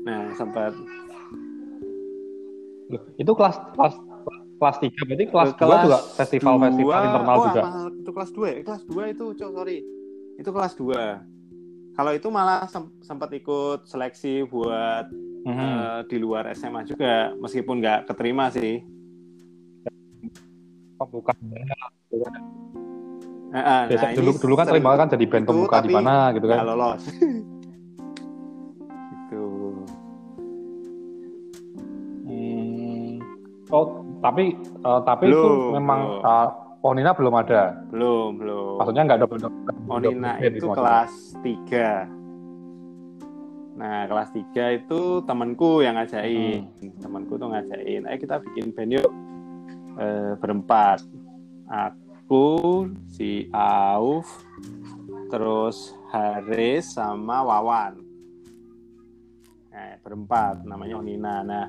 nah 0.03 0.35
sempat 0.35 0.75
Loh, 2.90 3.03
Itu 3.14 3.33
kelas 3.38 3.55
kelas 3.79 3.95
kelas 4.59 4.77
3 4.83 5.07
berarti 5.07 5.25
kelas 5.31 5.51
2 5.55 5.59
Kelas 5.62 5.83
juga? 5.87 5.99
Festival-festival 6.18 6.90
dua- 6.90 7.07
internal 7.07 7.38
oh, 7.38 7.45
juga. 7.47 7.62
apa, 7.62 7.71
itu 7.95 8.11
kelas 8.11 8.31
2 8.35 8.42
ya? 8.51 8.55
Kelas 8.66 8.83
2 8.87 9.14
itu 9.14 9.25
cok 9.38 9.51
sorry. 9.55 9.79
Itu 10.38 10.51
kelas 10.51 10.75
2 10.75 11.33
kalau 11.92 12.12
itu 12.16 12.29
malah 12.33 12.64
sem- 12.73 12.92
sempat 13.05 13.29
ikut 13.37 13.85
seleksi 13.85 14.49
buat 14.49 15.12
Mhm. 15.42 15.59
eh, 15.59 16.00
di 16.07 16.16
luar 16.18 16.50
SMA 16.55 16.87
juga 16.87 17.35
meskipun 17.37 17.83
nggak 17.83 18.00
keterima 18.09 18.46
sih 18.50 18.83
Oh, 21.02 21.09
bukan. 21.11 21.35
Eh, 21.42 21.66
eh, 23.59 23.81
Biasa 23.90 24.07
nah, 24.07 24.14
dulu 24.14 24.31
ini 24.31 24.38
dulu 24.38 24.55
kan 24.55 24.66
sering 24.70 24.87
terima 24.87 24.94
kan 24.94 25.09
jadi 25.11 25.24
band 25.26 25.42
itu, 25.42 25.50
pembuka 25.50 25.76
di 25.83 25.90
mana 25.90 26.14
gitu 26.31 26.46
kan. 26.46 26.59
lolos 26.62 27.02
gitu 29.11 29.42
Hmm. 32.22 33.18
Oh, 33.74 34.07
tapi 34.22 34.55
eh, 34.62 35.00
tapi 35.02 35.24
itu 35.26 35.42
Belum, 35.42 35.74
memang 35.74 36.00
belum. 36.22 36.22
eh, 36.22 36.46
oh 36.87 36.92
Nina 36.94 37.11
belum 37.18 37.35
ada. 37.35 37.62
belum 37.90 38.28
belum 38.38 38.78
Maksudnya 38.78 39.02
nggak 39.11 39.18
double. 39.26 39.38
Onina 39.90 40.38
itu 40.38 40.66
kelas 40.70 41.12
3 41.42 42.21
Nah 43.83 44.07
kelas 44.07 44.31
3 44.31 44.79
itu 44.79 45.27
temanku 45.27 45.83
yang 45.83 45.99
ngajakin 45.99 46.71
Temanku 47.03 47.35
tuh 47.35 47.51
ngajakin 47.51 48.07
Ayo 48.07 48.16
kita 48.23 48.38
bikin 48.38 48.71
band 48.71 48.95
yuk. 48.95 49.11
Eh, 49.99 50.38
Berempat. 50.38 51.03
Aku 51.66 52.87
Si 53.11 53.51
Auf 53.51 54.47
Terus 55.35 55.99
Haris 56.14 56.95
sama 56.95 57.42
Wawan. 57.42 57.99
Nah 59.75 59.99
berempat 59.99 60.62
Namanya 60.62 61.03
Onina. 61.03 61.42
Nah 61.42 61.66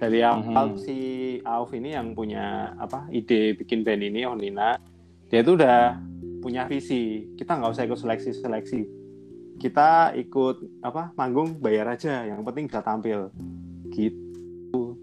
dari 0.00 0.24
awal 0.24 0.76
Mhm. 0.76 0.80
si 0.80 0.98
Auf 1.44 1.76
ini 1.76 1.92
yang 1.92 2.16
punya 2.16 2.72
apa 2.80 3.04
ide 3.12 3.52
bikin 3.52 3.84
band 3.84 4.00
ini 4.00 4.24
Onina 4.24 4.80
dia 5.28 5.44
tuh 5.44 5.60
udah 5.60 5.96
punya 6.40 6.64
visi. 6.64 7.28
Kita 7.36 7.60
nggak 7.60 7.70
usah 7.70 7.84
ikut 7.84 8.00
seleksi 8.00 8.30
seleksi 8.32 8.78
kita 9.60 10.16
ikut 10.16 10.80
apa 10.80 11.12
manggung 11.20 11.60
bayar 11.60 11.92
aja. 11.92 12.24
Yang 12.24 12.40
penting 12.48 12.64
bisa 12.72 12.80
tampil. 12.80 13.28
Gitu. 13.92 14.96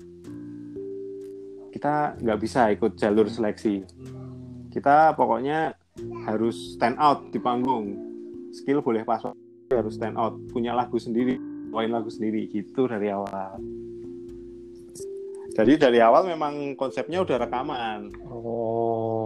Kita 1.70 2.18
nggak 2.18 2.40
bisa 2.42 2.74
ikut 2.74 2.98
jalur 2.98 3.30
seleksi. 3.30 3.86
Kita 4.74 5.14
pokoknya 5.14 5.78
harus 6.26 6.74
stand 6.74 6.98
out 6.98 7.30
di 7.30 7.38
panggung. 7.38 7.94
Skill 8.50 8.82
boleh 8.82 9.06
pas 9.06 9.22
harus 9.70 9.94
stand 9.94 10.18
out. 10.18 10.34
Punya 10.50 10.74
lagu 10.74 10.98
sendiri 10.98 11.38
main 11.70 11.94
lagu 11.94 12.10
sendiri. 12.10 12.50
Gitu 12.50 12.90
dari 12.90 13.14
awal. 13.14 13.62
Jadi 15.54 15.74
dari 15.78 16.02
awal 16.02 16.26
memang 16.26 16.74
konsepnya 16.74 17.22
udah 17.22 17.38
rekaman. 17.46 18.10
Oh. 18.26 19.17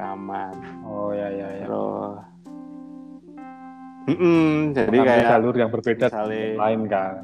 Rekaman 0.00 0.54
Oh 0.82 1.12
ya 1.12 1.28
ya 1.28 1.48
ya. 1.54 1.66
terus 1.68 2.16
Mm-mm, 4.08 4.72
jadi 4.72 4.88
Mengambil 4.90 5.06
kayak 5.12 5.28
jalur 5.28 5.54
yang 5.54 5.70
berbeda 5.70 6.06
misalnya- 6.08 6.56
lain 6.56 6.80
kan. 6.88 7.14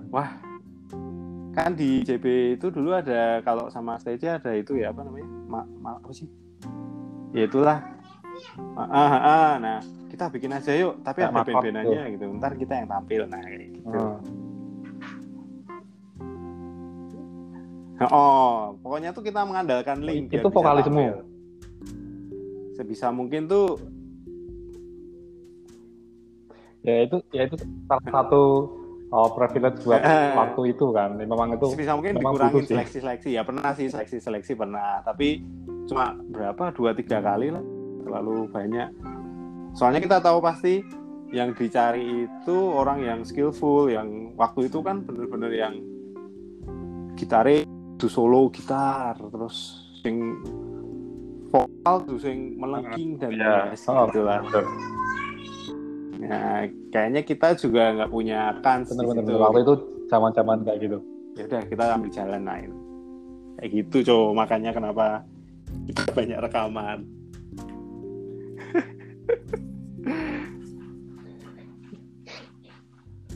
kan 1.51 1.71
di 1.73 2.05
JB 2.05 2.25
itu 2.55 2.69
dulu 2.69 2.93
ada 2.93 3.41
kalau 3.41 3.73
sama 3.73 3.97
stage 3.97 4.29
ada 4.29 4.53
itu 4.53 4.77
ya 4.77 4.93
apa 4.93 5.01
namanya 5.01 5.25
ma, 5.49 5.65
ma- 5.81 5.97
apa 5.97 6.13
sih 6.13 6.29
ya 7.33 7.49
itulah 7.49 7.81
ah, 8.77 8.85
ah, 8.87 9.17
ah. 9.17 9.51
nah 9.57 9.79
kita 10.07 10.29
bikin 10.29 10.53
aja 10.53 10.77
yuk 10.77 11.01
tapi 11.01 11.25
Kayak 11.25 11.33
ada 11.33 11.41
band-bandannya 11.43 12.03
gitu 12.13 12.25
ntar 12.37 12.53
kita 12.55 12.73
yang 12.77 12.89
tampil 12.93 13.23
nah 13.25 13.41
kayak 13.41 13.73
gitu 13.73 13.89
Hmm. 17.97 18.13
oh 18.13 18.77
pokoknya 18.79 19.11
tuh 19.11 19.25
kita 19.25 19.41
mengandalkan 19.43 20.05
link 20.05 20.29
biar 20.29 20.45
Itu 20.45 20.53
vokalismu? 20.53 21.25
Sebisa 22.77 23.09
mungkin 23.09 23.49
tuh 23.49 23.81
Ya 26.87 27.03
itu 27.03 27.19
ya 27.35 27.51
itu 27.51 27.59
salah 27.91 28.07
satu 28.15 28.43
oh, 29.11 29.29
privilege 29.35 29.83
buat 29.83 29.99
waktu 30.39 30.71
itu 30.71 30.87
kan. 30.95 31.19
Memang 31.19 31.59
itu 31.59 31.67
sebisa 31.75 31.99
mungkin 31.99 32.23
dikurangin 32.23 32.55
butuh 32.55 32.63
sih. 32.63 32.75
seleksi-seleksi. 32.79 33.31
Ya 33.35 33.43
pernah 33.43 33.75
sih 33.75 33.91
seleksi-seleksi 33.91 34.55
pernah. 34.55 35.03
Tapi 35.03 35.43
cuma 35.91 36.15
berapa? 36.31 36.71
Dua 36.71 36.95
tiga 36.95 37.19
kali 37.19 37.51
lah. 37.51 37.65
Terlalu 38.07 38.47
banyak. 38.55 38.89
Soalnya 39.75 39.99
kita 39.99 40.23
tahu 40.23 40.39
pasti 40.39 40.87
yang 41.35 41.51
dicari 41.59 42.31
itu 42.31 42.57
orang 42.71 43.03
yang 43.03 43.21
skillful 43.27 43.91
yang 43.91 44.31
waktu 44.39 44.71
itu 44.71 44.79
kan 44.79 45.03
bener-bener 45.03 45.51
yang 45.59 45.75
gitare 47.19 47.67
itu 47.67 48.07
solo 48.07 48.47
gitar 48.55 49.19
terus 49.19 49.91
sing 50.07 50.39
vokal 51.57 51.97
tuh 52.05 52.19
sing 52.21 52.61
melengking 52.61 53.17
dan 53.17 53.31
Ya, 53.33 53.73
yes, 53.73 53.89
oh, 53.89 54.05
gitu 54.13 54.21
lah. 54.21 54.45
bener. 54.45 54.65
Nah, 56.27 56.65
kayaknya 56.93 57.23
kita 57.25 57.57
juga 57.57 57.93
nggak 57.97 58.11
punya 58.11 58.57
kans 58.61 58.89
di 58.93 58.97
Bener-bener 59.01 59.37
waktu 59.41 59.61
itu 59.65 59.75
zaman-zaman 60.09 60.65
kayak 60.65 60.79
gitu. 60.85 60.99
ya 61.37 61.45
udah 61.45 61.63
kita 61.69 61.85
ambil 61.93 62.11
jalan 62.17 62.43
lain 62.49 62.71
kayak 63.61 63.71
gitu 63.77 63.97
cow 64.09 64.33
makanya 64.33 64.73
kenapa 64.73 65.21
kita 65.85 66.03
banyak 66.17 66.39
rekaman 66.41 66.99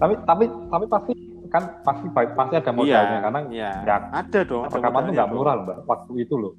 Tapi 0.01 0.17
tapi 0.25 0.45
tapi 0.49 0.85
pasti 0.89 1.13
kan 1.53 1.63
pasti 1.85 2.09
pasti 2.09 2.55
ada 2.57 2.73
modalnya 2.73 3.19
karena 3.21 3.41
iya. 3.53 3.71
ya, 3.85 3.97
ada 4.17 4.41
dong 4.49 4.65
rekaman 4.65 4.81
tuh 4.81 5.13
modalnya 5.13 5.13
nggak 5.13 5.29
murah 5.29 5.55
loh 5.61 5.65
mbak 5.69 5.79
waktu 5.85 6.13
itu 6.25 6.35
loh. 6.41 6.53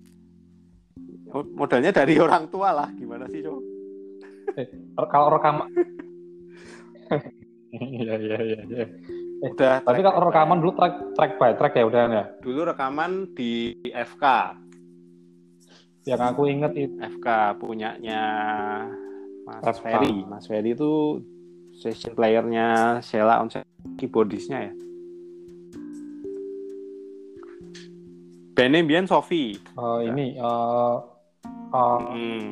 Modalnya 1.31 1.91
dari 1.91 2.15
orang 2.15 2.47
tua 2.47 2.69
lah 2.71 2.89
gimana 2.91 3.25
sih 3.25 3.39
cow 3.39 3.57
Re- 4.51 4.71
Kalau 5.07 5.27
rekaman 5.31 5.67
Iya 7.71 8.19
iya 8.19 8.37
iya. 8.37 8.59
iya. 8.61 8.85
udah 9.41 9.79
Tapi 9.81 9.99
track 9.99 10.11
kalau 10.11 10.27
rekaman 10.27 10.59
dulu 10.59 10.71
track 10.75 10.95
track 11.15 11.31
by 11.37 11.51
track 11.55 11.73
ya 11.73 11.83
udah 11.83 12.03
ya. 12.05 12.23
dulu 12.39 12.67
rekaman 12.67 13.31
di 13.31 13.71
FK 13.85 14.25
Yang 16.03 16.21
aku 16.27 16.41
inget 16.45 16.73
itu 16.75 16.95
FK 16.97 17.27
punyanya 17.57 18.21
Mas 19.45 19.63
FK. 19.63 19.81
Ferry 19.81 20.15
Mas 20.25 20.45
Ferry 20.45 20.73
itu 20.73 21.23
session 21.73 22.11
playernya 22.11 22.67
Sheila 22.99 23.39
on 23.39 23.47
keyboardisnya 23.95 24.67
ya 24.67 24.73
bandnya 28.51 28.83
Bian 28.83 29.07
Sofi 29.07 29.55
eh, 29.55 29.99
ini 30.05 30.35
eh 30.35 30.95
eh, 31.71 31.99
hmm. 32.11 32.51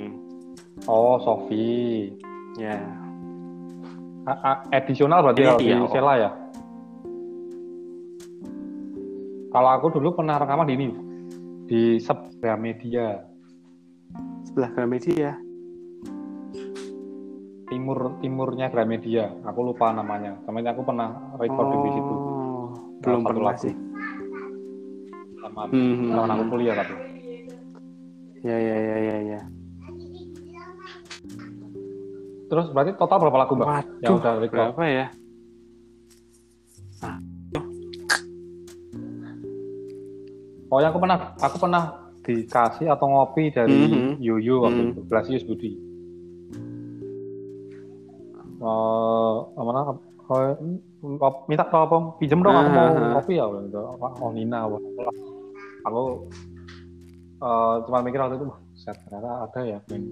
oh 0.87 1.19
Sofi 1.19 2.07
ya 2.55 2.79
a- 4.27 4.63
edisional 4.73 5.23
berarti 5.25 5.41
kalau 5.41 5.59
di. 5.59 5.69
Sela 5.89 6.13
ya. 6.17 6.31
Kalau 9.49 9.69
aku 9.73 9.89
dulu 9.89 10.13
pernah 10.13 10.37
rekaman 10.37 10.69
di 10.69 10.73
ini 10.77 10.87
di 11.65 11.81
Sebra 11.97 12.53
Media 12.53 13.17
sebelah 14.45 14.69
Gramedia 14.77 15.33
timur 17.69 18.17
timurnya 18.21 18.69
Gramedia. 18.69 19.29
Aku 19.45 19.61
lupa 19.61 19.93
namanya. 19.93 20.37
Namanya 20.45 20.73
aku 20.73 20.81
pernah 20.85 21.09
recording 21.37 21.81
di 21.85 21.91
situ 21.93 22.13
Oh, 22.13 22.73
belum 23.01 23.21
pernah 23.25 23.53
lagu. 23.53 23.61
sih 23.61 23.73
sama 25.39 25.69
Hmm, 25.69 26.29
aku 26.29 26.43
kuliah 26.49 26.73
tapi. 26.77 27.08
Ya 28.39 28.57
ya 28.57 28.77
ya 28.79 28.97
ya 28.99 29.17
ya 29.35 29.41
Terus 32.49 32.65
berarti 32.73 32.97
total 32.97 33.21
berapa 33.21 33.45
lagu 33.45 33.53
mbak? 33.53 33.67
Yang 34.01 34.09
waduh 34.09 34.15
udah 34.17 34.33
record. 34.41 34.57
berapa 34.73 34.83
ya 34.89 35.05
Oh 40.69 40.77
yang 40.77 40.93
aku 40.93 41.01
pernah 41.01 41.17
aku 41.41 41.57
pernah 41.57 41.83
dikasih 42.21 42.93
atau 42.93 43.05
ngopi 43.09 43.49
dari 43.49 43.73
Mhm. 43.73 44.21
Yuyu 44.21 44.61
waktu 44.61 44.81
Mhm. 44.85 44.89
itu 44.93 45.01
Blasius 45.09 45.43
Budi. 45.45 45.71
Eh, 48.59 49.35
mana? 49.57 49.97
Oh, 50.29 51.33
minta 51.49 51.65
tolong 51.73 52.13
pinjem 52.21 52.37
dong 52.45 52.53
aku 52.53 52.69
mau 52.69 53.17
kopi 53.17 53.41
ya 53.41 53.49
gitu. 53.49 53.81
Oh 53.97 54.29
Nina, 54.29 54.69
aku 55.81 56.29
eh, 57.39 57.75
cuma 57.87 58.03
mikir 58.03 58.19
waktu 58.19 58.35
itu, 58.39 58.45
wah, 58.51 58.59
set, 58.75 58.95
ternyata 59.07 59.47
ada 59.47 59.61
ya 59.63 59.79
band 59.87 60.05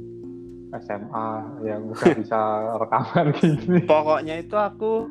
SMA 0.68 1.28
yang 1.64 1.82
udah 1.88 2.12
bisa 2.20 2.40
rekaman 2.76 3.28
gini. 3.40 3.80
pokoknya 3.88 4.36
itu 4.44 4.56
aku 4.60 5.08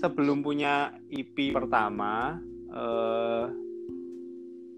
sebelum 0.00 0.40
punya 0.40 0.96
EP 1.12 1.52
pertama 1.52 2.40
eh, 2.72 3.44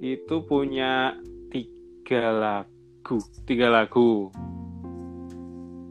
itu 0.02 0.42
punya 0.42 1.14
tiga 1.54 2.34
lagu 2.34 3.22
tiga 3.46 3.70
lagu. 3.70 4.34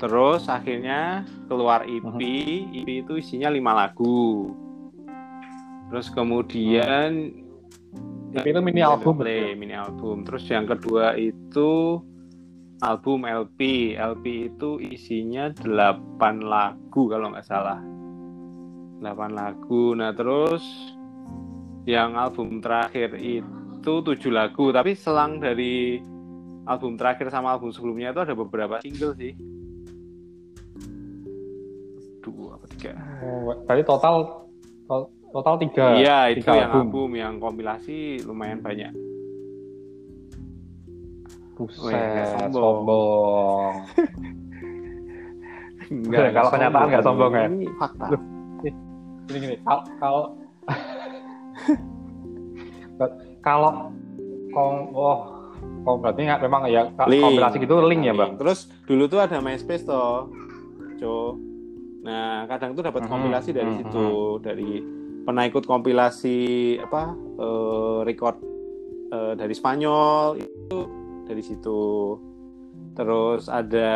Terus 0.01 0.49
akhirnya 0.49 1.23
keluar 1.45 1.85
EP 1.87 2.19
EP 2.73 2.89
itu 3.07 3.13
isinya 3.21 3.47
lima 3.47 3.71
lagu. 3.71 4.51
Terus 5.87 6.07
kemudian 6.11 7.31
EP 8.31 8.47
itu 8.47 8.61
mini 8.63 8.79
album 8.79 9.19
play, 9.19 9.51
mini 9.59 9.75
album. 9.75 10.23
Terus 10.23 10.47
yang 10.47 10.63
kedua 10.63 11.19
itu 11.19 11.99
album 12.79 13.27
LP 13.27 13.93
LP 13.99 14.47
itu 14.55 14.79
isinya 14.79 15.51
8 15.51 16.39
lagu 16.39 17.11
kalau 17.11 17.35
nggak 17.35 17.43
salah. 17.43 17.83
8 19.03 19.35
lagu. 19.35 19.91
Nah 19.99 20.15
terus 20.15 20.63
yang 21.83 22.15
album 22.15 22.63
terakhir 22.63 23.19
itu 23.19 23.93
7 23.99 24.31
lagu. 24.31 24.71
Tapi 24.71 24.95
selang 24.95 25.43
dari 25.43 25.99
album 26.71 26.95
terakhir 26.95 27.27
sama 27.27 27.51
album 27.51 27.75
sebelumnya 27.75 28.15
itu 28.15 28.21
ada 28.23 28.33
beberapa 28.37 28.79
single 28.79 29.11
sih. 29.19 29.35
Dua 32.23 32.55
apa 32.55 32.65
tiga? 32.71 32.95
Oh, 33.25 33.51
berarti 33.67 33.83
total 33.83 34.15
to- 34.87 35.20
total 35.31 35.55
tiga. 35.57 35.85
iya 35.95 36.17
itu 36.29 36.39
tiga 36.39 36.53
yang 36.57 36.71
album. 36.71 36.85
album 36.85 37.09
yang 37.15 37.33
kompilasi 37.37 37.97
lumayan 38.23 38.59
banyak 38.59 38.91
Buset, 41.53 41.83
Weh, 41.85 42.25
sombong. 42.49 42.53
sombong. 42.57 43.73
Nggak, 45.91 46.31
Kalau 46.31 46.49
kenyataan 46.49 46.87
nggak 46.89 47.03
sombong 47.03 47.31
ya? 47.31 47.45
Ini 47.45 47.67
fakta. 47.75 48.05
Loh. 48.07 48.21
Gini 49.27 49.37
gini, 49.37 49.55
kalau 49.61 49.83
kalau 49.99 50.23
kalau 53.45 53.71
kong 54.49 54.75
oh 54.91 55.19
kong 55.83 55.97
berarti 55.99 56.21
nggak 56.23 56.41
memang 56.41 56.61
ya 56.65 56.87
Link. 57.05 57.21
kombinasi 57.21 57.57
gitu 57.59 57.75
link 57.83 58.01
ya 58.03 58.13
bang. 58.13 58.31
Terus 58.35 58.59
dulu 58.87 59.03
tuh 59.05 59.19
ada 59.19 59.37
MySpace 59.37 59.83
toh, 59.83 60.31
Co. 60.97 61.35
Nah 62.01 62.47
kadang 62.47 62.73
tuh 62.73 62.81
dapat 62.81 63.05
Mhm, 63.05 63.09
kompilasi 63.11 63.49
dari 63.51 63.69
mhm. 63.69 63.77
situ, 63.77 64.07
dari 64.41 64.71
pernah 65.21 65.45
ikut 65.45 65.65
kompilasi 65.69 66.39
apa 66.81 67.13
eh, 67.15 67.99
record 68.05 68.37
eh, 69.13 69.33
dari 69.37 69.53
Spanyol 69.53 70.41
itu 70.41 70.79
dari 71.29 71.43
situ. 71.45 71.81
Terus 72.91 73.47
ada 73.47 73.93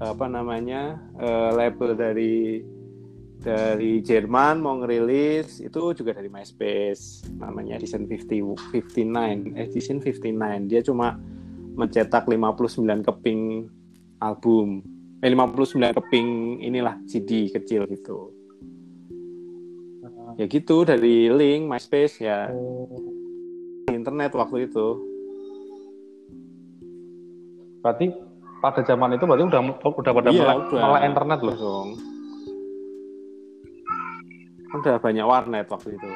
apa 0.00 0.26
namanya 0.28 0.96
eh, 1.20 1.50
label 1.56 1.96
dari 1.96 2.64
dari 3.40 4.04
Jerman 4.04 4.60
mau 4.60 4.76
ngerilis 4.84 5.64
itu 5.64 5.96
juga 5.96 6.12
dari 6.12 6.28
MySpace 6.28 7.24
namanya 7.40 7.80
Edition 7.80 8.04
50 8.04 8.84
59 8.92 9.56
Edition 9.56 9.96
59 10.04 10.68
dia 10.68 10.84
cuma 10.84 11.16
mencetak 11.72 12.28
59 12.28 13.08
keping 13.08 13.64
album. 14.20 14.84
Eh 15.24 15.32
59 15.32 15.96
keping 15.96 16.60
inilah 16.60 17.00
CD 17.08 17.48
kecil 17.48 17.88
gitu 17.88 18.39
ya 20.40 20.48
gitu 20.48 20.88
dari 20.88 21.28
link 21.28 21.68
MySpace 21.68 22.16
ya 22.18 22.48
di 23.84 23.92
internet 23.92 24.32
waktu 24.32 24.64
itu 24.64 24.88
Berarti 27.80 28.12
pada 28.60 28.80
zaman 28.84 29.16
itu 29.16 29.24
berarti 29.24 29.44
udah 29.48 29.60
udah 29.80 30.12
pada 30.12 30.28
Iya, 30.28 30.44
melek, 30.44 30.56
udah. 30.68 30.80
melek 30.84 31.02
internet 31.08 31.38
loh. 31.40 31.56
dong 31.56 31.88
udah 34.70 34.96
banyak 34.96 35.24
warnet 35.24 35.66
waktu 35.68 35.88
itu 35.92 36.10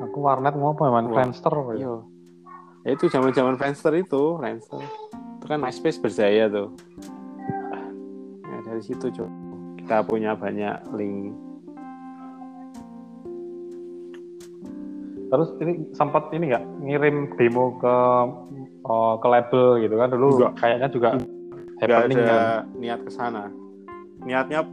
Aku 0.00 0.24
warnet 0.24 0.56
mau 0.56 0.72
apa 0.72 0.88
main. 0.90 1.06
Friendster. 1.06 1.52
ya. 1.52 1.64
Iya. 1.76 1.94
Ya 2.82 2.90
itu 2.96 3.04
zaman-zaman 3.06 3.54
Friendster 3.54 3.92
itu, 3.94 4.40
Friendster. 4.40 4.80
Itu 5.36 5.44
kan 5.44 5.60
MySpace 5.60 6.00
berjaya 6.00 6.48
tuh. 6.48 6.72
Ya 8.42 8.58
dari 8.64 8.80
situ 8.80 9.06
coba 9.12 9.49
kita 9.80 10.04
punya 10.04 10.36
banyak 10.36 10.76
link. 10.92 11.32
Terus 15.32 15.48
ini 15.64 15.72
sempat 15.96 16.28
ini 16.36 16.52
nggak 16.52 16.64
ngirim 16.84 17.16
demo 17.40 17.80
ke 17.80 17.96
oh, 18.84 19.16
ke 19.16 19.26
label 19.30 19.80
gitu 19.80 19.94
kan 19.96 20.08
dulu 20.12 20.28
Enggak. 20.36 20.52
kayaknya 20.60 20.88
juga 20.92 21.08
ada 21.80 22.04
kan. 22.04 22.76
niat 22.76 23.00
ke 23.00 23.10
sana. 23.10 23.48
Niatnya 24.20 24.68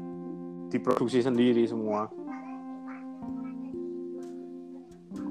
diproduksi 0.67 1.23
sendiri 1.23 1.63
semua. 1.63 2.11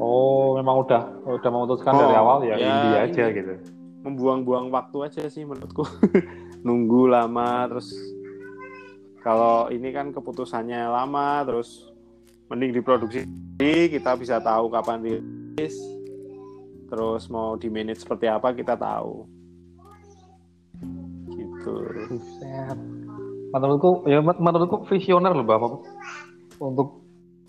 Oh, 0.00 0.56
memang 0.56 0.88
udah 0.88 1.02
udah 1.24 1.50
memutuskan 1.52 1.92
Oh, 1.92 2.00
dari 2.00 2.16
awal 2.16 2.38
ya, 2.48 2.56
ya, 2.56 2.64
indie 2.64 2.96
aja 3.12 3.24
gitu. 3.32 3.52
Membuang-buang 4.04 4.72
waktu 4.72 4.96
aja 5.04 5.22
sih 5.28 5.44
menurutku. 5.44 5.84
Nunggu 6.66 7.12
lama 7.12 7.66
terus 7.68 8.15
kalau 9.26 9.66
ini 9.68 9.90
kan 9.90 10.14
keputusannya 10.14 10.86
lama 10.86 11.42
terus 11.42 11.90
mending 12.46 12.70
diproduksi 12.72 13.26
kita 13.58 14.14
bisa 14.14 14.38
tahu 14.38 14.70
kapan 14.70 15.02
rilis 15.02 15.74
terus 16.86 17.26
mau 17.26 17.58
di 17.58 17.66
manage 17.66 18.00
seperti 18.00 18.30
apa 18.30 18.54
kita 18.54 18.78
tahu 18.78 19.26
gitu 21.28 21.74
Buset. 22.06 22.78
Menurutku 23.48 24.04
ya 24.04 24.20
men- 24.20 24.38
menurutku 24.38 24.84
visioner 24.86 25.32
loh 25.32 25.42
Bapak. 25.42 25.72
Untuk 26.58 27.02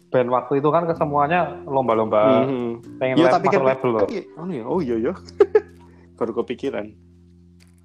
band 0.08 0.30
waktu 0.30 0.58
itu 0.58 0.70
kan 0.70 0.88
kesemuanya 0.88 1.62
lomba-lomba 1.64 2.42
Mhm. 2.42 2.98
pengen 2.98 3.16
Ya, 3.18 3.28
lab- 3.28 3.36
tapi 3.36 3.48
masuk 3.48 3.60
kan- 3.60 3.68
label 3.68 3.90
loh. 3.92 4.02
oh 4.08 4.48
iya 4.48 4.64
oh 4.66 4.80
iya 4.80 4.96
ya 4.98 5.14
baru 6.18 6.32
kepikiran 6.36 6.88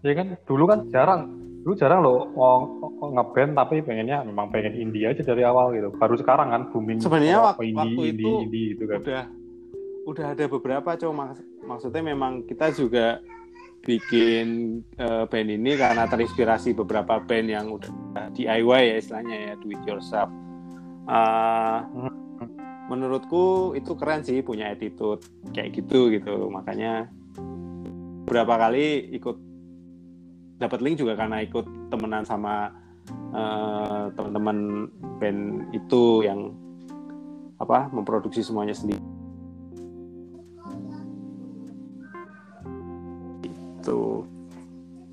Ya 0.00 0.12
kan 0.14 0.34
dulu 0.42 0.64
kan 0.64 0.86
jarang 0.88 1.30
dulu 1.60 1.74
jarang 1.74 2.00
loh 2.00 2.26
oh, 2.32 2.60
oh, 2.80 2.81
ngeband 3.08 3.52
tapi 3.52 3.80
pengennya 3.80 4.22
memang 4.22 4.46
pengen 4.48 4.76
indie 4.76 5.02
aja 5.04 5.18
dari 5.20 5.42
awal 5.42 5.72
gitu. 5.72 5.90
Baru 5.92 6.14
sekarang 6.14 6.50
kan 6.50 6.70
booming. 6.70 7.00
Sebenarnya 7.00 7.38
oh, 7.38 7.44
wak- 7.48 7.58
indie, 7.58 7.74
waktu 7.74 8.02
indie, 8.04 8.22
itu 8.22 8.30
indie 8.40 8.64
gitu 8.70 8.84
kan. 8.86 8.98
udah 9.00 9.22
udah 10.02 10.26
ada 10.30 10.44
beberapa 10.46 10.90
cuma 10.94 11.14
maks- 11.30 11.46
maksudnya 11.62 12.02
memang 12.04 12.42
kita 12.44 12.70
juga 12.70 13.22
bikin 13.80 14.46
eh, 14.94 15.24
band 15.26 15.48
ini 15.48 15.74
karena 15.74 16.06
terinspirasi 16.06 16.70
beberapa 16.72 17.18
band 17.18 17.48
yang 17.48 17.66
udah 17.70 17.90
DIY 18.30 18.62
ya 18.84 18.96
istilahnya 18.96 19.36
ya 19.40 19.52
do 19.56 19.66
it 19.68 19.82
yourself 19.82 20.30
Ah, 21.02 21.82
menurutku 22.86 23.74
itu 23.74 23.94
keren 23.94 24.22
sih 24.22 24.38
punya 24.38 24.70
attitude 24.70 25.18
kayak 25.50 25.74
gitu 25.74 26.10
gitu 26.10 26.46
makanya 26.46 27.10
beberapa 28.22 28.54
kali 28.60 29.10
ikut 29.12 29.34
dapat 30.56 30.78
link 30.78 30.96
juga 30.96 31.14
karena 31.14 31.42
ikut 31.42 31.66
temenan 31.90 32.22
sama 32.22 32.70
eh, 33.32 34.02
teman-teman 34.14 34.58
band 35.18 35.40
itu 35.72 36.22
yang 36.24 36.52
apa 37.58 37.88
memproduksi 37.94 38.42
semuanya 38.42 38.74
sendiri 38.74 39.00
itu 43.82 44.26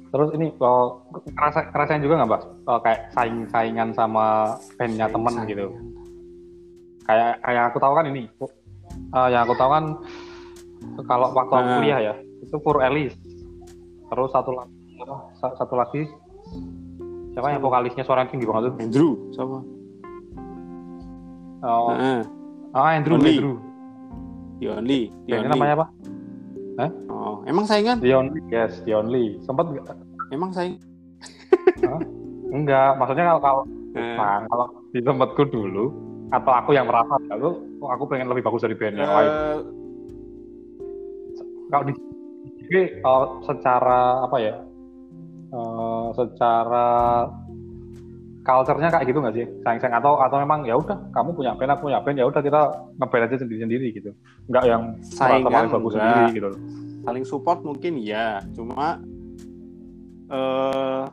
Terus 0.10 0.30
ini 0.34 0.50
oh, 0.58 1.06
kerasa 1.38 1.70
kerasain 1.70 2.02
juga 2.02 2.18
nggak 2.18 2.30
mbak? 2.34 2.42
Oh, 2.66 2.80
kayak 2.82 3.14
saing 3.14 3.46
saingan 3.54 3.94
sama 3.94 4.58
bandnya 4.74 5.06
temen 5.06 5.34
gitu. 5.46 5.70
Kayak 7.06 7.38
kayak 7.46 7.64
aku 7.70 7.78
tahu 7.78 7.94
kan 7.94 8.06
ini. 8.10 8.26
eh, 9.14 9.28
yang 9.30 9.46
aku 9.46 9.54
tahu 9.54 9.70
kan 9.70 9.86
kalau 11.06 11.30
waktu 11.38 11.54
aku 11.54 11.70
Nah. 11.70 11.78
kuliah 11.78 12.00
ya 12.02 12.14
itu 12.42 12.58
Pur 12.58 12.82
Elis. 12.82 13.14
Terus 14.10 14.30
satu 14.34 14.50
lagi 14.58 14.74
satu 15.38 15.76
lagi 15.78 16.10
siapa 17.40 17.56
yang 17.56 17.64
vokalisnya 17.64 18.04
suara 18.04 18.28
tinggi 18.28 18.44
banget 18.44 18.70
tuh? 18.70 18.74
Andrew 18.78 19.12
sama 19.32 19.64
Oh, 21.60 21.92
Heeh. 21.92 22.20
ah, 22.72 22.96
Andrew, 22.96 23.16
Only. 23.16 23.36
Andrew. 23.36 23.56
The 24.60 24.68
Only 24.72 25.02
The 25.24 25.32
Only. 25.40 25.50
namanya 25.50 25.74
apa? 25.76 25.88
oh 27.12 27.44
emang 27.44 27.64
saingan 27.64 28.00
The 28.00 28.12
Only. 28.12 28.40
Yes, 28.48 28.80
The 28.84 28.96
Only. 28.96 29.40
Sempat 29.44 29.68
emang 30.32 30.52
saing 30.52 30.80
enggak? 32.50 32.96
Maksudnya 32.96 33.26
kalau 33.28 33.42
kalau 33.42 33.64
Eh, 33.90 34.16
Nah, 34.16 34.46
kalau 34.46 34.66
di 34.94 35.02
tempatku 35.02 35.50
dulu 35.50 35.90
atau 36.30 36.54
aku 36.54 36.78
yang 36.78 36.86
merasa 36.86 37.18
aku 37.34 37.58
oh, 37.82 37.90
aku 37.90 38.06
pengen 38.06 38.30
lebih 38.30 38.46
bagus 38.46 38.62
dari 38.62 38.78
band 38.78 38.96
yang 38.96 39.10
lain. 39.10 39.32
eh, 39.34 39.58
Kalau 41.68 41.84
di 41.90 41.94
eh, 42.70 42.88
secara 43.44 44.30
apa 44.30 44.38
ya? 44.38 44.54
Eh, 45.50 46.08
secara 46.16 46.88
culture-nya 48.46 48.90
kayak 48.90 49.06
gitu 49.06 49.20
nggak 49.22 49.36
sih? 49.36 49.46
Sayang-sayang 49.62 49.96
atau 50.02 50.18
atau 50.18 50.38
memang 50.42 50.66
ya 50.66 50.74
udah 50.78 50.98
kamu 51.14 51.38
punya 51.38 51.52
band 51.54 51.76
aku 51.76 51.92
punya 51.92 52.00
band 52.02 52.18
ya 52.18 52.26
udah 52.26 52.42
kita 52.42 52.62
ngeband 52.98 53.24
aja 53.30 53.36
sendiri-sendiri 53.42 53.88
gitu. 53.94 54.12
Enggak 54.50 54.64
yang 54.66 54.84
saingan 55.06 55.52
paling 55.52 55.72
bagus 55.74 55.94
enggak. 55.94 56.06
sendiri 56.06 56.26
gitu. 56.38 56.50
saling 57.00 57.24
support 57.24 57.64
mungkin 57.64 57.96
ya 58.04 58.44
cuma 58.54 59.00
eh 60.30 61.04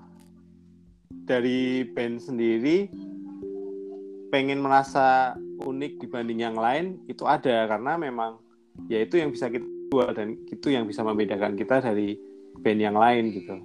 dari 1.26 1.82
band 1.90 2.22
sendiri 2.22 2.90
pengen 4.30 4.62
merasa 4.62 5.34
unik 5.62 6.02
dibanding 6.02 6.42
yang 6.46 6.56
lain 6.58 7.00
itu 7.10 7.26
ada 7.26 7.66
karena 7.66 7.98
memang 7.98 8.38
ya 8.86 9.02
itu 9.02 9.18
yang 9.18 9.34
bisa 9.34 9.50
kita 9.50 9.66
jual 9.90 10.10
dan 10.14 10.34
itu 10.50 10.68
yang 10.70 10.84
bisa 10.86 11.02
membedakan 11.06 11.54
kita 11.54 11.82
dari 11.82 12.18
band 12.60 12.80
yang 12.82 12.96
lain 12.98 13.30
gitu 13.34 13.56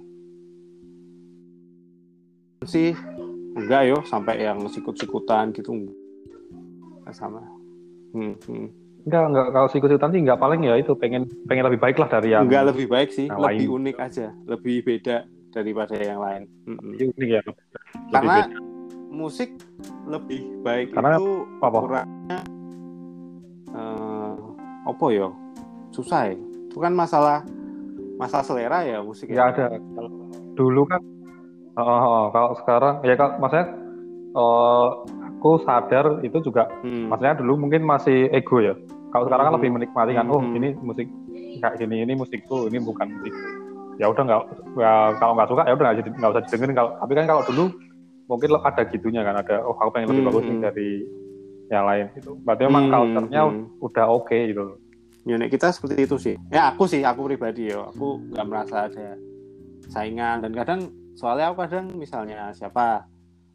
sih 2.66 2.96
enggak 3.52 3.82
yo 3.88 3.98
sampai 4.04 4.42
yang 4.44 4.64
sikut-sikutan 4.66 5.52
gitu 5.52 5.72
enggak 5.72 7.14
sama 7.14 7.42
hmm, 8.14 8.36
hmm. 8.48 8.68
Enggak, 9.02 9.24
enggak 9.34 9.46
kalau 9.50 9.68
sikut-sikutan 9.68 10.10
sih 10.14 10.20
enggak 10.22 10.38
paling 10.38 10.60
ya 10.62 10.78
itu 10.78 10.94
pengen 10.94 11.26
pengen 11.50 11.66
lebih 11.66 11.82
baik 11.82 11.98
lah 11.98 12.06
dari 12.06 12.32
yang 12.32 12.46
enggak 12.46 12.70
lebih 12.70 12.86
baik 12.86 13.10
sih 13.10 13.26
lebih 13.26 13.66
lain. 13.68 13.78
unik 13.82 13.96
aja 13.98 14.26
lebih 14.46 14.76
beda 14.86 15.16
daripada 15.52 15.94
yang 15.98 16.20
lain 16.22 16.42
Mm-mm. 16.64 16.96
unik 16.96 17.28
ya. 17.28 17.40
Lebih 17.44 17.56
karena 18.08 18.34
beda. 18.46 18.58
musik 19.12 19.50
lebih 20.08 20.40
baik 20.64 20.94
Karena 20.96 21.20
itu 21.20 21.34
apa? 21.60 21.78
kurangnya 21.82 22.40
eh 23.72 24.34
apa 24.82 25.06
ya 25.12 25.28
susah 25.92 26.20
ya 26.32 26.36
itu 26.38 26.78
kan 26.80 26.92
masalah 26.96 27.44
masalah 28.16 28.44
selera 28.46 28.80
ya 28.86 28.98
musik 29.04 29.28
ya 29.28 29.52
ada 29.52 29.76
Kalau 29.76 30.10
dulu 30.56 30.88
kan 30.88 31.02
oh, 31.74 31.84
oh, 31.84 32.24
kalau 32.30 32.50
sekarang 32.58 32.94
ya 33.02 33.14
kalau 33.14 33.32
maksudnya 33.38 33.66
eh, 34.32 34.88
aku 35.28 35.50
sadar 35.62 36.06
itu 36.22 36.38
juga 36.40 36.68
Hmm. 36.80 37.08
maksudnya 37.08 37.36
dulu 37.36 37.52
mungkin 37.58 37.84
masih 37.84 38.28
ego 38.30 38.58
ya 38.58 38.74
kalau 39.10 39.28
sekarang 39.28 39.44
kan 39.44 39.52
Mhm. 39.52 39.58
lebih 39.60 39.70
menikmati 39.72 40.12
kan 40.12 40.26
oh 40.26 40.40
Mhm. 40.40 40.54
ini 40.56 40.68
musik 40.78 41.06
kayak 41.58 41.76
gini 41.78 41.96
ini 42.00 42.12
musikku 42.14 42.66
ini 42.66 42.80
bukan 42.80 43.12
musik 43.12 43.34
ya 44.00 44.08
udah 44.08 44.22
nggak 44.24 44.40
ya, 44.80 44.92
kalau 45.20 45.32
nggak 45.36 45.48
suka 45.52 45.62
ya 45.68 45.74
udah 45.76 45.88
nggak 45.94 46.30
usah 46.32 46.42
didengerin 46.48 46.74
kalau 46.74 46.90
tapi 46.96 47.12
kan 47.12 47.26
kalau 47.28 47.42
dulu 47.44 47.64
mungkin 48.24 48.48
lo- 48.50 48.64
ada 48.64 48.82
gitunya 48.88 49.20
kan 49.20 49.36
ada 49.36 49.60
oh 49.62 49.76
aku 49.76 49.90
pengen 49.92 50.16
lebih 50.16 50.24
Mhm. 50.24 50.28
bagus 50.32 50.44
nih 50.48 50.58
dari 50.62 50.88
yang 51.68 51.84
lain 51.84 52.04
gitu 52.16 52.30
berarti 52.40 52.62
memang 52.64 52.84
Hmm, 52.84 52.92
culture-nya 52.92 53.42
hmm. 53.48 53.64
udah 53.80 54.06
oke 54.08 54.38
gitu 54.48 54.64
Ya, 55.22 55.38
nek 55.38 55.54
kita 55.54 55.70
seperti 55.70 56.02
itu 56.02 56.16
sih. 56.18 56.34
Ya 56.50 56.74
aku 56.74 56.90
sih, 56.90 56.98
aku 57.06 57.22
pribadi 57.30 57.70
ya, 57.70 57.78
aku 57.86 58.26
nggak 58.26 58.42
merasa 58.42 58.90
ada 58.90 59.14
saingan 59.86 60.42
dan 60.42 60.50
kadang 60.50 60.80
soalnya 61.14 61.52
aku 61.52 61.62
kadang 61.64 61.86
misalnya 61.94 62.50
siapa 62.52 63.04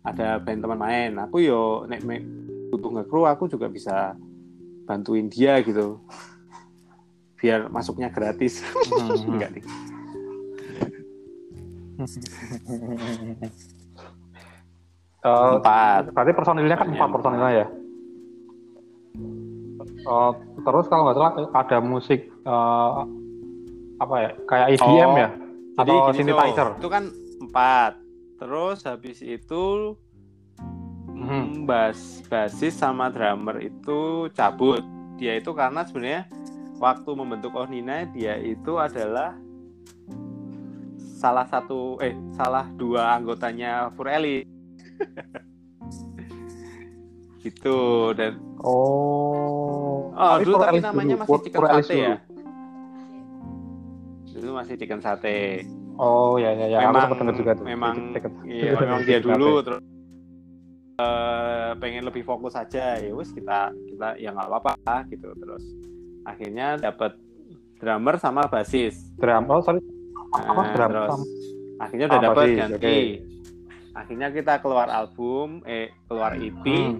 ada 0.02 0.40
band 0.40 0.64
teman 0.64 0.80
main, 0.80 1.12
aku 1.20 1.44
yo 1.44 1.84
nek 1.86 2.02
me- 2.02 2.24
butuh 2.68 3.00
nge-crew 3.00 3.24
aku 3.28 3.48
juga 3.48 3.68
bisa 3.68 4.16
bantuin 4.88 5.28
dia 5.28 5.60
gitu. 5.64 6.00
Biar 7.38 7.68
masuknya 7.68 8.08
gratis. 8.10 8.64
Enggak 9.30 9.52
nih. 9.56 9.64
Eh, 15.18 15.52
Empat. 15.58 16.14
berarti 16.14 16.32
personilnya 16.38 16.78
kan 16.78 16.88
empat 16.94 17.10
personilnya 17.10 17.52
ya 17.52 17.68
Eh, 20.08 20.32
terus 20.64 20.86
kalau 20.88 21.04
nggak 21.04 21.18
salah 21.20 21.32
ada 21.52 21.78
musik 21.84 22.32
eh, 22.32 23.00
apa 24.00 24.16
ya 24.24 24.30
kayak 24.48 24.68
EDM 24.78 25.10
Oh, 25.12 25.18
ya 25.20 25.30
Jadi 25.78 25.92
atau 25.94 26.10
gini, 26.16 26.32
synthesizer 26.32 26.68
itu 26.80 26.88
kan 26.90 27.04
empat. 27.48 27.96
Terus 28.38 28.84
habis 28.84 29.20
itu 29.20 29.96
Mhm. 31.10 31.18
mm, 31.18 31.66
bass 31.66 32.22
basis 32.28 32.76
sama 32.76 33.10
drummer 33.10 33.58
itu 33.60 34.30
cabut. 34.32 34.84
Dia 35.18 35.36
itu 35.36 35.50
karena 35.52 35.82
sebenarnya 35.82 36.30
waktu 36.78 37.10
membentuk 37.12 37.58
Ohnina 37.58 38.06
dia 38.08 38.38
itu 38.38 38.78
adalah 38.78 39.34
salah 41.18 41.50
satu 41.50 41.98
eh 41.98 42.14
salah 42.32 42.70
dua 42.72 43.18
anggotanya 43.18 43.90
Fureli. 43.98 44.46
gitu 47.42 48.12
dan 48.14 48.38
Oh. 48.60 50.10
oh 50.12 50.36
Tapi 50.36 50.44
dulu 50.44 50.56
tapi 50.58 50.80
namanya 50.82 51.16
masih 51.16 51.40
chicken 51.40 51.62
sate 51.64 51.94
ya 51.96 52.16
dulu. 52.18 52.34
dulu 54.36 54.52
masih 54.54 54.74
chicken 54.76 55.00
sate 55.00 55.38
Oh 55.98 56.38
ya 56.38 56.52
ya 56.52 56.66
ya. 56.68 56.78
Aku 56.80 56.86
memang 56.88 57.02
sempat 57.04 57.18
dengar 57.20 57.36
juga 57.36 57.52
tuh. 57.54 57.66
memang 57.66 57.96
Tiket- 58.14 58.46
iya, 58.46 58.72
memang 58.76 59.02
dia 59.02 59.20
dulu 59.26 59.52
terus 59.60 59.82
eh, 60.98 61.70
pengen 61.76 62.04
lebih 62.04 62.24
fokus 62.24 62.54
aja 62.54 62.98
ya 62.98 63.12
wes 63.12 63.30
kita 63.30 63.60
kita 63.88 64.18
ya 64.18 64.30
nggak 64.32 64.48
apa-apa 64.48 65.06
gitu 65.08 65.30
terus 65.34 65.64
akhirnya 66.24 66.76
dapat 66.76 67.14
drummer 67.78 68.16
sama 68.16 68.46
basis 68.46 69.14
Drum. 69.16 69.46
Oh 69.48 69.60
sorry. 69.60 69.82
Apa 70.30 70.54
Nah, 70.60 70.72
drum? 70.72 70.90
terus 70.90 71.18
akhirnya 71.78 72.06
udah 72.08 72.20
Ah, 72.20 72.26
dapat 72.28 72.46
ganti 72.52 72.76
oke. 72.76 72.98
akhirnya 73.94 74.28
kita 74.32 74.54
keluar 74.60 74.88
album 74.88 75.62
eh 75.64 75.90
keluar 76.06 76.34
EP 76.36 76.66
Hmm. 76.66 76.98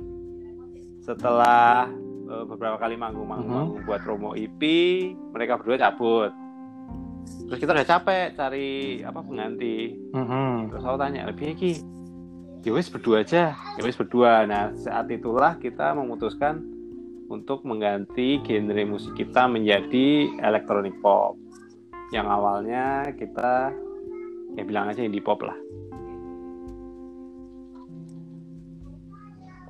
setelah 1.00 1.90
eh, 2.28 2.44
beberapa 2.46 2.78
kali 2.78 2.96
manggung-manggung 2.96 3.68
Mhm. 3.74 3.86
buat 3.86 4.02
promo 4.02 4.34
EP 4.34 4.62
mereka 5.32 5.56
berdua 5.56 5.78
cabut 5.80 6.32
terus 7.48 7.60
kita 7.60 7.72
udah 7.72 7.88
capek 7.88 8.26
cari 8.34 8.70
apa 9.02 9.20
pengganti. 9.20 9.78
Mhm. 10.12 10.70
terus 10.70 10.84
aku 10.84 10.98
tanya 10.98 11.26
lebih 11.26 11.56
ki 11.56 11.72
ya 12.60 12.92
berdua 12.92 13.24
aja 13.24 13.56
ya 13.56 13.82
berdua. 13.96 14.44
Nah 14.44 14.76
saat 14.76 15.08
itulah 15.08 15.56
kita 15.56 15.92
memutuskan 15.94 16.60
untuk 17.28 17.64
mengganti 17.64 18.40
genre 18.40 18.84
musik 18.84 19.16
kita 19.16 19.48
menjadi 19.48 20.08
electronic 20.40 21.00
pop. 21.00 21.40
Yang 22.10 22.28
awalnya 22.28 22.86
kita 23.14 23.72
ya 24.54 24.64
bilang 24.64 24.88
aja 24.88 25.02
indie 25.02 25.20
pop 25.20 25.40
lah. 25.40 25.56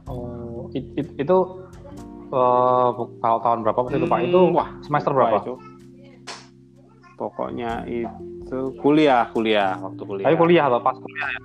Oh, 0.08 0.72
it- 0.72 0.94
it- 0.96 1.16
itu 1.18 1.38
kalau 3.18 3.40
tahun 3.40 3.60
berapa 3.62 3.80
lupa 3.98 4.18
itu 4.20 4.40
Hmm, 4.40 4.56
wah 4.56 4.70
semester 4.80 5.12
berapa? 5.12 5.38
itu 5.42 5.54
pokoknya 7.18 7.84
itu 7.84 8.78
kuliah 8.78 9.26
kuliah 9.28 9.76
waktu 9.76 10.02
kuliah 10.02 10.26
Tapi 10.26 10.38
kuliah 10.38 10.64
atau 10.66 10.80
pas 10.80 10.96
kuliah 10.96 11.28
ya? 11.28 11.42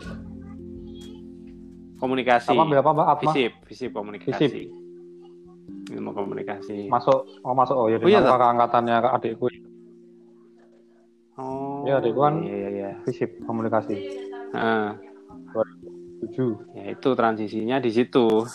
komunikasi 1.97 2.51
Apa 2.51 2.63
ambil 2.63 2.79
apa 2.79 2.91
Mbak? 2.93 3.07
Atma? 3.09 3.21
visip 3.25 3.53
visip 3.65 3.91
komunikasi 3.91 4.37
Visip. 4.39 4.69
ilmu 5.91 6.11
komunikasi 6.13 6.87
Masuk 6.87 7.25
oh 7.41 7.55
masuk 7.55 7.75
oh 7.75 7.87
ya 7.87 7.97
Oh, 7.97 8.05
iya, 8.05 8.21
kakak 8.21 8.49
angkatannya 8.51 8.97
ke 8.97 9.09
adikku 9.11 9.47
oh 11.39 11.83
Iya, 11.83 11.99
adikku 11.99 12.21
kan- 12.21 12.39
iya 12.39 12.55
iya 12.55 12.69
iya 12.71 12.91
fisip 13.03 13.31
komunikasi. 13.43 13.97
Nah, 14.53 14.95
Tujuh. 16.23 16.55
ya 16.73 16.95
itu 16.95 17.09
transisinya 17.13 17.83
di 17.83 17.91
situ 17.91 18.47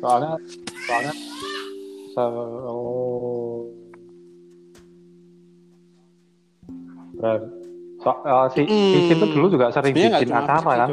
Soalnya 0.00 0.40
soalnya 0.80 1.12
se- 2.14 2.64
Berat. 7.16 7.42
So, 7.96 8.10
eh, 8.12 8.46
si 8.52 8.60
Mm. 8.62 8.90
Fisip 8.92 9.16
itu 9.16 9.26
dulu 9.32 9.46
juga 9.50 9.72
sering 9.72 9.92
bikin 9.92 10.28
acara 10.28 10.60
kan? 10.60 10.88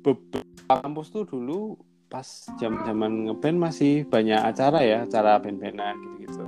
Beberapa 0.00 0.74
kampus 0.80 1.06
tuh 1.10 1.24
dulu 1.24 1.76
pas 2.06 2.24
jam 2.56 2.78
zaman 2.80 3.26
ngeband 3.26 3.58
masih 3.58 4.06
banyak 4.06 4.38
acara 4.38 4.78
ya 4.80 5.02
acara 5.02 5.36
band-bandan 5.36 5.94
gitu-gitu 5.98 6.46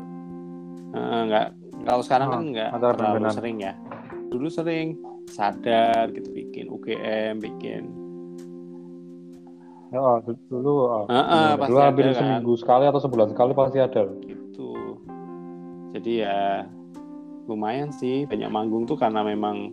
Eh, 0.88 1.20
nggak 1.26 1.46
kalau 1.84 2.02
sekarang 2.02 2.28
kan 2.30 2.40
Oh, 2.40 2.48
nggak 2.48 2.70
acara 2.72 2.92
terlalu 2.94 3.14
band-bandan. 3.18 3.34
sering 3.34 3.56
ya 3.60 3.72
dulu 4.30 4.48
sering 4.48 4.86
sadar 5.26 6.08
gitu 6.14 6.30
bikin 6.32 6.70
UGM 6.70 7.34
bikin 7.38 7.82
Ya, 9.88 9.98
oh, 9.98 10.20
du- 10.20 10.36
dulu 10.46 10.72
bener. 11.02 11.56
pasti 11.58 11.68
dulu 11.68 11.78
hampir 11.80 12.04
kan? 12.06 12.16
seminggu 12.16 12.52
sekali 12.54 12.84
atau 12.86 13.00
sebulan 13.00 13.28
sekali 13.32 13.52
pasti 13.52 13.78
ada. 13.80 14.04
gitu 14.22 14.70
jadi 15.92 16.12
ya 16.22 16.38
lumayan 17.48 17.90
sih. 17.90 18.28
Banyak 18.28 18.52
manggung 18.52 18.84
tuh 18.84 19.00
karena 19.00 19.24
memang 19.24 19.72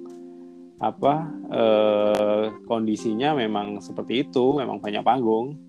apa 0.80 1.28
eh, 1.52 2.44
kondisinya 2.64 3.36
memang 3.36 3.84
seperti 3.84 4.24
itu. 4.26 4.56
Memang 4.56 4.80
banyak 4.80 5.04
panggung. 5.04 5.60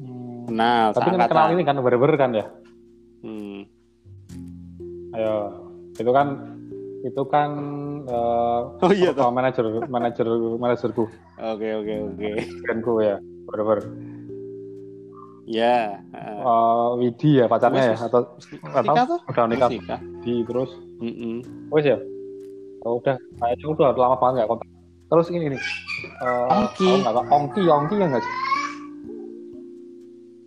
Hmm. 0.00 0.48
kenal 0.48 0.96
Tapi 0.96 1.08
kan 1.12 1.28
kenal 1.28 1.48
ini 1.52 1.62
kan 1.62 1.76
bener-bener 1.84 2.16
kan 2.16 2.30
ya. 2.32 2.46
Hmm. 3.20 3.68
Ayo, 5.12 5.36
itu 6.00 6.10
kan 6.10 6.56
itu 7.04 7.22
kan 7.28 7.50
eh, 8.08 8.60
oh 8.82 8.92
iya 8.96 9.12
manajer 9.12 9.84
manajer 9.86 10.26
manajerku. 10.56 11.04
Oke 11.36 11.68
oke 11.84 11.94
oke. 12.16 12.30
Bandku 12.64 12.92
ya 13.04 13.20
bener-bener 13.48 14.07
ya 15.48 15.96
eh, 16.12 16.36
Eh, 16.38 16.88
Widi 17.00 17.40
ya 17.40 17.48
pacarnya 17.48 17.96
ya? 17.96 17.96
Atau 17.96 18.36
atau 18.36 19.16
udah 19.26 19.44
nikah 19.48 19.68
nikah. 19.72 20.00
Di 20.20 20.44
terus? 20.44 20.70
Mm-mm. 21.00 21.40
wes 21.72 21.88
ya? 21.88 21.96
Oh, 22.84 23.00
udah. 23.00 23.16
Kayaknya 23.40 23.66
udah 23.72 23.88
lama 23.96 24.16
banget 24.20 24.44
nggak 24.44 24.48
kontak. 24.52 24.68
Terus 25.08 25.26
ini 25.32 25.56
nih 25.56 25.60
eh, 26.20 26.52
Ongki. 26.52 26.88
Kak? 27.00 27.26
Ongki 27.32 27.62
Ongki 27.64 27.94
yang 27.96 28.10
nggak 28.12 28.22
sih? 28.22 28.34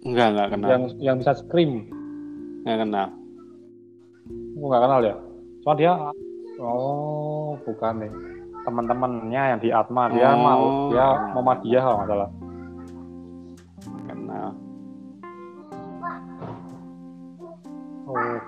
enggak 0.01 0.27
enggak 0.33 0.47
kenal. 0.53 0.69
Yang 0.69 0.83
yang 0.97 1.15
bisa 1.17 1.31
scream. 1.37 1.71
Enggak 2.63 2.77
kenal. 2.85 3.07
Aku 4.53 4.65
nggak 4.69 4.83
kenal 4.85 4.99
ya? 5.01 5.15
Cuma 5.65 5.73
dia 5.77 5.91
oh 6.61 7.57
bukan 7.65 8.05
nih. 8.05 8.11
Teman-temannya 8.61 9.41
yang 9.57 9.59
di 9.59 9.69
Atma 9.73 10.05
dia 10.13 10.29
Oh. 10.29 10.37
mau 10.37 10.63
dia 10.93 11.05
Muhammadiyah 11.33 11.81
kalau 11.81 11.97
nggak 11.97 12.09
salah. 12.13 12.29
Kenal 14.05 14.49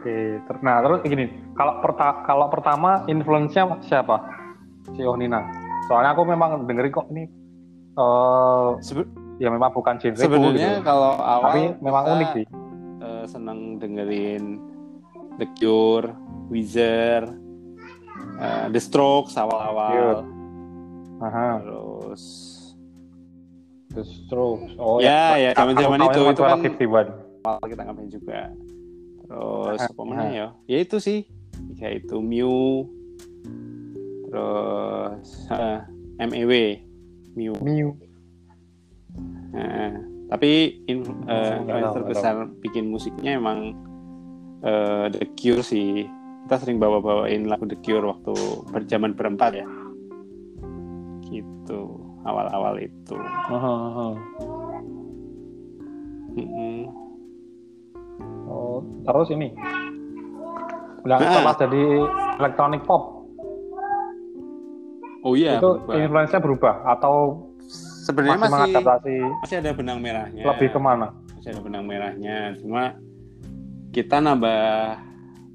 Oke, 0.04 0.36
nah 0.60 0.84
terus 0.84 0.99
gini, 1.08 1.32
kalau 1.56 1.80
perta 1.80 2.28
kalau 2.28 2.51
pertama 2.51 3.08
influence-nya 3.08 3.80
siapa? 3.80 4.20
Si 4.91 4.99
Onina. 4.99 5.47
Soalnya 5.88 6.12
aku 6.12 6.28
memang 6.28 6.68
dengerin 6.68 6.91
kok 6.91 7.08
ini 7.08 7.24
eh 7.93 8.70
Sebe- 8.84 9.08
ya 9.39 9.47
memang 9.47 9.72
bukan 9.72 9.95
genre 10.04 10.20
sebenarnya 10.20 10.84
gitu. 10.84 10.84
kalau 10.84 11.16
awal 11.16 11.47
Tapi 11.47 11.62
memang 11.80 12.04
unik 12.20 12.30
sih. 12.36 12.45
eh, 12.99 13.26
seneng 13.32 13.80
dengerin 13.80 14.60
The 15.39 15.47
Cure, 15.56 16.12
Weezer, 16.51 17.24
eh, 18.43 18.66
The 18.68 18.82
Strokes 18.84 19.39
awal-awal, 19.39 20.28
Aha, 21.24 21.64
terus 21.64 22.24
The 23.95 24.04
Strokes. 24.04 24.76
Oh 24.76 24.99
ya 24.99 25.39
ya 25.39 25.56
zaman-zaman 25.56 26.12
itu 26.12 26.22
itu 26.28 26.41
kan 26.43 26.60
51. 26.60 27.47
awal 27.47 27.64
kita 27.64 27.82
ngapain 27.88 28.12
juga. 28.12 28.51
Terus 29.24 29.80
Ah, 29.82 29.89
apa 29.89 30.03
mana 30.03 30.24
ya? 30.30 30.47
Ya 30.67 30.78
itu 30.84 30.99
sih, 30.99 31.24
ya 31.80 31.89
itu 31.89 32.19
Mew, 32.19 32.86
terus 34.28 35.47
eh, 35.49 35.80
MEW, 36.19 36.51
Mew. 37.34 37.53
Mew. 37.63 37.89
Nah, 39.53 39.93
tapi 40.30 40.82
in, 40.89 41.05
Oh, 41.05 41.05
nggak 41.05 41.30
influence 41.30 41.63
tahu, 41.63 41.65
nggak 41.69 41.93
terbesar 41.93 42.36
bikin 42.59 42.86
musiknya 42.89 43.38
emang 43.38 43.78
eh, 44.61 45.05
The 45.13 45.26
Cure 45.38 45.63
sih. 45.63 46.05
Kita 46.43 46.59
sering 46.59 46.76
bawa-bawain 46.76 47.47
lagu 47.47 47.63
The 47.63 47.80
Cure 47.80 48.03
waktu 48.03 48.34
berjaman 48.69 49.15
berempat 49.15 49.63
ya. 49.63 49.67
Gitu, 51.24 51.80
awal-awal 52.28 52.84
itu. 52.84 53.15
Aha, 53.49 53.74
aha. 53.89 54.07
Mm-mm. 56.34 56.72
Oh, 58.54 58.86
terus 59.01 59.34
ini. 59.34 59.49
Yang 61.04 61.20
Ah. 61.20 61.32
setelah 61.34 61.56
jadi 61.58 61.84
electronic 62.38 62.82
pop 62.86 63.04
Oh 65.24 65.34
iya, 65.34 65.56
itu 65.56 65.68
berubah. 65.80 65.93
influence-nya 65.97 66.39
berubah 66.39 66.76
atau 66.86 67.16
sebenarnya 68.04 68.36
masih, 68.38 68.43
masih 68.43 68.56
mengadaptasi 68.76 69.16
masih 69.41 69.58
ada 69.58 69.72
benang 69.72 69.99
merahnya. 69.99 70.43
lebih 70.45 70.70
ke 70.70 70.80
mana? 70.80 71.08
masih 71.34 71.49
ada 71.49 71.62
benang 71.64 71.84
merahnya. 71.88 72.38
Cuma 72.60 72.84
kita 73.89 74.20
nambah 74.20 74.64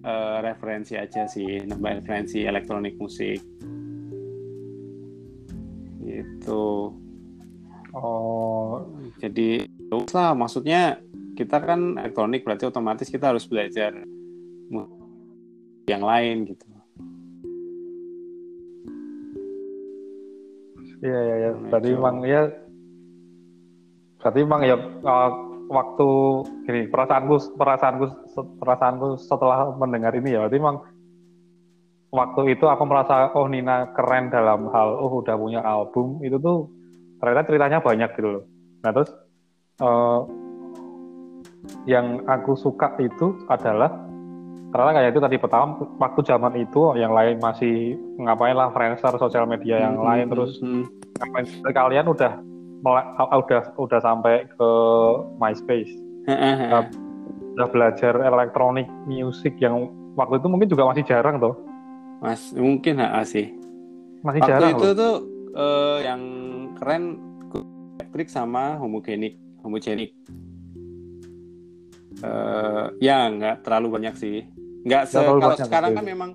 eh, 0.00 0.36
referensi 0.40 0.96
aja 0.96 1.28
sih, 1.28 1.60
nambah 1.64 2.00
referensi 2.00 2.44
elektronik 2.44 2.96
musik. 2.96 3.40
Gitu. 6.00 6.92
Oh, 7.92 8.84
Jadi 9.18 9.64
lah 10.12 10.32
maksudnya 10.32 10.96
kita 11.38 11.62
kan 11.62 11.94
elektronik 11.94 12.42
berarti 12.42 12.66
otomatis 12.66 13.06
kita 13.06 13.30
harus 13.30 13.46
belajar 13.46 13.94
yang 15.86 16.02
lain 16.02 16.50
gitu. 16.50 16.66
Iya 20.98 21.18
iya 21.22 21.36
iya. 21.38 21.50
Nah, 21.54 21.70
Berarti 21.70 21.88
itu. 21.88 21.96
memang 21.96 22.16
ya 22.26 22.42
berarti 24.18 24.38
memang 24.42 24.60
ya 24.66 24.76
uh, 25.06 25.30
waktu 25.70 26.08
gini 26.66 26.80
perasaanku 26.90 27.54
perasaanku 27.54 28.04
perasaanku 28.58 29.08
setelah 29.22 29.70
mendengar 29.78 30.10
ini 30.18 30.34
ya 30.34 30.42
berarti 30.42 30.58
memang 30.58 30.82
waktu 32.10 32.58
itu 32.58 32.66
aku 32.66 32.82
merasa 32.82 33.30
oh 33.38 33.46
Nina 33.46 33.94
keren 33.94 34.26
dalam 34.34 34.66
hal 34.74 34.98
oh 34.98 35.22
udah 35.22 35.38
punya 35.38 35.62
album 35.62 36.18
itu 36.26 36.34
tuh 36.42 36.66
ternyata 37.22 37.46
ceritanya 37.46 37.78
banyak 37.78 38.10
gitu 38.18 38.28
loh. 38.42 38.44
Nah 38.82 38.90
terus 38.90 39.10
uh, 39.78 40.26
yang 41.84 42.22
aku 42.24 42.54
suka 42.54 42.94
itu 42.98 43.36
adalah 43.48 43.90
karena 44.68 44.90
kayak 44.92 45.10
itu 45.16 45.20
tadi 45.24 45.36
pertama 45.40 45.80
waktu 45.96 46.20
zaman 46.28 46.52
itu 46.60 46.92
yang 46.92 47.16
lain 47.16 47.40
masih 47.40 47.96
ngapain 48.20 48.52
lah 48.52 48.68
Friendster 48.68 49.16
sosial 49.16 49.48
media 49.48 49.80
yang 49.80 49.96
Hmm, 49.96 50.04
lain 50.04 50.26
hmm, 50.28 50.32
terus 50.32 50.52
hmm. 50.60 50.84
ngapain 51.18 51.46
kalian 51.72 52.06
udah 52.06 52.32
udah 53.32 53.62
udah 53.80 54.00
sampai 54.00 54.44
ke 54.46 54.70
MySpace 55.40 55.92
Heeh, 56.28 56.84
udah 57.56 57.68
belajar 57.72 58.14
elektronik 58.20 58.86
music 59.08 59.56
yang 59.58 59.88
waktu 60.14 60.36
itu 60.36 60.46
mungkin 60.46 60.68
juga 60.68 60.84
masih 60.86 61.04
jarang 61.04 61.40
tuh 61.40 61.56
Mas 62.18 62.50
mungkin 62.52 62.98
ha 62.98 63.22
sih. 63.22 63.54
masih 64.20 64.42
Waktu 64.42 64.50
jarang 64.50 64.70
itu 64.74 64.88
loh. 64.90 64.94
tuh 64.94 65.14
eh, 65.54 65.98
yang 66.04 66.22
keren 66.76 67.02
elektrik 67.98 68.28
sama 68.28 68.76
homogenik, 68.76 69.38
homogenik. 69.62 70.10
Eh, 72.18 72.86
ya 72.98 73.30
nggak 73.30 73.62
terlalu 73.62 74.00
banyak 74.00 74.14
sih. 74.18 74.42
Nggak 74.82 75.02
se 75.06 75.18
kalau 75.22 75.38
banyak, 75.38 75.66
sekarang 75.70 75.90
kan 75.94 76.04
memang 76.06 76.30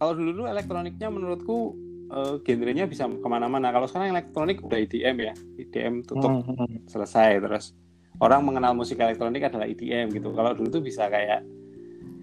kalau 0.00 0.12
dulu 0.16 0.30
dulu 0.32 0.46
elektroniknya 0.48 1.08
menurutku 1.12 1.76
eh, 2.08 2.34
genrenya 2.40 2.88
bisa 2.88 3.04
ke 3.04 3.28
mana-mana. 3.28 3.68
Kalau 3.68 3.84
sekarang 3.84 4.16
elektronik 4.16 4.64
udah 4.64 4.78
EDM 4.80 5.16
ya, 5.20 5.34
EDM 5.60 5.94
tutup 6.08 6.40
Hmm, 6.40 6.44
hmm, 6.44 6.56
hmm. 6.56 6.78
selesai 6.88 7.30
terus 7.44 7.76
orang 8.18 8.48
mengenal 8.48 8.72
musik 8.72 8.96
elektronik 8.96 9.44
adalah 9.44 9.68
EDM 9.68 10.08
gitu. 10.16 10.32
Kalau 10.32 10.56
dulu 10.56 10.68
tuh 10.72 10.82
bisa 10.82 11.12
kayak 11.12 11.44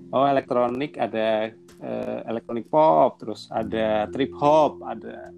oh 0.09 0.25
elektronik 0.25 0.97
ada 0.97 1.53
eh, 1.85 2.19
elektronik 2.25 2.65
pop, 2.65 3.21
terus 3.21 3.45
ada 3.53 4.09
trip 4.09 4.33
hop, 4.41 4.81
ada 4.81 5.29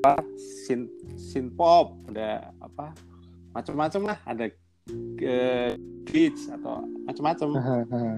apa 0.00 0.22
synth 0.38 0.94
synth 1.18 1.58
pop, 1.58 1.98
ada 2.06 2.54
apa 2.62 2.94
macam-macam 3.50 4.14
lah, 4.14 4.18
ada 4.22 4.46
eh, 5.20 5.76
beats 6.06 6.48
atau 6.48 6.82
macam-macam. 7.04 7.48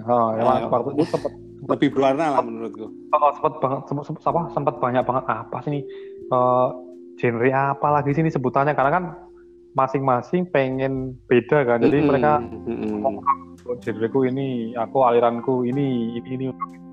oh, 0.07 0.29
emang 0.35 0.57
Eh, 0.63 0.69
waktu 0.69 0.91
itu 0.95 1.05
sempet 1.09 1.33
Lebih 1.63 1.89
berwarna 1.95 2.35
lah 2.35 2.43
menurutku. 2.43 2.91
oh, 3.15 3.31
sempet 3.39 3.55
banget 3.63 3.81
sempet, 3.87 4.05
sempet, 4.11 4.23
apa, 4.27 4.41
sempet 4.51 4.75
banyak 4.83 5.05
banget 5.07 5.25
apa 5.27 5.57
sih 5.63 5.71
nih 5.71 5.83
eh, 6.27 6.69
genre 7.21 7.51
apa 7.55 7.89
lagi 7.93 8.11
sih 8.13 8.23
ini 8.25 8.31
sebutannya 8.31 8.75
karena 8.75 8.91
kan 8.91 9.05
masing-masing 9.73 10.51
pengen 10.51 11.15
beda 11.31 11.65
kan 11.65 11.79
jadi 11.81 12.03
Mm-mm, 12.03 12.09
mereka 12.11 12.33
mm-mm. 12.43 12.89
ngomong 12.99 13.15
oh, 13.65 13.77
genreku 13.81 14.27
ini 14.27 14.75
aku 14.75 15.01
aliranku 15.01 15.63
ini 15.65 16.19
ini 16.19 16.29
ini 16.35 16.45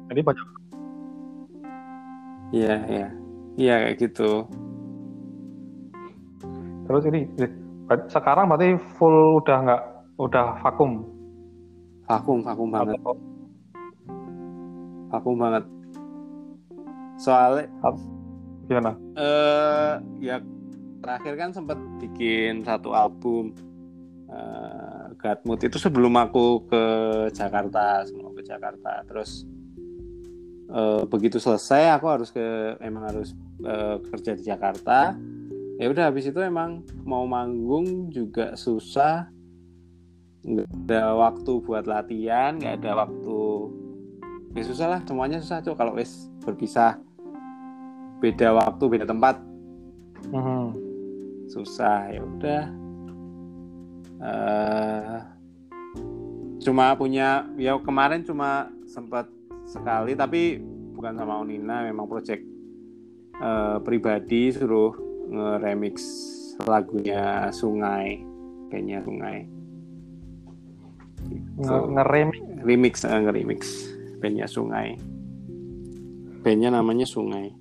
jadi 0.07 0.21
banyak 0.21 0.47
Iya, 2.49 2.75
iya. 2.89 3.07
Iya 3.55 3.75
kayak 3.85 3.97
gitu. 4.01 4.47
terus 6.85 7.05
ini 7.05 7.29
sekarang 8.09 8.45
berarti 8.49 8.77
full 8.97 9.41
udah 9.41 9.57
nggak 9.65 9.81
udah 10.21 10.45
vakum? 10.61 11.01
Vakum, 12.05 12.41
vakum 12.41 12.67
banget, 12.73 12.97
atau 13.01 13.15
vakum 15.09 15.35
banget. 15.37 15.63
Soalnya 17.21 17.65
gimana? 18.69 18.91
Eh 19.17 19.93
ya 20.21 20.37
terakhir 21.01 21.33
kan 21.37 21.49
sempat 21.53 21.77
bikin 21.97 22.61
satu 22.65 22.93
album 22.93 23.53
eh 24.29 25.05
God 25.17 25.39
Mood 25.45 25.61
itu 25.65 25.77
sebelum 25.81 26.13
aku 26.17 26.69
ke 26.69 26.83
Jakarta 27.33 28.05
sebelum 28.05 28.37
ke 28.37 28.45
Jakarta. 28.45 29.01
Terus 29.09 29.45
eh, 30.69 31.01
begitu 31.09 31.41
selesai 31.41 31.97
aku 31.97 32.05
harus 32.05 32.29
ke 32.29 32.77
emang 32.85 33.09
harus 33.09 33.33
eh, 33.65 33.97
kerja 34.13 34.37
di 34.37 34.43
Jakarta 34.45 35.17
ya 35.79 35.87
udah 35.87 36.11
habis 36.11 36.27
itu 36.27 36.43
emang 36.43 36.83
mau 37.07 37.23
manggung 37.23 38.11
juga 38.11 38.59
susah. 38.59 39.31
Nggak 40.43 40.67
ada 40.67 41.03
waktu 41.15 41.51
buat 41.63 41.87
latihan 41.87 42.59
nggak 42.59 42.83
ada 42.83 43.07
waktu. 43.07 43.41
Ya 44.59 44.63
susah 44.67 44.87
lah 44.91 44.99
semuanya 45.07 45.39
susah 45.39 45.63
tuh 45.63 45.79
kalau 45.79 45.95
wes 45.95 46.27
berpisah 46.43 46.99
beda 48.19 48.51
waktu 48.51 48.83
beda 48.91 49.07
tempat. 49.07 49.39
Mhm. 50.19 50.91
susah 51.49 52.13
ya 52.13 52.21
udah. 52.21 52.63
Eh, 54.19 55.19
cuma 56.61 56.93
punya 56.93 57.49
ya 57.57 57.73
kemarin 57.81 58.21
cuma 58.21 58.69
sempat 58.85 59.25
sekali 59.65 60.13
tapi 60.13 60.61
bukan 60.93 61.17
sama 61.17 61.41
Onina 61.41 61.87
memang 61.87 62.05
project 62.05 62.45
eh, 63.39 63.77
pribadi 63.81 64.53
suruh 64.53 65.08
nge-remix 65.29 65.95
lagunya 66.65 67.47
Sungai 67.49 68.21
kayaknya 68.67 68.99
Sungai. 69.01 69.37
Nge- 69.39 69.57
Gitu. 71.59 71.75
ngeremix? 71.93 72.39
Remix 72.63 72.93
eh, 73.03 73.19
nge-remix 73.19 73.61
bandnya 74.19 74.47
Sungai. 74.47 74.95
Bandnya 76.41 76.69
namanya 76.73 77.05
Sungai. 77.05 77.53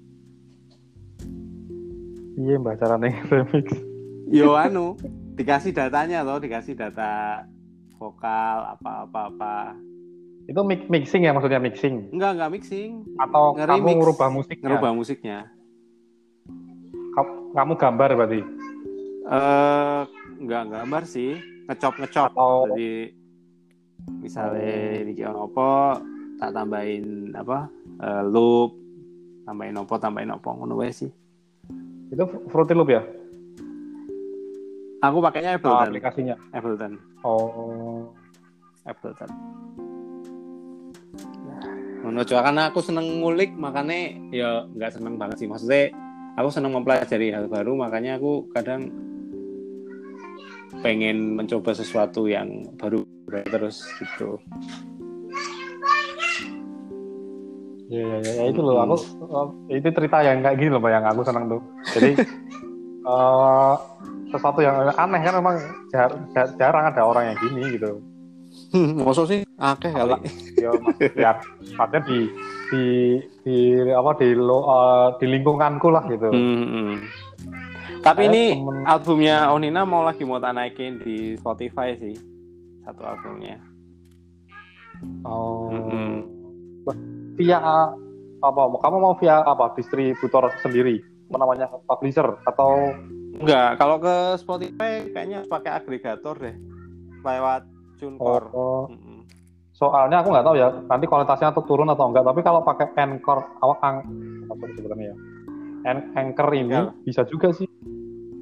Iya 2.39 2.55
mbak 2.57 2.79
caranya 2.79 3.19
remix. 3.27 3.67
Yo 4.31 4.55
anu 4.55 4.95
dikasih 5.35 5.75
datanya 5.75 6.23
loh, 6.23 6.39
dikasih 6.39 6.75
data 6.75 7.45
vokal 7.99 8.79
apa 8.79 8.91
apa 9.07 9.21
apa. 9.35 9.55
itu 10.49 10.65
mix 10.65 10.81
mixing 10.89 11.29
ya 11.29 11.37
maksudnya 11.37 11.61
mixing? 11.61 12.09
Enggak 12.09 12.41
enggak 12.41 12.51
mixing, 12.57 13.05
atau 13.21 13.53
kamu 13.53 14.01
ngerubah 14.01 14.33
musiknya? 14.33 14.65
Ngerubah 14.65 14.91
musiknya. 14.97 15.39
Kamu, 17.51 17.73
gambar 17.75 18.11
berarti 18.15 18.41
Eh 19.29 20.03
enggak 20.39 20.63
gambar 20.69 21.03
sih, 21.05 21.37
ngecop 21.67 21.95
ngecop. 21.97 22.33
atau 22.33 22.65
Jadi 22.71 23.13
misalnya 24.25 25.05
di 25.05 25.13
apa 25.21 26.01
tak 26.39 26.51
tambahin 26.51 27.29
apa 27.33 27.69
eh, 27.99 28.23
loop, 28.25 28.73
tambahin 29.45 29.77
opo, 29.77 29.95
tambahin 29.97 30.33
opo 30.33 30.49
ngono 30.55 30.77
wae 30.77 30.89
sih. 30.91 31.11
itu 32.09 32.25
Fruity 32.49 32.73
Loop 32.73 32.89
ya 32.89 33.05
Aku 34.99 35.21
pakainya 35.21 35.55
Oh, 35.55 35.77
Ableton. 35.77 35.87
aplikasinya 35.93 36.35
Ableton. 36.51 36.97
oh 37.21 38.09
Ableton. 38.83 39.29
Ngono 42.01 42.25
Cok. 42.25 42.41
karena 42.41 42.73
aku 42.73 42.81
seneng 42.81 43.21
ngulik 43.21 43.53
makanya 43.55 43.99
ya 44.33 44.51
nggak 44.65 44.97
seneng 44.97 45.21
banget 45.21 45.37
sih 45.37 45.47
maksudnya 45.47 45.93
aku 46.39 46.49
seneng 46.55 46.71
mempelajari 46.71 47.35
hal 47.35 47.51
baru 47.51 47.75
makanya 47.75 48.15
aku 48.15 48.47
kadang 48.55 48.95
pengen 50.79 51.35
mencoba 51.35 51.75
sesuatu 51.75 52.31
yang 52.31 52.63
baru 52.79 53.03
terus 53.51 53.83
gitu. 53.99 54.39
ya 57.91 58.23
ya 58.23 58.33
ya, 58.39 58.45
itu 58.53 58.61
loh 58.63 58.79
aku 58.79 58.97
oh, 59.27 59.49
itu 59.67 59.89
cerita 59.91 60.23
yang 60.23 60.39
kayak 60.45 60.57
gini 60.63 60.71
loh 60.71 60.81
yang 60.87 61.03
aku 61.03 61.27
senang 61.27 61.51
tuh 61.51 61.61
jadi 61.99 62.15
eh, 63.11 63.75
sesuatu 64.31 64.61
yang 64.63 64.93
aneh 64.95 65.21
kan 65.25 65.35
memang 65.35 65.57
jar- 65.91 66.21
jar- 66.37 66.55
jarang 66.61 66.85
ada 66.95 67.03
orang 67.03 67.35
yang 67.35 67.39
gini 67.43 67.75
gitu 67.75 67.99
Maksud 68.73 69.27
sih 69.29 69.41
akeh 69.61 69.93
kali. 69.93 70.19
ya, 70.57 70.73
ya 71.15 71.31
artinya 71.79 72.01
di 72.09 72.27
di 72.69 72.87
di 73.43 73.57
apa 73.87 74.13
di 74.15 74.33
lo, 74.33 74.59
eh, 74.63 75.09
di 75.17 75.27
lingkunganku 75.29 75.89
lah 75.89 76.05
gitu 76.07 76.29
Hmm, 76.29 76.65
hmm. 76.65 76.95
Tapi 77.99 78.23
Saya 78.23 78.31
ini 78.31 78.45
temen- 78.55 78.87
albumnya 78.87 79.37
Onina 79.49 79.83
mau 79.83 80.01
lagi 80.01 80.23
mau 80.23 80.39
tak 80.39 80.55
naikin 80.55 80.99
di 80.99 81.17
Spotify 81.35 81.93
sih 81.95 82.15
satu 82.83 83.03
albumnya. 83.03 83.59
oh 85.23 85.71
Mm-mm. 85.71 86.11
via 87.35 87.59
apa 88.39 88.61
kamu 88.73 88.97
mau 88.97 89.15
via 89.15 89.41
apa 89.41 89.71
distributor 89.73 90.51
sendiri 90.59 90.99
apa 91.29 91.37
namanya 91.39 91.67
publisher 91.85 92.39
atau 92.45 92.95
Enggak, 93.31 93.79
kalau 93.79 93.97
ke 93.97 94.15
Spotify 94.37 95.07
kayaknya 95.07 95.47
pakai 95.47 95.71
agregator 95.73 96.35
deh. 96.35 96.59
Lewat 97.23 97.71
TuneCore. 97.97 98.51
oh, 98.51 98.91
Mm-mm. 98.91 99.08
Soalnya 99.79 100.19
aku 100.19 100.35
nggak 100.35 100.43
tahu 100.43 100.57
ya 100.59 100.69
nanti 100.85 101.07
kualitasnya 101.07 101.55
tuh 101.55 101.63
turun 101.63 101.87
atau 101.87 102.11
enggak 102.11 102.27
tapi 102.27 102.43
kalau 102.43 102.61
pakai 102.61 102.91
Anchor 102.93 103.39
awak 103.63 103.79
ang 103.81 103.97
apa 104.45 104.63
sebutannya 104.75 105.07
ya 105.07 105.17
An- 105.87 106.11
Anchor 106.13 106.51
ini 106.51 106.75
Ya. 106.75 106.91
bisa 107.01 107.23
juga 107.25 107.55
sih 107.55 107.71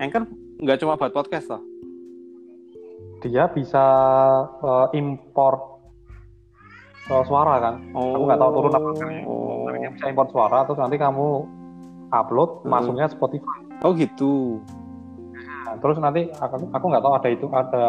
Anchor 0.01 0.25
nggak 0.57 0.81
cuma 0.81 0.97
buat 0.97 1.13
podcast 1.13 1.53
toh. 1.53 1.61
dia 3.19 3.45
bisa 3.49 3.85
eh, 4.57 4.87
import 4.97 5.61
eh, 7.07 7.25
suara 7.25 7.55
kan 7.59 7.75
Oh. 7.93 8.17
Aku 8.17 8.23
nggak 8.25 8.41
tahu 8.41 8.51
turun 8.55 8.73
apa 8.73 8.89
enggak 8.89 9.11
ya. 9.11 9.23
Oh. 9.27 9.65
Tapi 9.67 9.77
dia 9.79 9.91
bisa 9.93 10.07
import 10.07 10.29
suara 10.31 10.59
terus 10.65 10.79
nanti 10.79 10.97
kamu 10.97 11.27
upload 12.09 12.51
Hmm. 12.65 12.71
masuknya 12.71 13.07
Spotify 13.07 13.61
Oh 13.85 13.93
gitu. 13.93 14.57
Nah, 15.37 15.77
terus 15.77 16.01
nanti 16.01 16.33
aku 16.33 16.65
aku 16.73 16.85
nggak 16.87 17.03
tahu 17.03 17.13
ada 17.13 17.29
itu 17.29 17.47
ada 17.53 17.83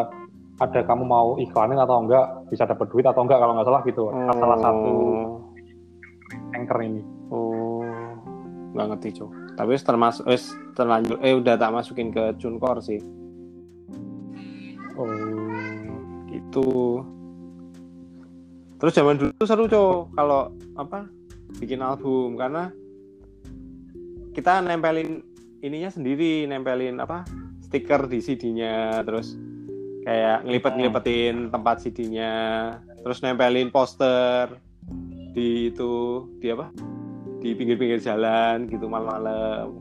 ada 0.58 0.80
kamu 0.82 1.04
mau 1.06 1.38
iklanin 1.38 1.78
atau 1.78 2.02
enggak 2.02 2.50
bisa 2.50 2.66
dapat 2.66 2.90
duit 2.90 3.06
atau 3.06 3.22
enggak 3.22 3.38
kalau 3.38 3.54
nggak 3.54 3.68
salah 3.70 3.82
gitu 3.86 4.04
salah 4.14 4.60
satu 4.60 4.94
Oh. 4.98 6.58
anchor 6.58 6.80
ini. 6.84 7.02
Oh, 7.32 7.86
nggak 8.74 8.88
ngerti 8.96 9.22
cok. 9.22 9.32
Tapi 9.56 9.70
wis 9.74 9.84
termasuk 9.86 10.24
wis 10.28 10.44
terlanjur 10.76 11.18
eh 11.24 11.34
udah 11.38 11.56
tak 11.56 11.72
masukin 11.72 12.12
ke 12.12 12.36
Cunkor 12.42 12.84
sih. 12.84 13.00
Oh, 14.98 15.08
Gitu. 16.28 16.68
Terus 18.78 18.94
zaman 18.94 19.18
dulu 19.18 19.32
tuh 19.34 19.48
seru 19.50 19.66
cok 19.66 20.14
kalau 20.14 20.54
apa 20.78 21.10
bikin 21.58 21.82
album 21.82 22.38
karena 22.38 22.70
kita 24.38 24.62
nempelin 24.62 25.26
ininya 25.66 25.90
sendiri, 25.90 26.46
nempelin 26.46 27.02
apa 27.02 27.26
stiker 27.66 28.06
di 28.06 28.22
CD-nya, 28.22 29.02
terus 29.02 29.34
kayak 30.08 30.48
ngelipet-ngelipetin 30.48 31.52
tempat 31.52 31.84
CD-nya, 31.84 32.36
terus 32.98 33.20
nempelin 33.20 33.68
poster 33.68 34.56
di 35.36 35.68
itu 35.68 35.92
di 36.40 36.48
apa 36.48 36.72
di 37.38 37.52
pinggir-pinggir 37.52 38.00
jalan 38.00 38.66
gitu 38.66 38.88
malam-malam 38.88 39.76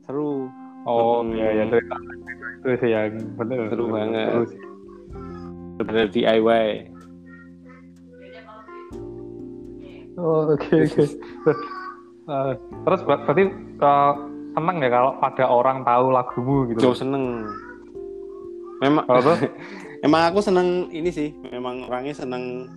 seru 0.00 0.46
oh 0.86 1.20
Hmm. 1.20 1.34
iya 1.34 1.48
ya 1.52 1.64
cerita 1.66 1.96
itu 2.56 2.70
sih 2.78 2.90
yang 2.90 3.10
bener. 3.34 3.58
Seru 3.68 3.84
banget. 3.90 4.26
Seru 4.30 4.44
sih. 4.46 4.60
bener 5.76 6.06
DIY 6.08 6.66
Oh, 10.16 10.48
oke 10.48 10.72
oke. 10.72 11.04
Eh, 12.26 12.52
terus 12.82 13.06
ber- 13.06 13.22
berarti 13.22 13.44
eh, 13.78 14.12
seneng 14.50 14.76
ya 14.80 14.90
kalau 14.90 15.14
ada 15.20 15.44
orang 15.46 15.86
tahu 15.86 16.10
lagumu 16.10 16.66
gitu. 16.66 16.80
jauh 16.82 16.96
seneng 16.96 17.46
memang 18.82 19.04
Apa? 19.08 19.32
emang 20.06 20.22
aku 20.32 20.38
seneng 20.44 20.92
ini 20.92 21.08
sih 21.08 21.32
memang 21.48 21.88
orangnya 21.88 22.14
seneng 22.16 22.68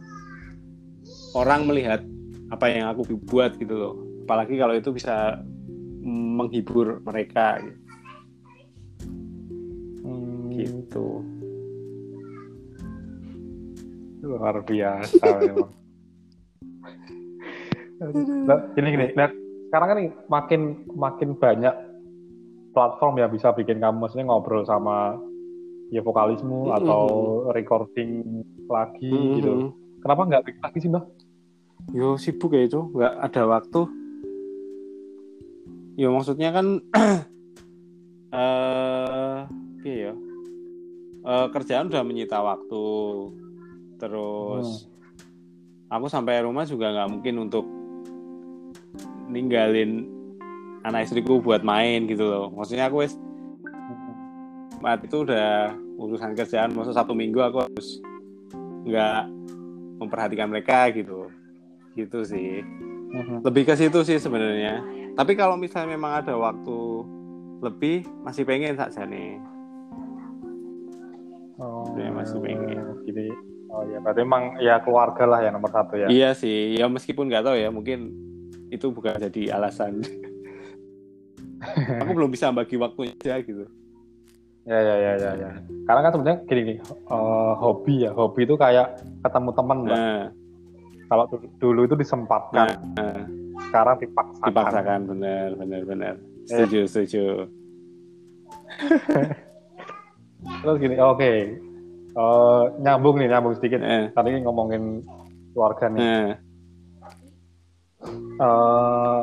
orang 1.36 1.68
melihat 1.68 2.02
apa 2.50 2.66
yang 2.72 2.90
aku 2.90 3.06
buat 3.30 3.60
gitu 3.60 3.76
loh 3.76 3.94
apalagi 4.26 4.58
kalau 4.58 4.78
itu 4.78 4.90
bisa 4.94 5.42
menghibur 6.06 7.02
mereka 7.04 7.60
gitu, 7.60 7.80
Hmm, 10.00 10.48
gitu. 10.56 11.22
luar 14.20 14.62
biasa 14.64 15.26
memang. 15.48 15.72
Nah, 18.48 18.58
gini 18.76 18.88
gini, 18.96 19.08
nah, 19.16 19.28
sekarang 19.70 19.88
kan 19.88 20.00
makin 20.28 20.62
makin 20.92 21.30
banyak 21.40 21.76
platform 22.72 23.20
yang 23.20 23.32
bisa 23.32 23.52
bikin 23.56 23.80
kamu 23.80 24.00
maksudnya 24.00 24.28
ngobrol 24.28 24.64
sama 24.64 25.16
ya 25.90 26.02
vokalismu 26.02 26.70
Mhm. 26.70 26.78
atau 26.78 27.04
recording 27.52 28.12
lagi 28.66 29.10
Mhm. 29.10 29.36
gitu. 29.36 29.54
Kenapa 30.00 30.22
nggak 30.26 30.44
bikin 30.46 30.62
lagi 30.62 30.80
sih 30.80 30.90
mbak? 30.90 31.06
yo 31.90 32.14
sibuk 32.16 32.54
ya 32.54 32.70
itu 32.70 32.78
nggak 32.94 33.14
ada 33.18 33.50
waktu 33.50 33.82
yo 35.98 36.14
maksudnya 36.14 36.54
kan 36.54 36.78
eh 38.32 39.40
iya 39.84 39.98
ya 40.08 40.14
Eh, 41.20 41.48
kerjaan 41.52 41.92
udah 41.92 42.02
menyita 42.02 42.40
waktu 42.40 42.86
terus 44.00 44.88
aku 45.86 46.08
sampai 46.08 46.40
rumah 46.42 46.64
juga 46.64 46.90
nggak 46.90 47.10
mungkin 47.12 47.36
untuk 47.44 47.68
ninggalin 49.28 50.08
anak 50.82 51.06
istriku 51.06 51.38
buat 51.38 51.62
main 51.62 52.08
gitu 52.08 52.24
loh 52.24 52.48
maksudnya 52.50 52.88
aku 52.88 53.04
wes 53.04 53.14
saat 54.80 55.04
itu 55.04 55.28
udah 55.28 55.76
urusan 56.00 56.32
kerjaan 56.34 56.72
maksud 56.72 56.96
satu 56.96 57.12
minggu 57.12 57.40
aku 57.44 57.68
harus 57.68 58.00
nggak 58.88 59.28
memperhatikan 60.00 60.48
mereka 60.48 60.88
gitu. 60.96 61.28
Gitu 61.94 62.20
sih. 62.24 62.64
Mhm. 63.10 63.42
lebih 63.42 63.66
ke 63.66 63.74
situ 63.74 64.06
sih 64.06 64.22
sebenarnya. 64.22 64.86
Tapi 65.18 65.34
kalau 65.34 65.58
misalnya 65.58 65.98
memang 65.98 66.22
ada 66.22 66.38
waktu 66.38 66.78
lebih 67.60 68.06
masih 68.22 68.46
pengen 68.46 68.78
saja 68.78 69.02
nih. 69.02 69.42
Oh, 71.58 71.90
Ya, 71.98 72.14
masih 72.14 72.38
pengen. 72.40 73.02
Jadi, 73.10 73.34
oh 73.74 73.82
ya 73.90 73.98
berarti 74.00 74.22
emang 74.22 74.44
ya 74.62 74.78
keluarga 74.86 75.26
lah 75.26 75.42
yang 75.42 75.58
nomor 75.58 75.74
satu 75.74 75.98
ya. 75.98 76.08
iya 76.08 76.38
sih. 76.38 76.78
Ya 76.78 76.86
meskipun 76.86 77.34
nggak 77.34 77.50
tahu 77.50 77.58
ya 77.58 77.74
mungkin 77.74 78.14
itu 78.70 78.94
bukan 78.94 79.18
jadi 79.18 79.58
alasan. 79.58 80.06
Aku 82.06 82.14
belum 82.14 82.30
bisa 82.30 82.54
bagi 82.54 82.78
waktunya 82.78 83.18
aja 83.26 83.42
gitu 83.42 83.66
Ya 84.68 84.80
ya 84.80 84.96
ya 85.00 85.12
ya 85.18 85.32
ya. 85.40 85.50
Karena 85.88 86.00
kan 86.06 86.12
sebenarnya 86.14 86.40
gini 86.46 86.62
nih, 86.62 86.78
eh, 86.84 87.54
hobi 87.58 87.94
ya, 88.06 88.12
hobi 88.14 88.42
itu 88.46 88.56
kayak 88.60 89.02
ketemu 89.26 89.50
teman, 89.56 89.78
Mbak. 89.88 89.98
nah, 89.98 90.24
Kalau 91.10 91.24
dulu, 91.26 91.46
dulu 91.58 91.82
itu 91.90 91.96
disempatkan, 91.98 92.68
nah 92.94 93.26
sekarang 93.70 93.98
dipaksakan. 93.98 94.46
dipaksakan 94.46 95.00
benar 95.10 95.50
benar 95.58 95.82
benar 95.84 96.14
setuju 96.46 96.86
setuju 96.86 97.26
Terus 100.40 100.76
gini, 100.80 100.96
oke. 101.02 101.32
Eh, 102.10 102.64
nyambung 102.80 103.20
nih, 103.20 103.28
nyambung 103.28 103.54
sedikit. 103.60 103.84
Eh. 103.84 104.08
Tadi 104.16 104.40
ngomongin 104.40 105.04
keluarga 105.52 105.86
nih. 105.92 106.00
nah 106.00 106.30
Eh, 108.40 109.22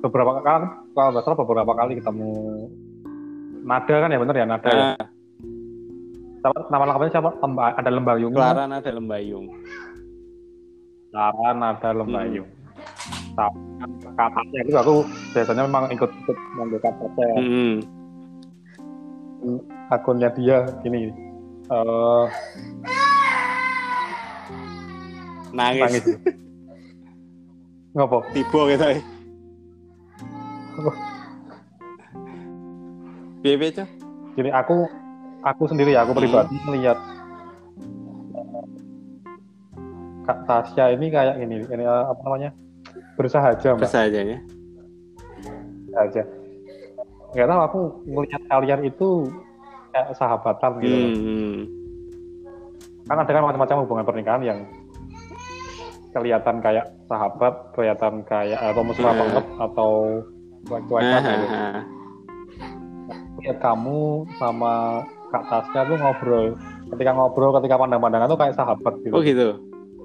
beberapa 0.00 0.40
kali, 0.40 0.66
kalau 0.96 1.08
nggak 1.12 1.24
salah 1.28 1.38
beberapa 1.44 1.72
kali 1.76 2.00
ketemu 2.00 2.30
Nada 3.66 3.94
kan 3.98 4.08
ya 4.08 4.18
bener 4.22 4.36
ya 4.36 4.46
Nada 4.46 4.70
ya. 4.70 4.78
nah 4.78 4.94
Siapa- 6.38 6.70
Nama 6.70 6.82
lengkapnya 6.86 7.10
siapa? 7.10 7.30
Lemba, 7.42 7.74
ada 7.74 7.90
Lembayung. 7.90 8.30
Kelaran 8.30 8.70
ada 8.70 8.90
lembayung 8.94 9.46
Clara 11.10 11.50
Nada 11.52 11.88
Lembayung. 11.90 12.46
Hmm. 12.46 13.50
Sama 14.06 14.30
katanya 14.32 14.60
itu 14.64 14.78
aku 14.78 14.94
biasanya 15.34 15.62
memang 15.66 15.84
ikut-ikut 15.90 16.36
ngambil 16.56 16.78
katanya. 16.78 17.26
Hmm. 17.36 17.74
akunnya 19.88 20.26
dia 20.32 20.64
gini 20.80 21.06
eh 21.06 22.26
nangis, 25.52 25.82
nangis 25.82 26.04
ngopo 27.94 28.26
tiba 28.34 28.60
gitu 28.66 28.84
ya 28.90 28.98
piye 33.48 33.70
Cok? 33.72 33.88
jadi 34.34 34.50
aku 34.52 34.76
aku 35.40 35.62
sendiri 35.66 35.90
ya 35.92 36.02
aku 36.02 36.12
Hmm. 36.12 36.20
pribadi 36.20 36.56
melihat 36.64 36.98
eh, 38.32 38.64
Kak 40.22 40.38
Tasya 40.44 40.84
ini 40.92 41.06
kayak 41.06 41.38
ini 41.38 41.62
ini 41.62 41.82
eh, 41.82 42.04
apa 42.04 42.20
namanya 42.20 42.50
bersahaja 43.14 43.68
mbak 43.72 43.86
Bisa 43.86 43.98
aja 44.02 44.20
ya 44.20 44.38
aja 45.96 46.22
nggak 47.28 47.46
tahu 47.46 47.60
aku 47.62 47.80
melihat 48.04 48.42
kalian 48.46 48.80
itu 48.82 49.08
kayak 49.90 50.12
sahabatan 50.12 50.70
gitu 50.78 50.92
loh. 50.92 51.10
Hmm. 51.12 51.58
kan 53.06 53.16
ada 53.18 53.30
kan 53.30 53.44
macam-macam 53.44 53.76
hubungan 53.80 54.04
pernikahan 54.04 54.42
yang 54.42 54.58
kelihatan 56.10 56.58
kayak 56.58 56.84
sahabat 57.06 57.54
kelihatan 57.70 58.24
kayak 58.24 58.56
atau 58.58 58.82
mesra 58.82 59.06
Eh. 59.06 59.14
banget 59.14 59.44
atau 59.58 59.90
cuek-cuekan 60.64 61.20
gitu. 61.30 61.46
Ah, 61.46 61.80
lihat 63.46 63.58
kamu 63.62 64.26
sama 64.42 65.06
Kak 65.30 65.44
Tasya 65.46 65.80
tuh 65.86 65.96
ngobrol. 65.98 66.46
Ketika 66.90 67.10
ngobrol 67.14 67.50
ketika 67.62 67.78
pandang-pandangan 67.78 68.30
tuh 68.30 68.38
kayak 68.38 68.54
sahabat 68.58 68.94
gitu. 69.02 69.14
Oh 69.14 69.22
gitu. 69.22 69.48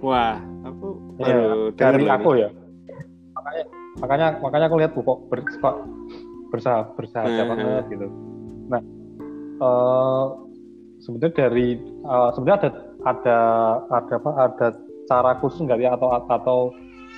Wah, 0.02 0.38
aku 0.66 0.88
Iya, 1.22 1.36
baru 1.38 1.62
dari 1.78 2.04
denger 2.06 2.16
aku 2.18 2.30
loh 2.34 2.40
ya. 2.42 2.50
Makanya 3.38 3.64
makanya 4.02 4.28
makanya 4.42 4.66
aku 4.70 4.78
lihat 4.82 4.92
kok 4.94 5.20
ber, 5.30 5.40
kok 5.46 5.76
bersahabat 6.50 6.94
bersahabat 6.98 7.46
banget 7.54 7.86
gitu. 7.94 8.08
Nah 8.70 8.82
eh 9.62 10.26
sebenarnya 11.02 11.34
dari 11.38 11.68
eh, 11.82 12.30
sebenarnya 12.34 12.58
ada 12.58 12.70
ada 13.02 13.38
ada 13.90 14.16
apa 14.18 14.32
ada 14.50 14.68
cara 15.10 15.32
khusus 15.42 15.66
nggak 15.66 15.82
ya 15.82 15.94
atau 15.98 16.10
atau 16.30 16.60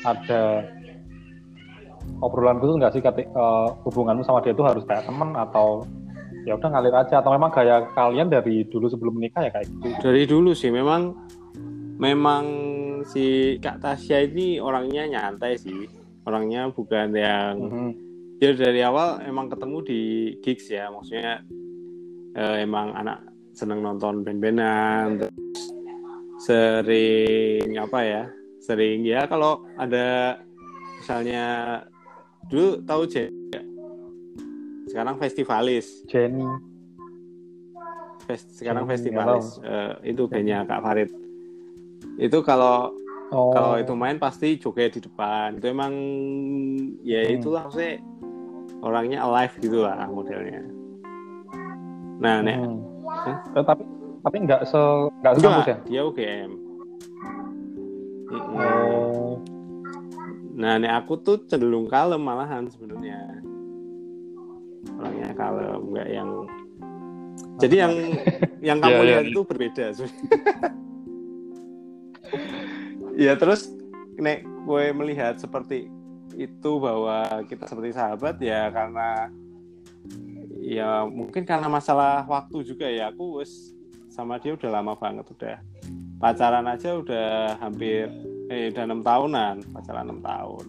ada 0.04 0.42
obrolan 2.20 2.60
khusus 2.60 2.76
nggak 2.80 2.94
sih? 2.96 3.02
Ketika 3.04 3.32
eh, 3.32 3.68
hubunganmu 3.88 4.28
sama 4.28 4.44
dia 4.44 4.52
itu 4.52 4.64
harus 4.64 4.84
kayak 4.84 5.08
teman 5.08 5.32
atau 5.40 5.88
ya 6.44 6.60
udah 6.60 6.70
ngalir 6.70 6.96
aja 6.96 7.24
atau 7.24 7.32
memang 7.32 7.52
gaya 7.52 7.88
kalian 7.96 8.28
dari 8.28 8.68
dulu 8.68 8.92
sebelum 8.92 9.16
menikah 9.16 9.48
ya 9.48 9.52
kayak 9.52 9.68
gitu. 9.68 9.88
Dari 10.04 10.24
dulu 10.28 10.52
sih 10.52 10.70
memang 10.70 11.16
memang 12.00 12.44
si 13.08 13.56
Kak 13.64 13.80
Tasya 13.80 14.28
ini 14.28 14.60
orangnya 14.60 15.08
nyantai 15.08 15.56
sih. 15.56 15.88
Orangnya 16.24 16.72
bukan 16.72 17.12
yang 17.16 17.56
Mhm. 17.60 17.90
dia 18.40 18.52
dari 18.56 18.80
awal 18.84 19.24
emang 19.24 19.48
ketemu 19.52 19.78
di 19.84 20.02
gigs 20.44 20.68
ya, 20.72 20.88
maksudnya 20.92 21.44
eh, 22.34 22.64
emang 22.64 22.96
anak 22.96 23.24
seneng 23.54 23.84
nonton 23.86 24.24
band-bandan 24.26 25.28
sering 26.40 27.78
apa 27.78 28.00
ya? 28.04 28.24
Sering 28.64 29.04
ya 29.04 29.28
kalau 29.28 29.68
ada 29.76 30.40
misalnya 31.00 31.44
dulu 32.48 32.80
tahu 32.88 33.04
J 33.08 33.28
sekarang 34.94 35.18
festivalis 35.18 36.06
Jenny 36.06 36.46
Fest- 38.24 38.54
sekarang 38.56 38.86
Hmm, 38.86 38.94
festivalis 38.94 39.58
Eh, 39.60 40.14
itu 40.14 40.30
bandnya 40.30 40.64
Kak 40.64 40.80
Farid 40.80 41.10
itu 42.16 42.38
kalau 42.40 42.94
Oh. 43.34 43.50
Kalau 43.50 43.82
itu 43.82 43.90
main 43.98 44.22
pasti 44.22 44.62
joget 44.62 44.94
di 44.94 45.02
depan. 45.02 45.58
Itu 45.58 45.66
emang 45.66 45.90
ya 47.02 47.26
Hmm. 47.26 47.34
itulah 47.34 47.66
maksudnya 47.66 47.98
orangnya 48.78 49.26
alive 49.26 49.58
gitu 49.58 49.82
lah 49.82 50.06
modelnya. 50.06 50.62
Nah, 52.22 52.46
nek 52.46 52.62
Hmm. 52.62 52.78
Hah? 53.26 53.38
Eh, 53.58 53.64
tapi 53.66 53.82
tapi 54.22 54.38
nggak 54.38 54.62
se 54.64 54.78
nggak 54.78 55.34
enggak, 55.34 55.50
sekampus 55.50 55.66
ya? 55.66 55.78
dia 55.82 56.02
UGM. 56.06 56.52
Oh. 58.54 59.42
Nah, 60.54 60.78
nek 60.78 60.94
aku 60.94 61.18
tuh 61.18 61.42
cenderung 61.50 61.90
kalem 61.90 62.22
malahan 62.22 62.70
sebenarnya. 62.70 63.42
Orangnya 65.04 65.30
kalem, 65.36 65.82
enggak 65.92 66.08
yang 66.10 66.30
jadi 67.60 67.76
yang 67.76 67.94
yang 68.72 68.78
kamu 68.80 68.90
Iya, 68.90 69.00
iya. 69.00 69.10
lihat 69.12 69.26
itu 69.28 69.42
berbeda 69.44 69.86
ya 73.20 73.34
terus 73.36 73.70
nek 74.16 74.42
gue 74.64 74.84
melihat 74.96 75.36
seperti 75.38 75.92
itu 76.34 76.72
bahwa 76.80 77.22
kita 77.46 77.68
seperti 77.68 77.94
sahabat 77.94 78.42
ya 78.42 78.72
karena 78.72 79.30
ya 80.58 81.06
mungkin 81.06 81.44
karena 81.44 81.68
masalah 81.68 82.26
waktu 82.26 82.64
juga 82.66 82.88
ya 82.88 83.12
aku 83.14 83.44
wes 83.44 83.76
sama 84.10 84.40
dia 84.40 84.56
udah 84.56 84.70
lama 84.72 84.94
banget 84.96 85.28
udah 85.30 85.58
pacaran 86.18 86.66
aja 86.66 86.96
udah 86.96 87.60
hampir 87.60 88.08
eh 88.48 88.72
udah 88.72 88.84
enam 88.88 89.02
tahunan 89.04 89.56
pacaran 89.70 90.08
enam 90.08 90.22
tahun 90.24 90.66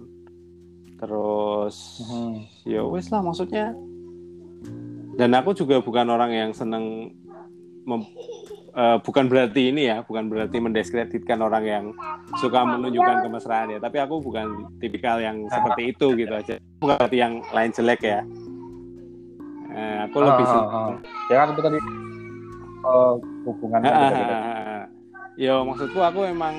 terus 0.98 1.76
Hmm. 2.04 2.44
ya 2.64 2.82
wes 2.84 3.08
lah 3.08 3.22
maksudnya 3.22 3.72
dan 5.14 5.30
aku 5.32 5.54
juga 5.54 5.78
bukan 5.78 6.06
orang 6.06 6.30
yang 6.30 6.50
seneng 6.50 7.14
mem- 7.84 8.10
eh, 8.74 8.98
bukan 9.00 9.30
berarti 9.30 9.70
ini 9.70 9.86
ya 9.86 10.02
bukan 10.02 10.26
berarti 10.26 10.58
mendiskreditkan 10.58 11.38
orang 11.38 11.64
yang 11.64 11.84
suka 12.34 12.66
menunjukkan 12.66 13.22
kemesraan 13.22 13.70
ya 13.70 13.78
tapi 13.78 14.02
aku 14.02 14.18
bukan 14.18 14.46
tipikal 14.78 15.22
yang 15.22 15.46
seperti 15.46 15.94
itu 15.94 16.06
gitu 16.16 16.34
aja 16.34 16.56
bukan 16.80 16.96
berarti 16.98 17.18
yang 17.18 17.38
lain 17.50 17.70
jelek 17.70 18.02
ya 18.02 18.20
Eh, 19.64 19.98
aku 20.06 20.22
lebih 20.22 20.44
Ah, 20.46 20.52
sen- 20.54 20.68
ah, 20.70 20.86
ah. 20.86 20.96
Ya 21.26 21.34
kan 21.34 21.46
itu 21.50 21.60
tadi 21.64 21.78
hubungan 23.42 23.80
ah, 23.82 23.90
beda-beda. 23.90 24.34
ah, 24.38 24.38
ah. 24.38 24.82
Yo 25.34 25.54
maksudku 25.66 25.98
aku 25.98 26.30
emang 26.30 26.54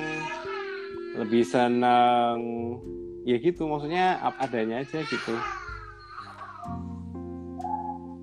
lebih 1.16 1.40
seneng 1.48 2.36
ya 3.24 3.40
gitu 3.40 3.64
maksudnya 3.64 4.20
apa 4.20 4.44
adanya 4.44 4.84
aja 4.84 5.00
gitu 5.00 5.32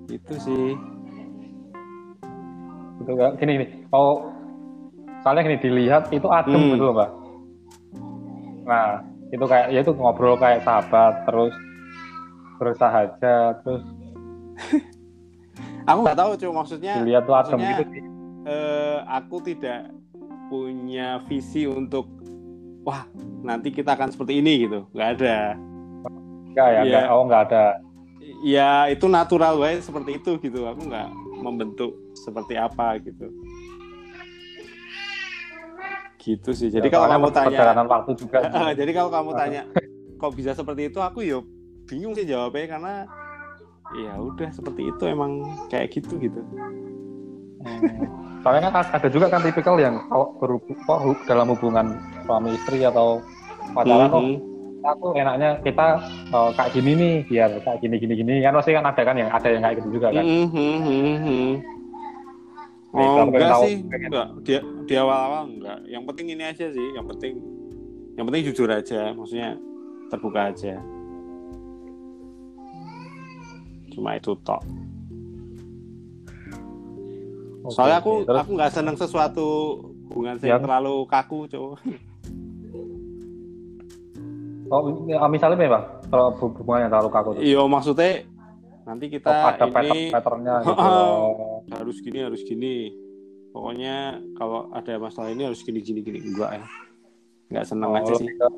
itu 0.06 0.34
sih. 0.36 0.68
Gitu 2.96 3.12
kan 3.12 3.30
gini 3.36 3.50
gini. 3.54 3.66
Kalau 3.86 4.30
soalnya 5.20 5.42
gini 5.42 5.58
dilihat 5.58 6.02
itu 6.10 6.28
adem 6.28 6.52
Hmm. 6.54 6.70
gitu 6.72 6.84
loh 6.84 6.94
mbak 6.94 7.10
nah 8.64 8.96
itu 9.28 9.40
kayak 9.42 9.66
ya 9.68 9.80
itu 9.80 9.92
ngobrol 9.92 10.36
kayak 10.36 10.60
sahabat 10.60 11.24
terus 11.24 11.52
bersahaja 12.56 13.36
terus 13.60 13.84
aku 15.88 15.98
nggak 16.00 16.16
tahu 16.16 16.30
cuma 16.34 16.60
maksudnya 16.60 16.96
dilihat 16.96 17.24
tuh 17.24 17.34
adem 17.34 17.56
maksudnya- 17.56 17.72
gitu 17.74 17.84
sih. 17.90 18.02
eh, 18.46 18.98
aku 19.06 19.36
tidak 19.42 19.92
punya 20.48 21.20
visi 21.24 21.64
untuk 21.64 22.08
wah 22.80 23.04
nanti 23.40 23.68
kita 23.68 23.92
akan 23.92 24.08
seperti 24.08 24.40
ini 24.40 24.64
gitu. 24.64 24.88
Nggak 24.92 25.08
ada. 25.18 25.36
Enggak 26.46 26.66
ya 26.66 26.72
Iya. 26.74 26.80
enggak 26.84 27.04
oh 27.06 27.22
enggak 27.22 27.42
ada 27.48 27.64
ya 28.44 28.92
itu 28.92 29.08
natural 29.08 29.56
wae 29.56 29.80
seperti 29.80 30.20
itu 30.20 30.36
gitu. 30.36 30.68
Aku 30.68 30.84
nggak 30.84 31.08
membentuk 31.40 31.96
seperti 32.12 32.60
apa 32.60 33.00
gitu. 33.00 33.32
Gitu 36.20 36.50
sih. 36.56 36.68
Jadi 36.68 36.88
Ya, 36.88 36.92
kalau 36.92 37.06
kamu 37.08 37.28
tanya 37.32 37.48
perjalanan 37.48 37.86
waktu 37.88 38.10
juga 38.16 38.38
jadi 38.80 38.90
kalau 38.92 39.10
kamu 39.12 39.30
tanya 39.32 39.62
kok 40.20 40.32
bisa 40.36 40.52
seperti 40.52 40.92
itu? 40.92 41.00
Aku 41.00 41.24
yo 41.24 41.44
bingung 41.84 42.12
sih 42.12 42.24
jawabnya 42.24 42.64
karena 42.68 42.92
ya 43.92 44.16
udah 44.16 44.48
seperti 44.52 44.88
itu 44.88 45.04
emang 45.04 45.44
kayak 45.68 45.92
gitu 45.92 46.16
gitu. 46.20 46.40
Hmm. 47.64 47.80
soalnya 48.44 48.68
kan 48.68 48.84
ada 48.92 49.08
juga 49.08 49.32
kan 49.32 49.40
tipikal 49.40 49.80
yang 49.80 50.04
kalau 50.12 50.36
berhubung 50.36 50.76
dalam 51.24 51.48
hubungan 51.48 51.96
suami 52.28 52.52
istri 52.52 52.84
atau 52.84 53.24
pacaran 53.72 54.12
kok 54.12 54.20
Mhm. 54.20 54.53
Aku 54.84 55.06
enaknya 55.14 55.50
kita 55.60 55.86
eh, 56.28 56.50
kayak 56.52 56.70
gini 56.72 56.90
nih 56.94 57.14
biar 57.24 57.50
kayak 57.58 57.78
gini 57.80 57.96
gini 57.96 58.14
gini 58.14 58.32
kan 58.38 58.52
pasti 58.52 58.70
kan 58.70 58.84
ada 58.84 59.02
kan 59.02 59.16
yang 59.16 59.30
ada 59.30 59.48
yang 59.48 59.62
kayak 59.62 59.76
gitu 59.80 59.88
juga 59.92 60.08
kan 60.10 60.24
Mhm, 60.24 60.48
mhm, 60.52 61.14
mhm. 61.18 61.52
Nah, 62.94 63.02
itu 63.02 63.10
Oh 63.10 63.18
aku 63.18 63.26
pengen 63.26 63.34
enggak 63.34 63.50
tahu. 63.50 63.64
sih, 63.66 63.74
enggak. 63.82 64.26
Di, 64.38 64.52
di 64.86 64.94
awal-awal 64.94 65.42
enggak. 65.50 65.78
Yang 65.84 66.02
penting 66.06 66.26
ini 66.30 66.44
aja 66.46 66.66
sih, 66.70 66.88
yang 66.94 67.06
penting 67.08 67.32
yang 68.14 68.24
penting 68.24 68.42
jujur 68.46 68.68
aja, 68.70 69.00
maksudnya 69.10 69.50
terbuka 70.06 70.54
aja. 70.54 70.78
Cuma 73.90 74.14
itu 74.14 74.30
tok. 74.40 74.62
Soalnya 77.66 77.98
aku. 77.98 78.22
Terus, 78.22 78.38
aku 78.38 78.50
nggak 78.54 78.70
seneng 78.70 78.94
sesuatu 78.94 79.46
hubungan 80.06 80.38
Ya. 80.38 80.54
yang 80.54 80.62
terlalu 80.62 81.02
kaku, 81.10 81.50
cowok. 81.50 81.82
oh, 84.74 85.06
ya, 85.06 85.22
misalnya 85.30 85.54
apa 85.54 85.64
ya 85.64 85.80
kalau 86.10 86.26
hu- 86.34 86.54
hubungan 86.58 86.86
yang 86.86 86.90
terlalu 86.90 87.10
kaku 87.14 87.30
tuh 87.38 87.42
Iya, 87.42 87.60
maksudnya 87.64 88.10
nanti 88.84 89.06
kita 89.08 89.30
Oh, 89.30 89.48
ada 89.48 89.64
ini 89.64 90.10
patternnya 90.10 90.54
gitu 90.66 90.82
Oh. 90.82 91.62
harus 91.70 91.96
gini, 92.02 92.18
harus 92.20 92.42
gini. 92.42 92.90
Pokoknya 93.54 94.18
kalau 94.34 94.66
ada 94.74 94.98
masalah 94.98 95.30
ini 95.30 95.46
harus 95.46 95.62
gini, 95.62 95.78
gini, 95.78 96.02
gini. 96.02 96.18
Enggak 96.20 96.58
ya. 96.58 96.66
Enggak 97.48 97.64
seneng 97.70 97.90
Oh, 97.94 97.98
aja 98.02 98.12
sih. 98.18 98.26
ke 98.28 98.48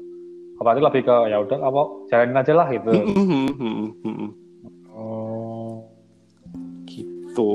berarti 0.57 0.81
lebih 0.81 1.03
ke 1.05 1.17
ya 1.29 1.37
udah 1.45 1.59
apa 1.63 1.83
jalanin 2.09 2.41
aja 2.41 2.53
lah 2.57 2.67
gitu 2.73 2.91
oh 4.89 5.85
gitu. 6.89 7.49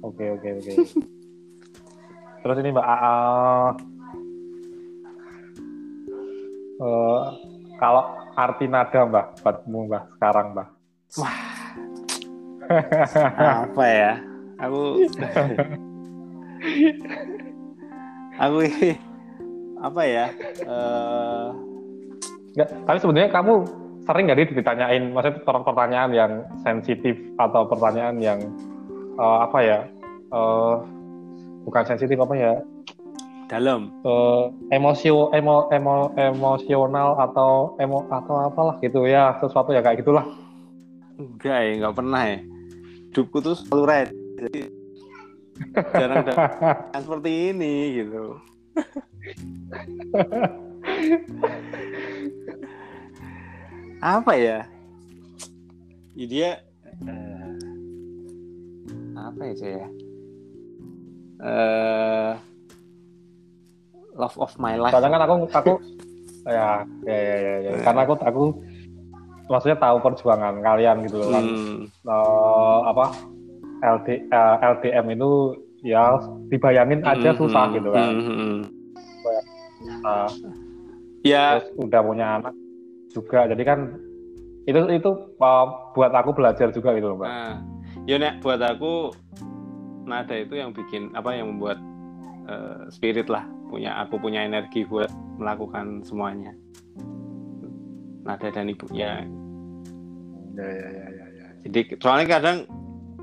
oke 0.00 0.24
oke 0.32 0.48
oke 0.48 0.72
terus 2.40 2.56
ini 2.58 2.72
mbak 2.72 2.86
Aa 2.88 3.76
eh, 6.78 7.22
kalau 7.78 8.04
arti 8.38 8.66
nada 8.70 9.00
mbak 9.06 9.26
buatmu 9.42 9.78
mbak 9.90 10.02
sekarang 10.14 10.46
mbak 10.54 10.68
apa 13.64 13.84
ya? 13.88 14.12
Aku 14.60 15.00
aku 18.36 18.58
apa 19.78 20.02
ya? 20.04 20.26
Eh. 20.66 21.46
Nggak, 22.58 22.68
tapi 22.84 22.98
sebenarnya 22.98 23.30
kamu 23.30 23.54
sering 24.02 24.24
nggak 24.26 24.38
sih 24.42 24.56
ditanyain? 24.58 25.02
Maksudnya 25.14 25.40
per- 25.46 25.64
pertanyaan 25.64 26.10
yang 26.10 26.32
sensitif 26.60 27.14
atau 27.38 27.64
pertanyaan 27.70 28.18
yang 28.18 28.38
eh, 29.16 29.38
apa 29.48 29.58
ya? 29.62 29.78
Eh, 30.28 30.74
bukan 31.64 31.84
sensitif 31.88 32.18
apa 32.20 32.34
ya 32.36 32.52
dalam. 33.48 33.90
Eh, 34.04 34.44
emosio 34.76 35.32
emo, 35.32 35.66
emo, 35.72 36.12
emosional 36.14 37.16
atau 37.16 37.74
emo 37.80 38.04
atau 38.12 38.36
apalah 38.44 38.76
gitu 38.84 39.08
ya 39.08 39.40
sesuatu 39.40 39.72
ya 39.72 39.80
kayak 39.80 40.04
gitulah. 40.04 40.28
Enggak 41.16 41.58
ya 41.64 41.70
enggak 41.80 41.96
pernah 41.96 42.22
ya. 42.28 42.38
Hidupku 43.10 43.40
tuh 43.40 43.56
selalu 43.56 43.82
red. 43.88 44.08
Jadi 44.38 44.60
jarang 45.96 46.22
ada 46.22 46.34
seperti 47.02 47.30
ini 47.50 48.04
gitu. 48.04 48.38
Apa 53.98 54.32
ya? 54.38 54.58
Ya 56.14 56.26
dia 56.28 56.50
eh, 57.02 57.50
apa 59.18 59.42
ya 59.50 59.54
saya 59.54 59.86
eh 61.38 62.32
love 64.18 64.36
of 64.36 64.52
my 64.58 64.74
life. 64.74 64.92
Soalnya 64.92 65.14
kan 65.14 65.22
aku 65.24 65.34
aku 65.54 65.72
ya 66.48 66.82
ya 67.06 67.16
ya 67.16 67.36
ya, 67.38 67.54
ya. 67.62 67.72
karena 67.86 68.00
aku 68.04 68.14
aku 68.18 68.44
maksudnya 69.48 69.78
tahu 69.80 69.96
perjuangan 70.02 70.60
kalian 70.60 70.96
gitu 71.06 71.16
loh 71.22 71.28
kan. 71.32 71.44
Hmm. 71.46 71.78
Eh, 71.88 72.78
apa 72.90 73.04
LD, 73.78 74.08
eh, 74.26 74.56
LDM 74.76 75.06
itu 75.14 75.30
ya 75.86 76.18
dibayangin 76.50 77.06
aja 77.06 77.30
Hmm, 77.30 77.38
susah 77.38 77.64
hmm, 77.70 77.74
gitu 77.78 77.88
kan. 77.94 78.12
hmm. 78.18 78.58
Nah, 80.02 80.26
ya. 81.22 81.62
Terus 81.62 81.70
udah 81.78 82.00
punya 82.02 82.26
anak 82.42 82.54
juga 83.14 83.46
jadi 83.48 83.62
kan 83.64 83.78
itu 84.68 84.84
itu 84.92 85.10
uh, 85.40 85.66
buat 85.96 86.12
aku 86.12 86.36
belajar 86.36 86.68
juga 86.74 86.92
gitu 86.92 87.14
loh 87.14 87.16
mbak. 87.22 87.30
Nah, 87.30 87.54
ya 88.04 88.20
nek 88.20 88.44
buat 88.44 88.60
aku 88.60 89.16
nada 90.04 90.36
itu 90.36 90.60
yang 90.60 90.76
bikin 90.76 91.12
apa 91.12 91.36
yang 91.36 91.52
membuat 91.52 91.76
eh, 92.48 92.88
spirit 92.88 93.28
lah 93.28 93.44
punya 93.68 94.00
aku 94.02 94.16
punya 94.18 94.44
energi 94.44 94.88
buat 94.88 95.12
melakukan 95.38 96.02
semuanya. 96.02 96.52
Nada 98.24 98.48
dan 98.48 98.68
ibu 98.68 98.84
ya. 98.92 99.22
ya 100.58 100.68
ya 100.68 100.88
ya 100.90 101.06
ya, 101.12 101.26
ya. 101.38 101.46
Jadi 101.68 101.80
soalnya 102.02 102.26
kadang 102.28 102.58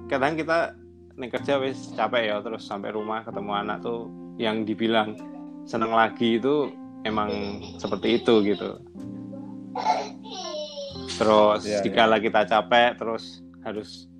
kadang 0.08 0.34
kita 0.38 0.78
nek 1.16 1.32
kerja 1.32 1.60
wis 1.64 1.96
capek 1.96 2.32
ya 2.32 2.36
terus 2.43 2.68
sampai 2.68 2.91
rumah 2.91 3.24
ketemu 3.24 3.52
anak 3.56 3.78
tuh 3.82 4.12
yang 4.36 4.68
dibilang 4.68 5.16
seneng 5.64 5.96
lagi 5.96 6.38
itu 6.38 6.70
emang 7.08 7.62
seperti 7.80 8.20
itu 8.20 8.43
gitu 8.43 8.76
terus 11.16 11.64
Iya, 11.64 11.80
dikala 11.88 12.20
kita 12.20 12.43
capek 12.43 13.00
terus 13.00 13.39
harus 13.64 14.12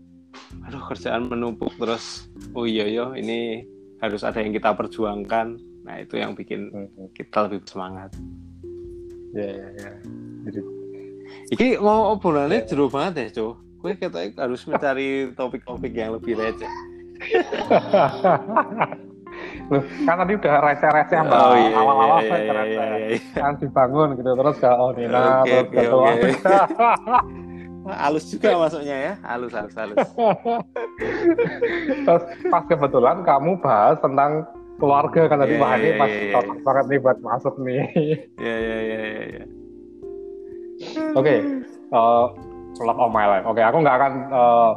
aduh 0.63 0.82
kerjaan 0.88 1.28
menumpuk 1.28 1.76
terus 1.76 2.32
oh 2.55 2.63
iya 2.63 2.88
yo 2.88 3.11
ini 3.11 3.67
harus 3.99 4.23
ada 4.23 4.39
yang 4.39 4.55
kita 4.55 4.71
perjuangkan 4.71 5.59
nah 5.86 5.95
itu 5.95 6.17
yang 6.17 6.33
bikin 6.33 6.67
Hmm. 6.67 7.07
kita 7.13 7.45
lebih 7.45 7.61
semangat 7.63 8.09
Ya, 9.31 9.51
ya, 9.51 9.67
ya. 9.75 9.91
Jadi, 10.47 10.59
Iki 11.51 11.67
mau 11.77 12.15
obrolannya 12.15 12.63
Iya. 12.63 12.67
jeru 12.71 12.88
banget 12.88 13.13
ya, 13.19 13.27
Cuk. 13.36 13.53
Gue 13.77 13.91
katanya 13.93 14.31
harus 14.39 14.63
mencari 14.71 15.07
topik-topik 15.36 15.91
yang 15.91 16.15
lebih 16.15 16.39
receh. 16.39 16.71
Loh, 19.67 19.83
kan 20.07 20.15
tadi 20.21 20.33
udah 20.38 20.55
receh-receh 20.63 21.19
mbak 21.19 21.39
Oh, 21.41 21.55
iya, 21.57 21.75
awal-awal 21.75 22.19
iya, 22.21 22.29
kan 22.29 22.39
iya, 22.39 22.63
iya, 22.63 22.86
iya. 23.11 23.17
kan 23.36 23.53
dibangun 23.59 24.15
gitu 24.15 24.31
terus 24.31 24.55
ke 24.55 24.69
Onina 24.71 25.41
Oke, 25.41 25.57
terus 25.67 25.89
oke, 25.91 26.29
ke. 26.39 26.59
Wah, 27.83 27.97
halus 28.07 28.25
juga 28.29 28.49
masuknya 28.55 28.95
ya, 28.95 29.13
halus, 29.21 29.51
halus, 29.51 29.75
halus. 29.75 29.97
terus 31.99 32.23
pas 32.47 32.63
kebetulan 32.63 33.17
kamu 33.21 33.59
bahas 33.59 33.97
tentang 33.99 34.47
keluarga 34.76 35.21
kan 35.26 35.38
tadi 35.39 35.53
Iya, 35.55 35.61
wah 35.61 35.71
ini 35.76 35.88
iya, 35.88 35.97
pas 35.97 36.09
iya, 36.09 36.19
iya. 36.19 36.34
cocok 36.36 36.57
banget 36.61 36.86
nih 36.91 36.99
buat 36.99 37.17
masuk 37.21 37.55
nih 37.63 37.80
Ya, 38.38 38.55
ya, 38.59 38.78
ya, 38.82 38.99
ya, 38.99 39.23
ya. 39.39 39.43
oke 41.15 41.36
eh, 41.91 42.26
love 42.82 42.99
of 42.99 43.11
my 43.11 43.26
life 43.26 43.45
oke 43.45 43.61
aku 43.61 43.78
nggak 43.80 43.95
akan 43.95 44.13
eh, 44.30 44.71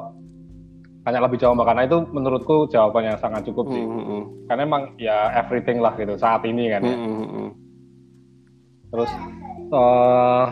tanya 1.03 1.25
lebih 1.25 1.39
jauh 1.41 1.57
karena 1.57 1.83
itu 1.83 1.99
menurutku 2.13 2.69
jawabannya 2.69 3.17
sangat 3.17 3.43
cukup 3.49 3.67
sih 3.73 3.81
Hmm, 3.81 4.05
hmm, 4.05 4.23
karena 4.47 4.63
emang 4.63 4.83
ya 5.01 5.33
everything 5.35 5.81
lah 5.81 5.97
gitu 5.97 6.15
saat 6.15 6.45
ini 6.45 6.69
kan 6.69 6.85
ya. 6.85 6.95
hmm, 6.95 7.27
hmm. 7.27 7.49
Terus 8.89 9.11
eh 9.69 10.47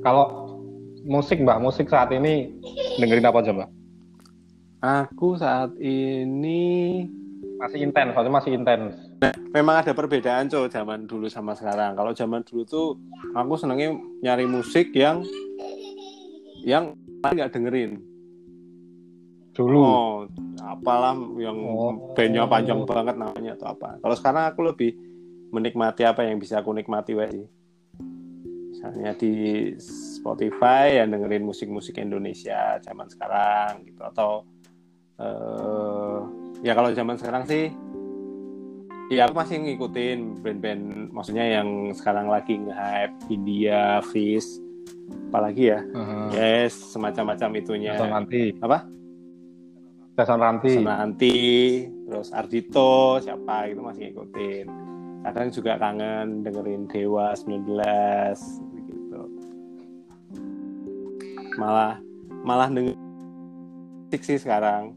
kalau 0.00 0.26
musik 1.04 1.40
Mbak, 1.40 1.58
musik 1.60 1.86
saat 1.86 2.08
ini 2.10 2.50
dengerin 2.96 3.26
apa 3.26 3.38
aja 3.40 3.52
Mbak? 3.52 3.70
Aku 4.80 5.36
saat 5.36 5.76
ini 5.76 7.04
Masih 7.60 7.84
intens, 7.84 8.10
soalnya 8.16 8.32
masih 8.32 8.52
intens. 8.56 8.96
memang 9.50 9.82
ada 9.82 9.92
perbedaan 9.92 10.48
cok 10.48 10.70
zaman 10.72 11.04
dulu 11.04 11.26
sama 11.28 11.52
sekarang. 11.52 11.92
Kalau 11.98 12.14
zaman 12.16 12.40
dulu 12.46 12.62
tuh 12.64 12.88
aku 13.36 13.58
senengnya 13.60 13.92
nyari 14.24 14.46
musik 14.48 14.94
yang 14.96 15.20
yang 16.64 16.96
nggak 17.20 17.52
dengerin. 17.52 18.00
Dulu. 19.52 19.82
Oh, 19.82 20.24
apalah 20.64 21.12
yang 21.36 21.58
Oh. 21.58 22.14
bandnya 22.16 22.48
panjang 22.48 22.80
banget 22.88 23.18
namanya 23.18 23.52
atau 23.60 23.76
apa. 23.76 24.00
Kalau 24.00 24.16
sekarang 24.16 24.44
aku 24.48 24.60
lebih 24.64 24.90
menikmati 25.50 26.06
apa 26.06 26.24
yang 26.24 26.38
bisa 26.40 26.62
aku 26.62 26.72
nikmati 26.72 27.12
wae 27.12 27.28
sih. 27.28 27.46
Misalnya 28.70 29.12
di 29.18 29.32
Spotify 29.82 31.02
yang 31.02 31.12
dengerin 31.12 31.44
musik-musik 31.44 32.00
Indonesia 32.00 32.80
zaman 32.80 33.10
sekarang 33.10 33.84
gitu 33.84 34.00
atau 34.00 34.30
eh 35.20 36.49
ya 36.60 36.72
kalau 36.76 36.90
zaman 36.92 37.16
sekarang 37.16 37.44
sih 37.48 37.72
ya 39.10 39.26
aku 39.26 39.34
masih 39.42 39.56
ngikutin 39.58 40.44
band-band 40.44 41.10
maksudnya 41.10 41.60
yang 41.60 41.90
sekarang 41.96 42.30
lagi 42.30 42.60
nge-hype 42.60 43.16
India, 43.32 43.98
Fish 44.12 44.60
apalagi 45.30 45.74
ya 45.74 45.80
Heeh. 45.82 46.26
yes 46.36 46.94
semacam-macam 46.94 47.50
itunya 47.58 47.98
Jason 47.98 48.12
Ranti. 48.14 48.54
apa 48.62 48.78
Jason 50.20 50.36
Ranti. 50.36 50.76
Senanti, 50.76 51.38
terus 52.04 52.28
Ardito, 52.36 53.16
siapa 53.24 53.72
itu 53.72 53.80
masih 53.80 54.12
ngikutin. 54.12 54.66
Kadang 55.24 55.48
juga 55.48 55.80
kangen 55.80 56.44
dengerin 56.44 56.84
Dewa 56.92 57.32
19 57.32 58.36
gitu. 58.76 59.20
Malah 61.56 62.04
malah 62.44 62.68
denger 62.68 63.00
sih 64.20 64.36
sekarang. 64.36 64.92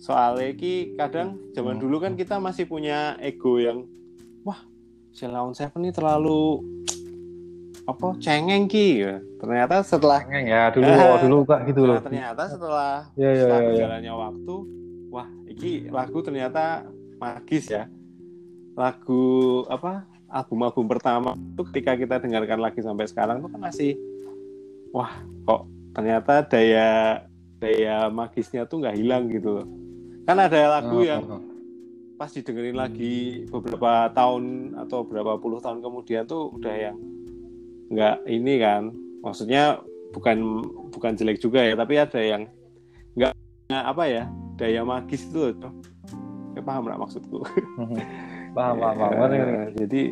Soalnya 0.00 0.56
ki 0.56 0.96
kadang 0.96 1.36
zaman 1.52 1.76
Hmm. 1.76 1.82
dulu 1.84 1.96
kan 2.00 2.16
kita 2.16 2.40
masih 2.40 2.64
punya 2.64 3.20
ego 3.20 3.60
yang 3.60 3.84
wah, 4.40 4.56
Sheila 5.12 5.44
Seven 5.52 5.84
ini 5.84 5.92
terlalu 5.92 6.64
apa 7.84 8.16
cengeng 8.16 8.64
ki 8.64 9.04
ternyata 9.36 9.84
setelah 9.84 10.24
Pengen 10.24 10.46
ya 10.48 10.72
dulu, 10.72 10.88
Eh, 10.88 10.96
oh, 11.12 11.18
dulu 11.20 11.36
kak 11.44 11.60
gitu 11.68 11.84
loh. 11.84 11.96
Nah, 12.00 12.04
ternyata 12.04 12.42
setelah 12.48 12.92
Iya, 13.12 13.28
iya, 13.28 13.40
setelah 13.44 13.56
iya, 13.56 13.60
iya. 13.60 13.70
berjalannya 13.72 14.14
waktu, 14.16 14.54
wah, 15.10 15.28
ini 15.48 15.70
lagu 15.92 16.18
ternyata 16.20 16.64
magis 17.20 17.68
ya. 17.68 17.84
Lagu 18.72 19.24
apa? 19.68 20.06
Album-album 20.30 20.86
pertama 20.86 21.34
itu 21.34 21.62
ketika 21.74 21.92
kita 21.98 22.16
dengarkan 22.22 22.62
lagi 22.62 22.78
sampai 22.80 23.04
sekarang 23.04 23.42
tuh 23.42 23.50
kan 23.50 23.58
masih, 23.58 23.98
wah, 24.94 25.10
kok 25.42 25.66
ternyata 25.90 26.46
daya 26.46 27.18
daya 27.58 28.06
magisnya 28.08 28.62
tuh 28.62 28.78
nggak 28.78 28.94
hilang 28.96 29.26
gitu 29.26 29.60
loh. 29.60 29.66
Kan 30.30 30.38
ada 30.38 30.78
lagu 30.78 31.02
Heeh, 31.02 31.10
yang 31.10 31.26
heeh. 31.26 31.42
pas 32.14 32.30
didengerin 32.30 32.78
lagi 32.78 33.42
beberapa 33.50 34.06
tahun 34.14 34.78
atau 34.86 35.02
berapa 35.02 35.42
puluh 35.42 35.58
tahun 35.58 35.82
kemudian 35.82 36.22
tuh 36.22 36.54
udah 36.54 36.70
yang 36.70 36.94
nggak 37.90 38.30
ini 38.30 38.62
kan 38.62 38.94
maksudnya 39.26 39.82
bukan 40.14 40.62
bukan 40.94 41.18
jelek 41.18 41.42
juga 41.42 41.66
ya 41.66 41.74
tapi 41.74 41.98
ada 41.98 42.22
yang 42.22 42.46
nggak 43.18 43.34
apa 43.74 44.04
ya 44.06 44.24
daya 44.54 44.86
magis 44.86 45.26
itu 45.26 45.50
loh. 45.50 45.74
Ya, 46.54 46.62
paham 46.62 46.86
nggak 46.86 47.00
maksudku 47.02 47.42
Paham, 48.54 48.74
paham, 48.78 48.94
paham. 49.02 49.10
Ngerti, 49.18 49.34
ngerti. 49.34 49.74
jadi 49.82 50.02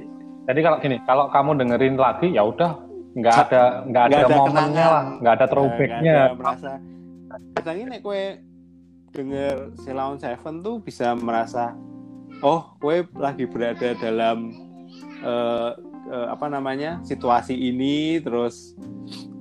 Jadi 0.51 0.61
kalau 0.66 0.79
gini, 0.83 0.97
kalau 1.07 1.25
kamu 1.31 1.51
dengerin 1.62 1.95
lagi 1.95 2.27
ya 2.35 2.43
udah 2.43 2.75
nggak 3.14 3.37
ada 3.47 3.62
nggak 3.87 4.03
ada, 4.03 4.16
ada 4.19 4.35
momennya 4.35 4.87
lah, 4.91 5.05
nggak 5.23 5.35
ada 5.39 5.45
eh, 5.47 5.51
throwbacknya. 5.55 6.19
merasa 6.35 6.71
kadang 7.55 7.79
ini 7.87 7.97
kue 8.03 8.47
denger 9.11 9.75
Sheila 9.79 10.11
on 10.11 10.19
Seven 10.19 10.61
tuh 10.61 10.79
bisa 10.79 11.13
merasa 11.13 11.75
oh 12.41 12.77
kue 12.79 13.03
lagi 13.17 13.45
berada 13.45 13.95
dalam 13.95 14.53
eh, 15.21 15.71
eh, 16.07 16.27
apa 16.29 16.47
namanya 16.47 17.01
situasi 17.03 17.55
ini 17.55 18.21
terus 18.21 18.77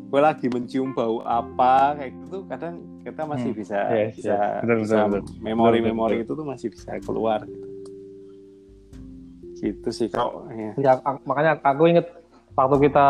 gue 0.07 0.21
lagi 0.23 0.47
mencium 0.47 0.95
bau 0.95 1.19
apa 1.21 1.99
kayak 1.99 2.11
gitu 2.15 2.37
kadang 2.47 2.79
kita 3.03 3.21
masih 3.23 3.51
Hmm, 3.51 3.59
bisa 3.59 3.79
yes, 3.91 4.15
bisa, 4.15 4.35
yes. 4.35 4.63
Betul, 4.63 4.77
bisa 4.83 4.97
betul, 5.03 5.21
memori-memori 5.37 6.15
Betul, 6.15 6.25
itu 6.25 6.33
tuh 6.33 6.45
masih 6.47 6.67
bisa 6.71 6.91
keluar 7.03 7.39
gitu 7.43 7.67
gitu 9.57 9.89
sih 9.89 10.07
kok 10.07 10.47
ya. 10.53 10.71
Ya, 10.77 10.91
a- 11.01 11.21
makanya 11.25 11.57
aku 11.59 11.89
inget 11.89 12.05
waktu 12.53 12.87
kita 12.87 13.05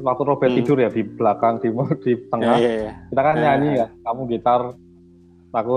waktu 0.00 0.22
Robert 0.24 0.50
Hmm. 0.54 0.58
tidur 0.62 0.78
ya 0.78 0.88
di 0.88 1.02
belakang 1.04 1.58
di 1.58 1.68
di 2.00 2.12
tengah 2.30 2.56
Ya, 2.56 2.64
ya, 2.64 2.74
ya. 2.86 2.92
kita 3.10 3.20
kan 3.20 3.34
Eh, 3.34 3.42
nyanyi 3.42 3.68
eh. 3.68 3.76
ya 3.76 3.86
kamu 4.00 4.20
gitar 4.30 4.60
aku 5.52 5.74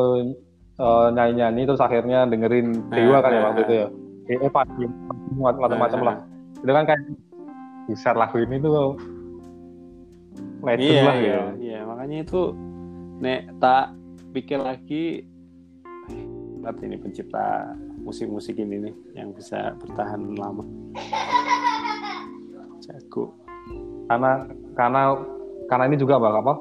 nyanyi 1.11 1.33
nyanyi 1.39 1.61
terus 1.67 1.79
akhirnya 1.79 2.27
dengerin 2.27 2.89
Dewa 2.91 3.19
Eh, 3.19 3.21
kan 3.23 3.31
ya 3.31 3.39
eh, 3.39 3.43
waktu 3.47 3.61
itu 3.63 3.73
ya. 3.73 3.87
Eh 4.25 4.49
pagi 4.51 4.83
macam-macam 5.37 5.99
Eh, 6.01 6.05
lah. 6.05 6.15
itu 6.65 6.71
kan 6.71 6.83
kayak 6.89 7.01
besar 7.85 8.15
lagu 8.17 8.41
ini 8.41 8.57
tuh 8.57 8.97
legend 10.65 10.89
iya, 10.89 11.01
lah 11.05 11.15
iya, 11.15 11.29
ya. 11.29 11.43
iya. 11.61 11.79
makanya 11.85 12.17
itu 12.25 12.41
nek 13.21 13.53
tak 13.61 13.93
pikir 14.33 14.57
lagi 14.59 15.21
lihat 16.65 16.81
ini 16.81 16.97
pencipta 16.97 17.77
musik-musik 18.01 18.57
ini 18.57 18.89
nih 18.89 18.93
yang 19.13 19.29
bisa 19.37 19.77
bertahan 19.77 20.33
lama. 20.33 20.65
Jago. 22.81 23.37
Karena 24.09 24.49
karena 24.73 25.01
karena 25.69 25.83
ini 25.85 25.97
juga 26.01 26.17
mbak 26.17 26.41
apa 26.41 26.53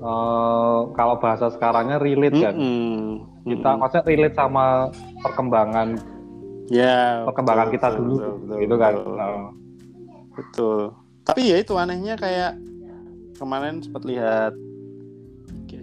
eh, 0.00 0.78
kalau 0.96 1.14
bahasa 1.20 1.52
sekarangnya 1.52 2.00
relate 2.00 2.40
kan 2.40 2.54
Mm-mm. 2.56 3.44
kita 3.44 3.68
Mm-mm. 3.68 3.80
maksudnya 3.84 4.04
relate 4.08 4.36
sama 4.36 4.88
perkembangan 5.20 5.88
ya 6.72 7.24
perkembangan 7.28 7.68
betul, 7.68 7.76
kita 7.76 7.88
betul, 7.88 7.98
dulu 8.00 8.14
betul, 8.16 8.32
betul, 8.34 8.56
gitu 8.58 8.76
kan 8.80 8.94
betul. 8.96 9.14
Nah, 9.16 9.50
Betul. 10.30 10.94
Tapi 11.26 11.52
ya 11.52 11.56
itu 11.60 11.74
anehnya 11.76 12.14
kayak 12.16 12.56
kemarin 13.36 13.84
sempat 13.84 14.02
lihat 14.08 14.52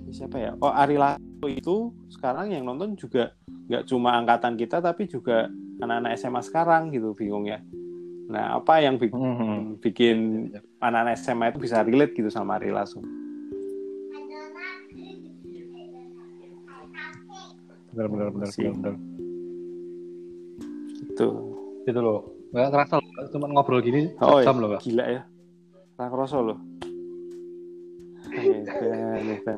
siapa 0.08 0.40
ya? 0.40 0.52
Oh 0.64 0.72
Ari 0.74 0.98
Lasso 0.98 1.46
itu 1.46 1.94
sekarang 2.10 2.50
yang 2.50 2.66
nonton 2.66 2.98
juga 2.98 3.38
nggak 3.70 3.86
cuma 3.92 4.18
angkatan 4.18 4.56
kita 4.58 4.80
tapi 4.82 5.06
juga 5.06 5.52
anak-anak 5.84 6.18
SMA 6.18 6.42
sekarang 6.42 6.90
gitu 6.90 7.14
bingung 7.14 7.46
ya. 7.46 7.62
Nah 8.32 8.58
apa 8.58 8.82
yang 8.82 8.98
bikin, 8.98 9.20
mhm. 9.20 9.60
bikin 9.84 10.18
anak-anak 10.82 11.22
SMA 11.22 11.54
itu 11.54 11.60
bisa 11.62 11.86
relate 11.86 12.18
gitu 12.18 12.32
sama 12.34 12.58
Ari 12.58 12.74
Lasso? 12.74 13.04
Benar 17.98 18.08
benar 18.14 18.28
benar 18.30 18.50
Sih. 18.54 18.62
benar 18.62 18.94
benar. 18.94 18.96
Gitu. 21.08 21.28
itu 21.88 21.98
loh 21.98 22.20
nggak 22.54 22.70
kerasa 22.70 23.02
loh 23.02 23.26
cuma 23.34 23.46
ngobrol 23.50 23.82
gini 23.82 24.14
Oh 24.22 24.38
jam 24.38 24.54
iya, 24.56 24.62
loh 24.62 24.78
gila 24.78 25.06
ya. 25.10 25.22
Nah 25.98 26.08
kroso 26.08 26.38
loh. 26.40 26.58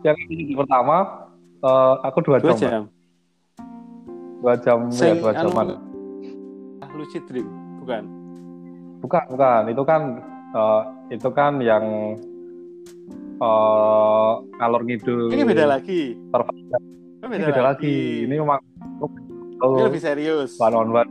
Yang 0.00 0.16
ini 0.32 0.56
pertama 0.56 1.28
eh, 1.60 1.94
aku 2.00 2.18
dua, 2.24 2.40
Dua 2.40 2.56
jam, 2.56 2.70
jam. 2.72 2.84
dua 4.40 4.54
jam 4.56 4.78
ya 4.88 4.96
Sing 4.96 5.20
dua 5.20 5.36
anu, 5.36 5.52
jaman 5.52 5.66
Lucid 6.96 7.28
Dream, 7.28 7.44
bukan? 7.78 8.02
bukan 9.00 9.24
bukan 9.32 9.62
itu 9.68 9.82
kan 9.84 10.02
eh, 10.50 10.82
itu 11.12 11.28
kan 11.30 11.60
yang 11.60 11.84
eh 13.40 14.32
ngalor 14.56 14.82
ngidul 14.84 15.28
Ini 15.28 15.44
beda 15.44 15.64
lagi. 15.68 16.16
Ini 17.30 17.38
ini 17.38 17.44
beda 17.46 17.62
lagi 17.62 17.94
ini 18.26 18.34
memang 18.36 18.58
Ini 18.58 19.62
oh, 19.62 19.86
lebih 19.86 20.02
serius. 20.02 20.58
one 20.58 20.74
on 20.74 20.90
one 20.90 21.10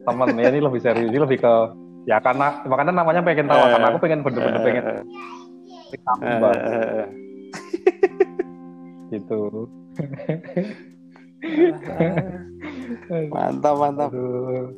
temen 0.00 0.38
ya 0.38 0.48
ini 0.48 0.60
lebih 0.62 0.78
serius 0.78 1.10
ini 1.10 1.18
lebih 1.18 1.38
ke 1.42 1.54
ya 2.06 2.22
karena 2.22 2.62
makanya 2.64 2.92
namanya 2.94 3.20
pengen 3.20 3.46
tahu 3.46 3.58
karena 3.60 3.86
aku 3.90 3.98
pengen 3.98 4.20
bener-bener 4.22 4.60
pengen 4.62 4.84
eh, 4.86 5.02
eh. 6.30 7.06
gitu 9.10 9.66
Mantap, 13.30 13.74
mantap. 13.76 14.10
Aduh. 14.12 14.70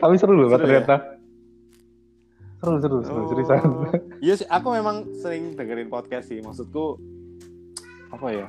tapi 0.00 0.14
seru 0.16 0.32
loh 0.34 0.48
Seru 0.48 0.56
ya? 0.56 0.62
ternyata 0.82 0.96
seru 2.56 2.74
seru 2.80 2.96
seru 3.04 3.20
Oh. 3.22 3.28
seriusan 3.28 3.60
Iya 4.18 4.34
aku 4.48 4.68
memang 4.72 4.96
sering 5.14 5.54
dengerin 5.54 5.86
podcast 5.86 6.32
sih. 6.32 6.40
Maksudku 6.40 6.96
apa 8.10 8.28
ya? 8.30 8.48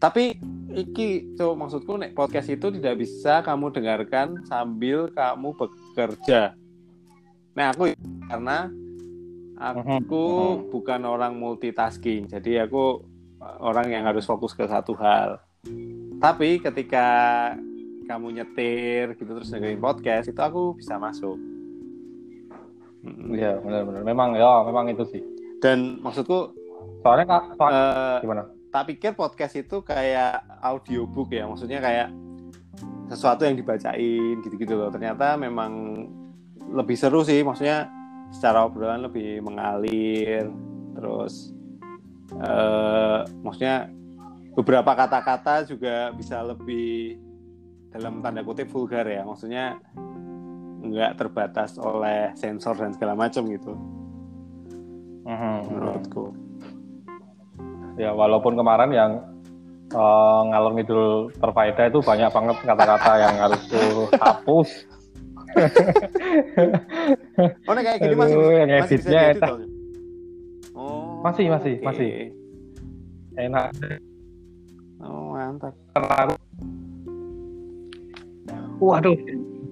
Tapi 0.00 0.32
iki 0.72 1.36
tuh 1.36 1.52
maksudku 1.52 2.00
nek 2.00 2.16
podcast 2.16 2.48
itu 2.48 2.72
tidak 2.72 3.04
bisa 3.04 3.44
kamu 3.44 3.68
dengarkan 3.68 4.40
sambil 4.48 5.12
kamu 5.12 5.52
bekerja. 5.52 6.56
Nah, 7.52 7.66
aku 7.76 7.92
karena 8.26 8.72
aku 9.60 10.24
Mhm. 10.56 10.72
bukan 10.72 11.00
orang 11.04 11.36
multitasking. 11.36 12.32
Jadi 12.32 12.56
aku 12.64 13.04
orang 13.60 13.92
yang 13.92 14.08
harus 14.08 14.24
fokus 14.24 14.56
ke 14.56 14.64
satu 14.64 14.96
hal. 14.96 15.36
Tapi 16.16 16.64
ketika 16.64 17.06
kamu 18.08 18.40
nyetir 18.40 19.14
gitu 19.20 19.36
terus 19.36 19.52
dengerin 19.52 19.78
podcast 19.78 20.32
itu 20.32 20.40
aku 20.40 20.80
bisa 20.80 20.96
masuk. 20.96 21.36
Iya 23.32 23.56
benar-benar 23.64 24.04
memang 24.04 24.36
ya 24.36 24.60
memang 24.60 24.92
itu 24.92 25.08
sih 25.08 25.22
Dan 25.56 26.04
maksudku 26.04 26.52
soalnya 27.00 27.24
kak 27.26 27.42
soalnya, 27.56 27.80
eh, 27.80 28.18
gimana 28.22 28.42
tak 28.70 28.84
pikir 28.86 29.12
podcast 29.18 29.58
itu 29.58 29.82
kayak 29.82 30.46
audiobook 30.62 31.34
ya, 31.34 31.42
maksudnya 31.50 31.82
kayak 31.82 32.14
sesuatu 33.10 33.42
yang 33.42 33.58
dibacain 33.58 34.38
gitu-gitu 34.46 34.78
loh. 34.78 34.94
Ternyata 34.94 35.34
memang 35.34 36.06
lebih 36.70 36.94
seru 36.94 37.26
sih, 37.26 37.42
maksudnya 37.42 37.90
secara 38.30 38.62
obrolan 38.62 39.02
lebih 39.02 39.42
mengalir, 39.42 40.46
terus 40.94 41.50
eh 42.38 43.26
maksudnya 43.42 43.90
beberapa 44.54 44.94
kata-kata 44.94 45.66
juga 45.66 46.14
bisa 46.14 46.38
lebih 46.46 47.18
dalam 47.90 48.22
tanda 48.22 48.46
kutip 48.46 48.70
vulgar 48.70 49.02
ya, 49.02 49.26
maksudnya 49.26 49.82
nggak 50.80 51.18
terbatas 51.18 51.74
oleh 51.74 52.30
sensor 52.38 52.78
dan 52.78 52.94
segala 52.94 53.18
macam 53.18 53.50
gitu 53.50 53.74
Mhm. 55.26 55.74
menurutku. 55.74 56.49
Ya 58.00 58.10
walaupun 58.10 58.56
kemarin 58.56 58.90
yang 58.90 59.12
eh, 59.90 60.40
ngalor 60.48 60.72
ngidul 60.72 61.04
terfaedah 61.36 61.86
itu 61.86 62.00
banyak 62.00 62.30
banget 62.30 62.56
kata-kata 62.64 63.12
yang 63.18 63.34
harus 63.36 63.60
tuh 63.68 64.08
hapus 64.16 64.70
Oh, 67.66 67.72
nek 67.74 67.82
kayak 67.82 67.98
gini 67.98 68.14
Aduh, 68.14 68.20
masih 68.22 68.38
yang 68.54 68.70
masih 68.70 68.96
bisa 68.96 69.08
editnya 69.10 69.20
diedit 69.26 69.42
dong? 69.42 69.60
Oh, 70.72 71.18
Masih, 71.20 71.46
masih, 71.50 71.74
oke. 71.76 71.84
masih. 71.84 72.10
enak 73.34 73.68
Oh, 75.00 75.32
mantap. 75.32 75.74
karena 75.90 76.16
aku 76.22 76.34
waduh 78.80 79.16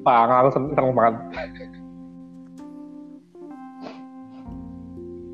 bang 0.01 0.29
aku 0.35 0.49
seneng 0.51 0.87
banget 0.91 1.15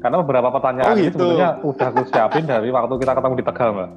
karena 0.04 0.20
beberapa 0.20 0.48
pertanyaan 0.50 0.92
Oh, 0.92 0.94
ini 0.94 1.08
gitu. 1.08 1.16
sebenarnya 1.24 1.50
udah 1.64 1.86
aku 1.88 2.02
siapin 2.04 2.44
dari 2.44 2.68
waktu 2.68 2.94
kita 2.94 3.12
ketemu 3.14 3.34
di 3.34 3.46
Tegal 3.46 3.70
mbak 3.72 3.90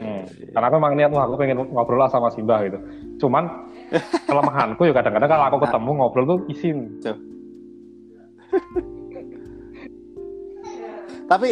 Hmm. 0.00 0.24
Karena 0.24 0.66
aku 0.66 0.74
memang 0.74 0.94
niat 0.96 1.12
wah 1.12 1.28
aku 1.28 1.36
pengen 1.36 1.60
ngobrol 1.68 2.00
lah 2.00 2.08
sama 2.08 2.32
Simba 2.32 2.64
gitu. 2.64 2.80
Cuman 3.20 3.68
kelemahanku 4.24 4.80
ya 4.82 4.96
kadang-kadang 4.96 5.28
kalau 5.28 5.44
aku 5.44 5.58
ketemu 5.60 5.90
ngobrol 5.92 6.24
tuh 6.24 6.38
izin. 6.48 6.78
Tapi 11.28 11.48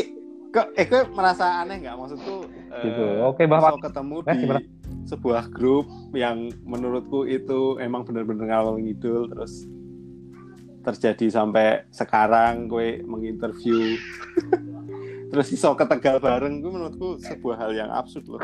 kok 0.49 0.73
eh 0.75 0.87
kok 0.89 1.13
merasa 1.13 1.61
aneh 1.61 1.77
nggak 1.79 1.93
maksudku? 1.95 2.37
eh, 2.73 2.83
Gitu. 2.83 3.05
Oke, 3.23 3.45
Mbak. 3.45 3.61
bisa 3.61 3.85
ketemu 3.85 4.17
Eh, 4.19 4.25
di 4.27 4.39
gimana? 4.41 4.61
sebuah 5.05 5.45
grup 5.49 5.87
yang 6.13 6.37
menurutku 6.65 7.25
itu 7.25 7.77
emang 7.79 8.03
bener-bener 8.03 8.49
ngalor 8.49 8.77
ngidul 8.77 9.29
terus 9.29 9.69
terjadi 10.89 11.27
sampai 11.29 11.85
sekarang 11.93 12.67
gue 12.69 13.05
menginterview 13.05 13.97
terus 15.31 15.53
iso 15.53 15.77
ke 15.77 15.85
Tegal 15.85 16.17
bareng 16.19 16.65
gue 16.65 16.73
menurutku 16.73 17.21
sebuah 17.21 17.57
hal 17.67 17.71
yang 17.77 17.91
absurd 17.93 18.25
loh 18.29 18.43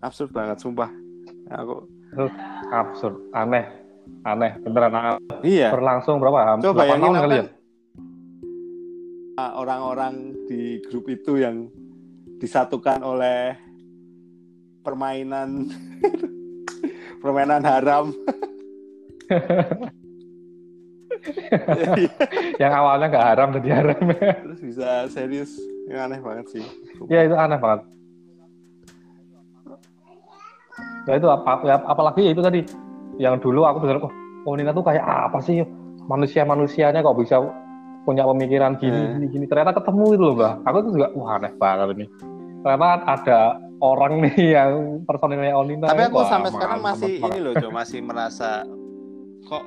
absurd 0.00 0.30
banget 0.30 0.62
sumpah 0.62 0.90
aku 1.50 2.00
Absurd, 2.74 3.30
aneh, 3.30 3.70
aneh, 4.26 4.58
beneran 4.66 4.90
aneh. 4.90 5.22
iya 5.46 5.70
Berlangsung 5.70 6.18
berapa? 6.18 6.58
Coba 6.58 6.74
8 6.74 6.74
bayangin 6.82 7.02
tahun 7.06 7.14
aku 7.14 7.22
kali 7.22 7.36
ya? 7.38 7.46
ah, 9.40 9.52
orang-orang 9.56 10.14
di 10.50 10.82
grup 10.90 11.06
itu 11.08 11.40
yang 11.40 11.70
disatukan 12.42 13.00
oleh 13.00 13.56
permainan 14.82 15.70
permainan 17.22 17.62
haram. 17.62 18.10
Yang 22.62 22.72
awalnya 22.72 23.06
nggak 23.08 23.26
haram 23.26 23.48
jadi 23.58 23.68
haram. 23.76 24.00
Terus 24.44 24.60
bisa 24.60 24.88
serius, 25.08 25.50
yang 25.86 26.08
aneh 26.08 26.20
banget 26.20 26.46
sih. 26.50 26.64
ya 27.08 27.24
itu 27.24 27.34
aneh 27.34 27.56
banget. 27.56 27.80
Ya 31.08 31.12
itu 31.16 31.28
apa, 31.28 31.52
ya, 31.64 31.76
apalagi 31.82 32.20
ya 32.28 32.32
itu 32.32 32.42
tadi 32.44 32.60
yang 33.16 33.36
dulu 33.36 33.64
aku 33.64 33.82
bener 33.82 33.98
oh, 34.00 34.12
oh 34.46 34.54
Nina 34.54 34.72
tuh 34.72 34.84
kayak 34.84 35.02
apa 35.02 35.40
sih 35.40 35.60
manusia 36.06 36.44
manusianya 36.44 37.00
kok 37.00 37.16
bisa 37.16 37.40
punya 38.04 38.24
pemikiran 38.24 38.80
gini 38.80 38.96
Eh. 38.96 39.08
gini 39.16 39.26
gini 39.28 39.44
ternyata 39.44 39.76
ketemu 39.76 40.04
itu 40.16 40.22
loh 40.24 40.34
mbak 40.36 40.52
aku 40.64 40.76
tuh 40.80 40.92
juga 40.96 41.08
wah 41.12 41.36
aneh 41.36 41.52
banget 41.52 41.88
ini 42.00 42.06
ternyata 42.64 42.88
ada 43.04 43.40
orang 43.80 44.12
nih 44.24 44.36
yang 44.56 44.70
personilnya 45.04 45.52
Onina 45.52 45.88
Tapi 45.88 46.08
aku 46.08 46.16
wah, 46.20 46.28
sampai 46.28 46.50
sekarang 46.52 46.80
masih 46.80 47.12
ini 47.18 47.38
loh, 47.40 47.52
Jo, 47.56 47.68
masih 47.68 48.00
merasa 48.00 48.64
kok 49.44 49.64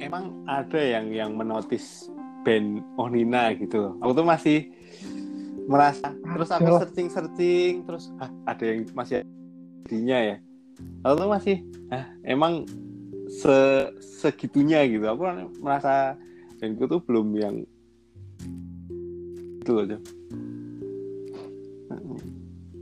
emang 0.00 0.44
ada 0.44 0.80
yang 0.80 1.08
yang 1.12 1.30
menotis 1.36 2.10
band 2.44 2.82
Onina 2.98 3.54
gitu. 3.54 3.88
loh. 3.88 3.92
Aku 4.02 4.12
tuh 4.12 4.26
masih 4.26 4.72
merasa 5.70 6.10
terus 6.10 6.50
aku 6.50 6.82
searching 6.82 7.08
searching 7.08 7.74
terus 7.86 8.10
ah, 8.18 8.30
ada 8.50 8.64
yang 8.66 8.82
masih 8.92 9.22
dinya 9.86 10.18
ya. 10.18 10.36
Aku 11.06 11.14
tuh 11.16 11.30
masih 11.30 11.56
ah, 11.94 12.04
emang 12.26 12.66
se 13.30 13.88
segitunya 14.00 14.82
gitu. 14.90 15.06
Aku 15.06 15.22
merasa 15.62 16.18
bandku 16.58 16.86
tuh 16.86 17.00
belum 17.02 17.28
yang 17.38 17.56
itu 19.62 19.72
Jo. 19.86 19.98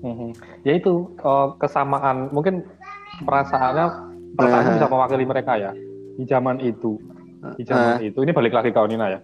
Mhm. 0.01 0.33
ya 0.65 0.81
itu 0.81 1.13
eh, 1.21 1.47
kesamaan 1.61 2.33
mungkin 2.33 2.65
perasaannya 3.21 3.85
perasaannya 4.33 4.71
Eh. 4.73 4.77
bisa 4.81 4.89
mewakili 4.89 5.25
mereka 5.29 5.61
ya 5.61 5.73
di 6.17 6.25
zaman 6.25 6.59
itu. 6.59 6.99
Di 7.57 7.63
zaman 7.63 8.03
itu. 8.03 8.19
Ini 8.21 8.33
balik 8.33 8.53
lagi 8.55 8.71
ke 8.71 8.81
Onina 8.81 9.07
ya. 9.11 9.21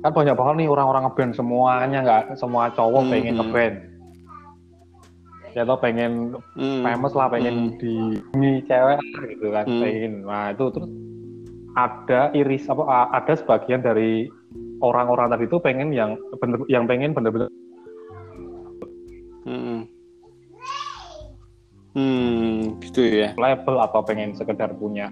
Kan 0.00 0.12
banyak 0.16 0.32
banget 0.32 0.54
nih 0.64 0.68
orang-orang 0.72 1.02
ngeband 1.04 1.32
semuanya 1.36 1.98
nggak 2.00 2.24
semua 2.40 2.72
cowok 2.72 3.04
Mhm. 3.04 3.10
pengen 3.12 3.34
ngeband. 3.36 3.74
Ya 5.50 5.66
atau 5.66 5.76
pengen 5.76 6.38
Hmm. 6.54 6.86
famous 6.86 7.12
lah 7.12 7.26
pengen 7.28 7.74
di 7.76 8.16
bumi 8.32 8.64
cewek 8.64 9.02
gitu 9.28 9.50
kan 9.50 9.66
Hmm. 9.66 9.82
pengen. 9.82 10.12
Nah 10.24 10.54
itu 10.54 10.64
terus 10.72 10.90
ada 11.76 12.30
iris 12.32 12.64
apa 12.70 13.12
ada 13.12 13.32
sebagian 13.34 13.82
dari 13.82 14.30
orang-orang 14.80 15.28
tadi 15.28 15.44
itu 15.50 15.58
pengen 15.60 15.92
yang 15.92 16.16
bener 16.38 16.64
yang 16.70 16.88
pengen 16.88 17.12
bener-bener 17.12 17.50
Hmm, 21.90 22.78
gitu 22.78 23.02
ya. 23.02 23.34
label 23.34 23.76
atau 23.82 24.00
pengen 24.00 24.30
sekedar 24.32 24.70
punya 24.74 25.10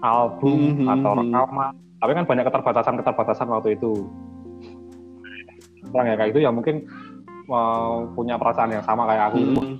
album 0.00 0.78
Mhm. 0.78 0.86
atau 0.86 1.10
rekaman 1.14 1.72
tapi 1.98 2.12
kan 2.12 2.24
banyak 2.24 2.44
keterbatasan-keterbatasan 2.46 3.48
waktu 3.48 3.74
itu 3.74 4.06
orang 5.88 6.06
ya 6.06 6.16
kayak 6.16 6.30
itu 6.30 6.40
ya 6.42 6.50
mungkin 6.52 6.84
mau 7.46 8.06
punya 8.12 8.36
perasaan 8.36 8.70
yang 8.70 8.84
sama 8.84 9.06
kayak 9.06 9.32
aku 9.32 9.38
Hmm. 9.40 9.76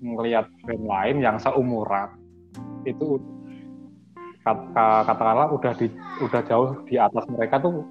ngelihat 0.00 0.46
band 0.62 0.84
lain 0.84 1.16
yang 1.20 1.36
seumuran 1.38 2.10
itu 2.82 3.18
kat- 4.42 4.68
ka- 4.72 5.04
katakanlah 5.04 5.48
udah 5.48 5.72
di 5.74 5.86
udah 6.20 6.42
jauh 6.44 6.70
di 6.84 6.96
atas 6.96 7.24
mereka 7.28 7.56
tuh 7.58 7.86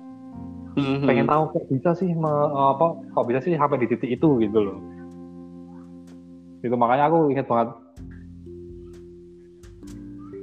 Mhm. 0.73 1.05
pengen 1.05 1.27
tahu 1.27 1.43
kok 1.51 1.65
bisa 1.69 1.91
sih 1.93 2.09
me- 2.09 2.51
apa 2.51 2.97
kok 3.09 3.25
bisa 3.25 3.39
sih 3.39 3.53
sampai 3.53 3.79
di 3.79 3.87
titik 3.87 4.09
itu 4.11 4.27
gitu 4.39 4.59
loh 4.59 4.77
itu 6.63 6.75
makanya 6.75 7.11
aku 7.11 7.27
inget 7.27 7.43
banget 7.43 7.69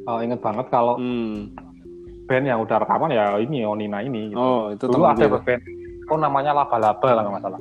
eh, 0.04 0.18
inget 0.20 0.40
banget 0.40 0.66
kalau 0.68 1.00
Hmm. 1.00 1.48
band 2.28 2.46
yang 2.46 2.60
udah 2.62 2.76
rekaman 2.78 3.10
ya 3.10 3.34
ini 3.42 3.66
Onina 3.66 4.04
ini 4.04 4.30
gitu. 4.30 4.38
Oh, 4.38 4.70
itu 4.70 4.84
dulu 4.86 5.02
ada 5.02 5.18
gue. 5.18 5.40
band 5.42 5.62
oh 6.06 6.18
namanya 6.20 6.54
Laba 6.54 6.76
Laba 6.78 7.08
lah 7.10 7.22
nggak 7.24 7.36
masalah 7.40 7.60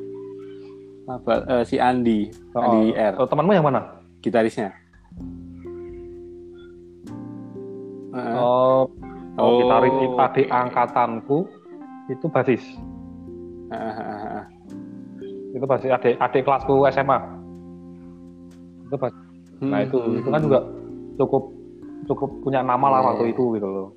Apa, 1.10 1.34
eh, 1.42 1.64
si 1.66 1.82
Andi, 1.82 2.30
Andi 2.54 2.94
R, 2.94 3.18
Oh, 3.18 3.26
temanmu 3.26 3.50
yang 3.50 3.66
mana 3.66 3.98
gitarisnya. 4.22 4.70
Heeh. 8.14 8.36
oh, 8.38 8.86
oh 8.86 9.42
Oh, 9.42 9.52
gitaris 9.58 9.96
itu 9.96 10.18
adik 10.20 10.46
oke. 10.46 10.54
angkatanku 10.54 11.38
itu 12.08 12.26
basis 12.30 12.62
Heeh, 13.70 13.94
heeh, 13.96 14.18
heeh. 14.22 14.46
itu 15.56 15.66
basis 15.66 15.90
adik 15.90 16.14
adik 16.20 16.42
kelasku 16.44 16.86
SMA 16.92 17.39
itu 18.90 18.98
basis 18.98 19.22
nah 19.62 19.80
itu 19.84 19.98
Hmm, 20.00 20.18
itu 20.18 20.28
kan 20.28 20.40
hmm, 20.40 20.48
juga 20.48 20.60
cukup 21.20 21.44
cukup 22.08 22.30
punya 22.42 22.60
nama 22.64 22.88
lah 22.90 23.00
Iya, 23.00 23.08
waktu 23.12 23.24
iya. 23.28 23.34
itu 23.36 23.44
gitu 23.54 23.68
loh 23.68 23.90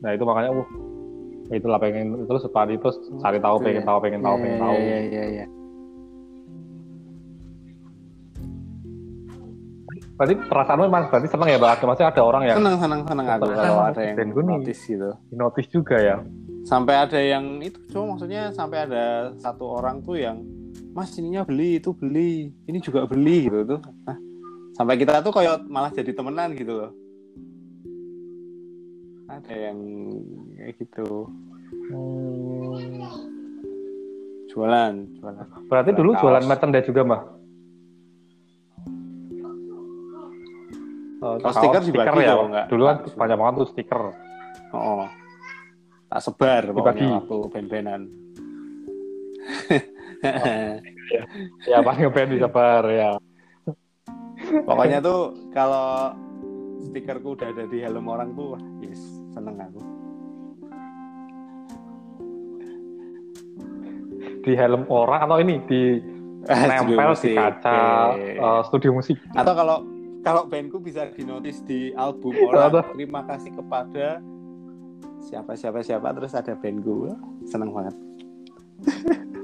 nah 0.00 0.10
itu 0.10 0.24
makanya 0.24 0.50
uh 0.56 0.68
itulah 1.50 1.82
pengen 1.82 2.14
terus 2.24 2.46
tadi 2.46 2.78
terus 2.78 2.94
cari 3.18 3.42
tahu 3.42 3.56
Itu 3.58 3.64
pengen 3.66 3.82
ya. 3.82 3.88
tahu 3.90 3.98
pengen 4.00 4.20
tahu 4.22 4.34
Iya, 4.34 4.40
pengen 4.40 4.54
iya, 4.54 4.62
tahu 4.62 4.76
Iya, 4.78 4.98
iya, 5.02 5.24
iya. 5.26 5.46
berarti 10.14 10.34
perasaanmu 10.36 10.84
emang 10.84 11.04
berarti 11.08 11.28
seneng 11.32 11.48
ya 11.48 11.58
mbak 11.58 11.80
maksudnya 11.80 12.08
ada 12.12 12.22
orang 12.22 12.42
yang 12.44 12.56
Senang, 12.60 12.76
senang, 12.76 13.00
senang 13.08 13.26
aku 13.26 13.40
Ternyata 13.42 13.64
kalau 13.66 13.84
ada 13.88 14.00
yang 14.04 14.16
notice 14.30 14.82
gitu. 14.84 15.10
notice 15.32 15.68
juga 15.72 15.96
ya 15.98 16.16
Sampai 16.60 16.92
ada 16.92 17.16
yang 17.16 17.56
itu, 17.64 17.80
cuma 17.88 18.14
maksudnya 18.14 18.52
sampai 18.52 18.84
ada 18.84 19.32
satu 19.40 19.64
orang 19.80 20.04
tuh 20.04 20.20
yang 20.20 20.44
Mas 20.90 21.14
ininya 21.14 21.42
beli, 21.42 21.78
itu 21.78 21.90
beli, 21.92 22.50
ini 22.66 22.78
juga 22.78 23.06
beli 23.06 23.46
gitu 23.46 23.62
tuh. 23.64 23.80
Nah, 24.04 24.18
sampai 24.74 24.98
kita 24.98 25.22
tuh 25.22 25.30
kayak 25.30 25.62
malah 25.64 25.88
jadi 25.88 26.10
temenan 26.10 26.52
gitu 26.52 26.72
loh. 26.76 26.90
Ada 29.26 29.70
yang 29.70 29.78
kayak 30.52 30.74
gitu. 30.76 31.30
Hmm, 31.86 33.06
Jualan, 34.50 34.94
jualan. 35.14 35.46
berarti 35.70 35.90
dulu 35.94 36.10
Kaos. 36.10 36.20
jualan 36.20 36.42
merchandise 36.44 36.82
juga 36.84 37.02
mbak 37.06 37.22
Oh, 41.20 41.36
Kalau 41.36 41.44
kaos, 41.44 41.54
stiker 41.54 41.82
dibagi 41.84 42.18
ya 42.18 42.32
kalau 42.32 42.44
dulu 42.66 42.82
kan 42.82 42.96
banyak 43.14 43.36
banget 43.38 43.54
tuh 43.54 43.68
stiker 43.70 44.02
Oh, 44.72 45.06
tak 46.08 46.20
sebar 46.20 46.62
Dibagi. 46.64 46.74
pokoknya 46.74 47.06
waktu 47.20 47.36
band-bandan. 47.48 48.02
ya 51.70 51.78
pas 51.80 51.96
ngeband 51.96 52.30
bisa 52.36 52.48
bar 52.48 52.84
ya 52.88 53.16
Pokoknya 54.40 55.04
tuh 55.04 55.36
kalau 55.52 56.16
stikerku 56.80 57.36
udah 57.36 57.52
ada 57.52 57.68
di 57.68 57.84
helm 57.84 58.08
orang 58.08 58.32
tuh, 58.32 58.56
wah, 58.56 58.62
yes, 58.80 58.98
seneng 59.36 59.60
aku. 59.60 59.80
di 64.40 64.52
helm 64.56 64.88
orang 64.88 65.20
atau 65.28 65.36
ini 65.40 65.60
di 65.68 66.00
Studio 66.40 66.96
nempel 66.96 67.12
di 67.20 67.30
kaca 67.36 67.80
Oke. 68.16 68.40
eh, 68.40 68.60
studio 68.64 68.90
musik 68.96 69.16
Atau 69.36 69.52
kalau 69.52 69.84
kalau 70.24 70.42
bandku 70.48 70.80
bisa 70.80 71.08
dinotis 71.12 71.64
di 71.64 71.92
album 71.96 72.36
orang, 72.48 72.84
terima 72.92 73.24
kasih 73.24 73.52
kepada 73.56 74.20
siapa 75.20 75.56
siapa 75.56 75.80
siapa 75.84 76.12
terus 76.16 76.32
ada 76.36 76.52
bandku, 76.56 77.12
seneng 77.48 77.72
banget. 77.72 77.96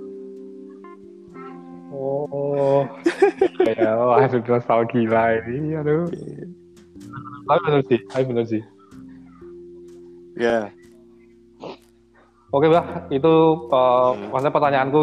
oh 1.97 2.85
ya 3.65 3.97
wah 3.97 4.21
itu 4.21 4.39
nostalgia 4.45 5.41
ini 5.49 5.73
aduh 5.81 6.05
tapi 7.49 7.61
bener 7.65 7.83
sih 7.89 8.01
tapi 8.13 8.25
bener 8.29 8.45
sih 8.47 8.63
Ya. 10.37 10.69
oke 12.53 12.69
bah 12.69 13.09
itu 13.09 13.33
eh, 13.73 14.11
maksudnya 14.29 14.53
pertanyaanku 14.53 15.01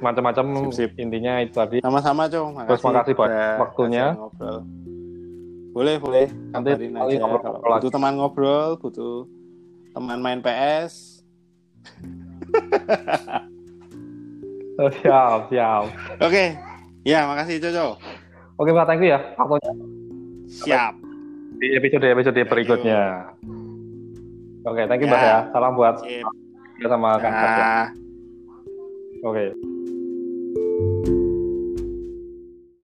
macam-macam 0.00 0.72
intinya 0.98 1.44
itu 1.44 1.54
tadi 1.54 1.78
sama-sama, 1.78 2.26
Cong. 2.26 2.58
Terus 2.66 2.82
makasih 2.82 3.14
buat 3.14 3.30
waktunya. 3.60 4.16
Boleh, 5.70 6.02
boleh. 6.02 6.26
Nanti 6.50 6.74
aja 6.74 7.14
ngobrol 7.22 7.78
butuh 7.78 7.90
teman 7.94 8.12
ngobrol, 8.18 8.70
butuh 8.82 9.30
teman 9.94 10.18
main 10.18 10.40
PS. 10.42 11.22
Oh, 14.76 14.90
siap 14.92 15.48
siap 15.48 15.82
Oke. 16.20 16.54
Ya, 17.02 17.24
makasih 17.24 17.58
Coco. 17.58 17.96
oke 18.60 18.70
bah 18.70 18.84
thank 18.84 19.00
you 19.00 19.08
ya 19.08 19.20
waktunya 19.34 19.72
Siap. 20.46 20.92
di 21.56 21.72
episode 21.72 22.04
episode 22.04 22.40
berikutnya 22.44 23.32
oke 24.62 24.82
thank 24.84 25.00
you 25.00 25.08
Ya. 25.08 25.12
bah 25.12 25.22
ya 25.22 25.38
salam 25.50 25.72
buat 25.74 25.96
Sip. 26.04 26.24
sama 26.84 27.16
kang 27.16 27.32
oke 29.24 29.44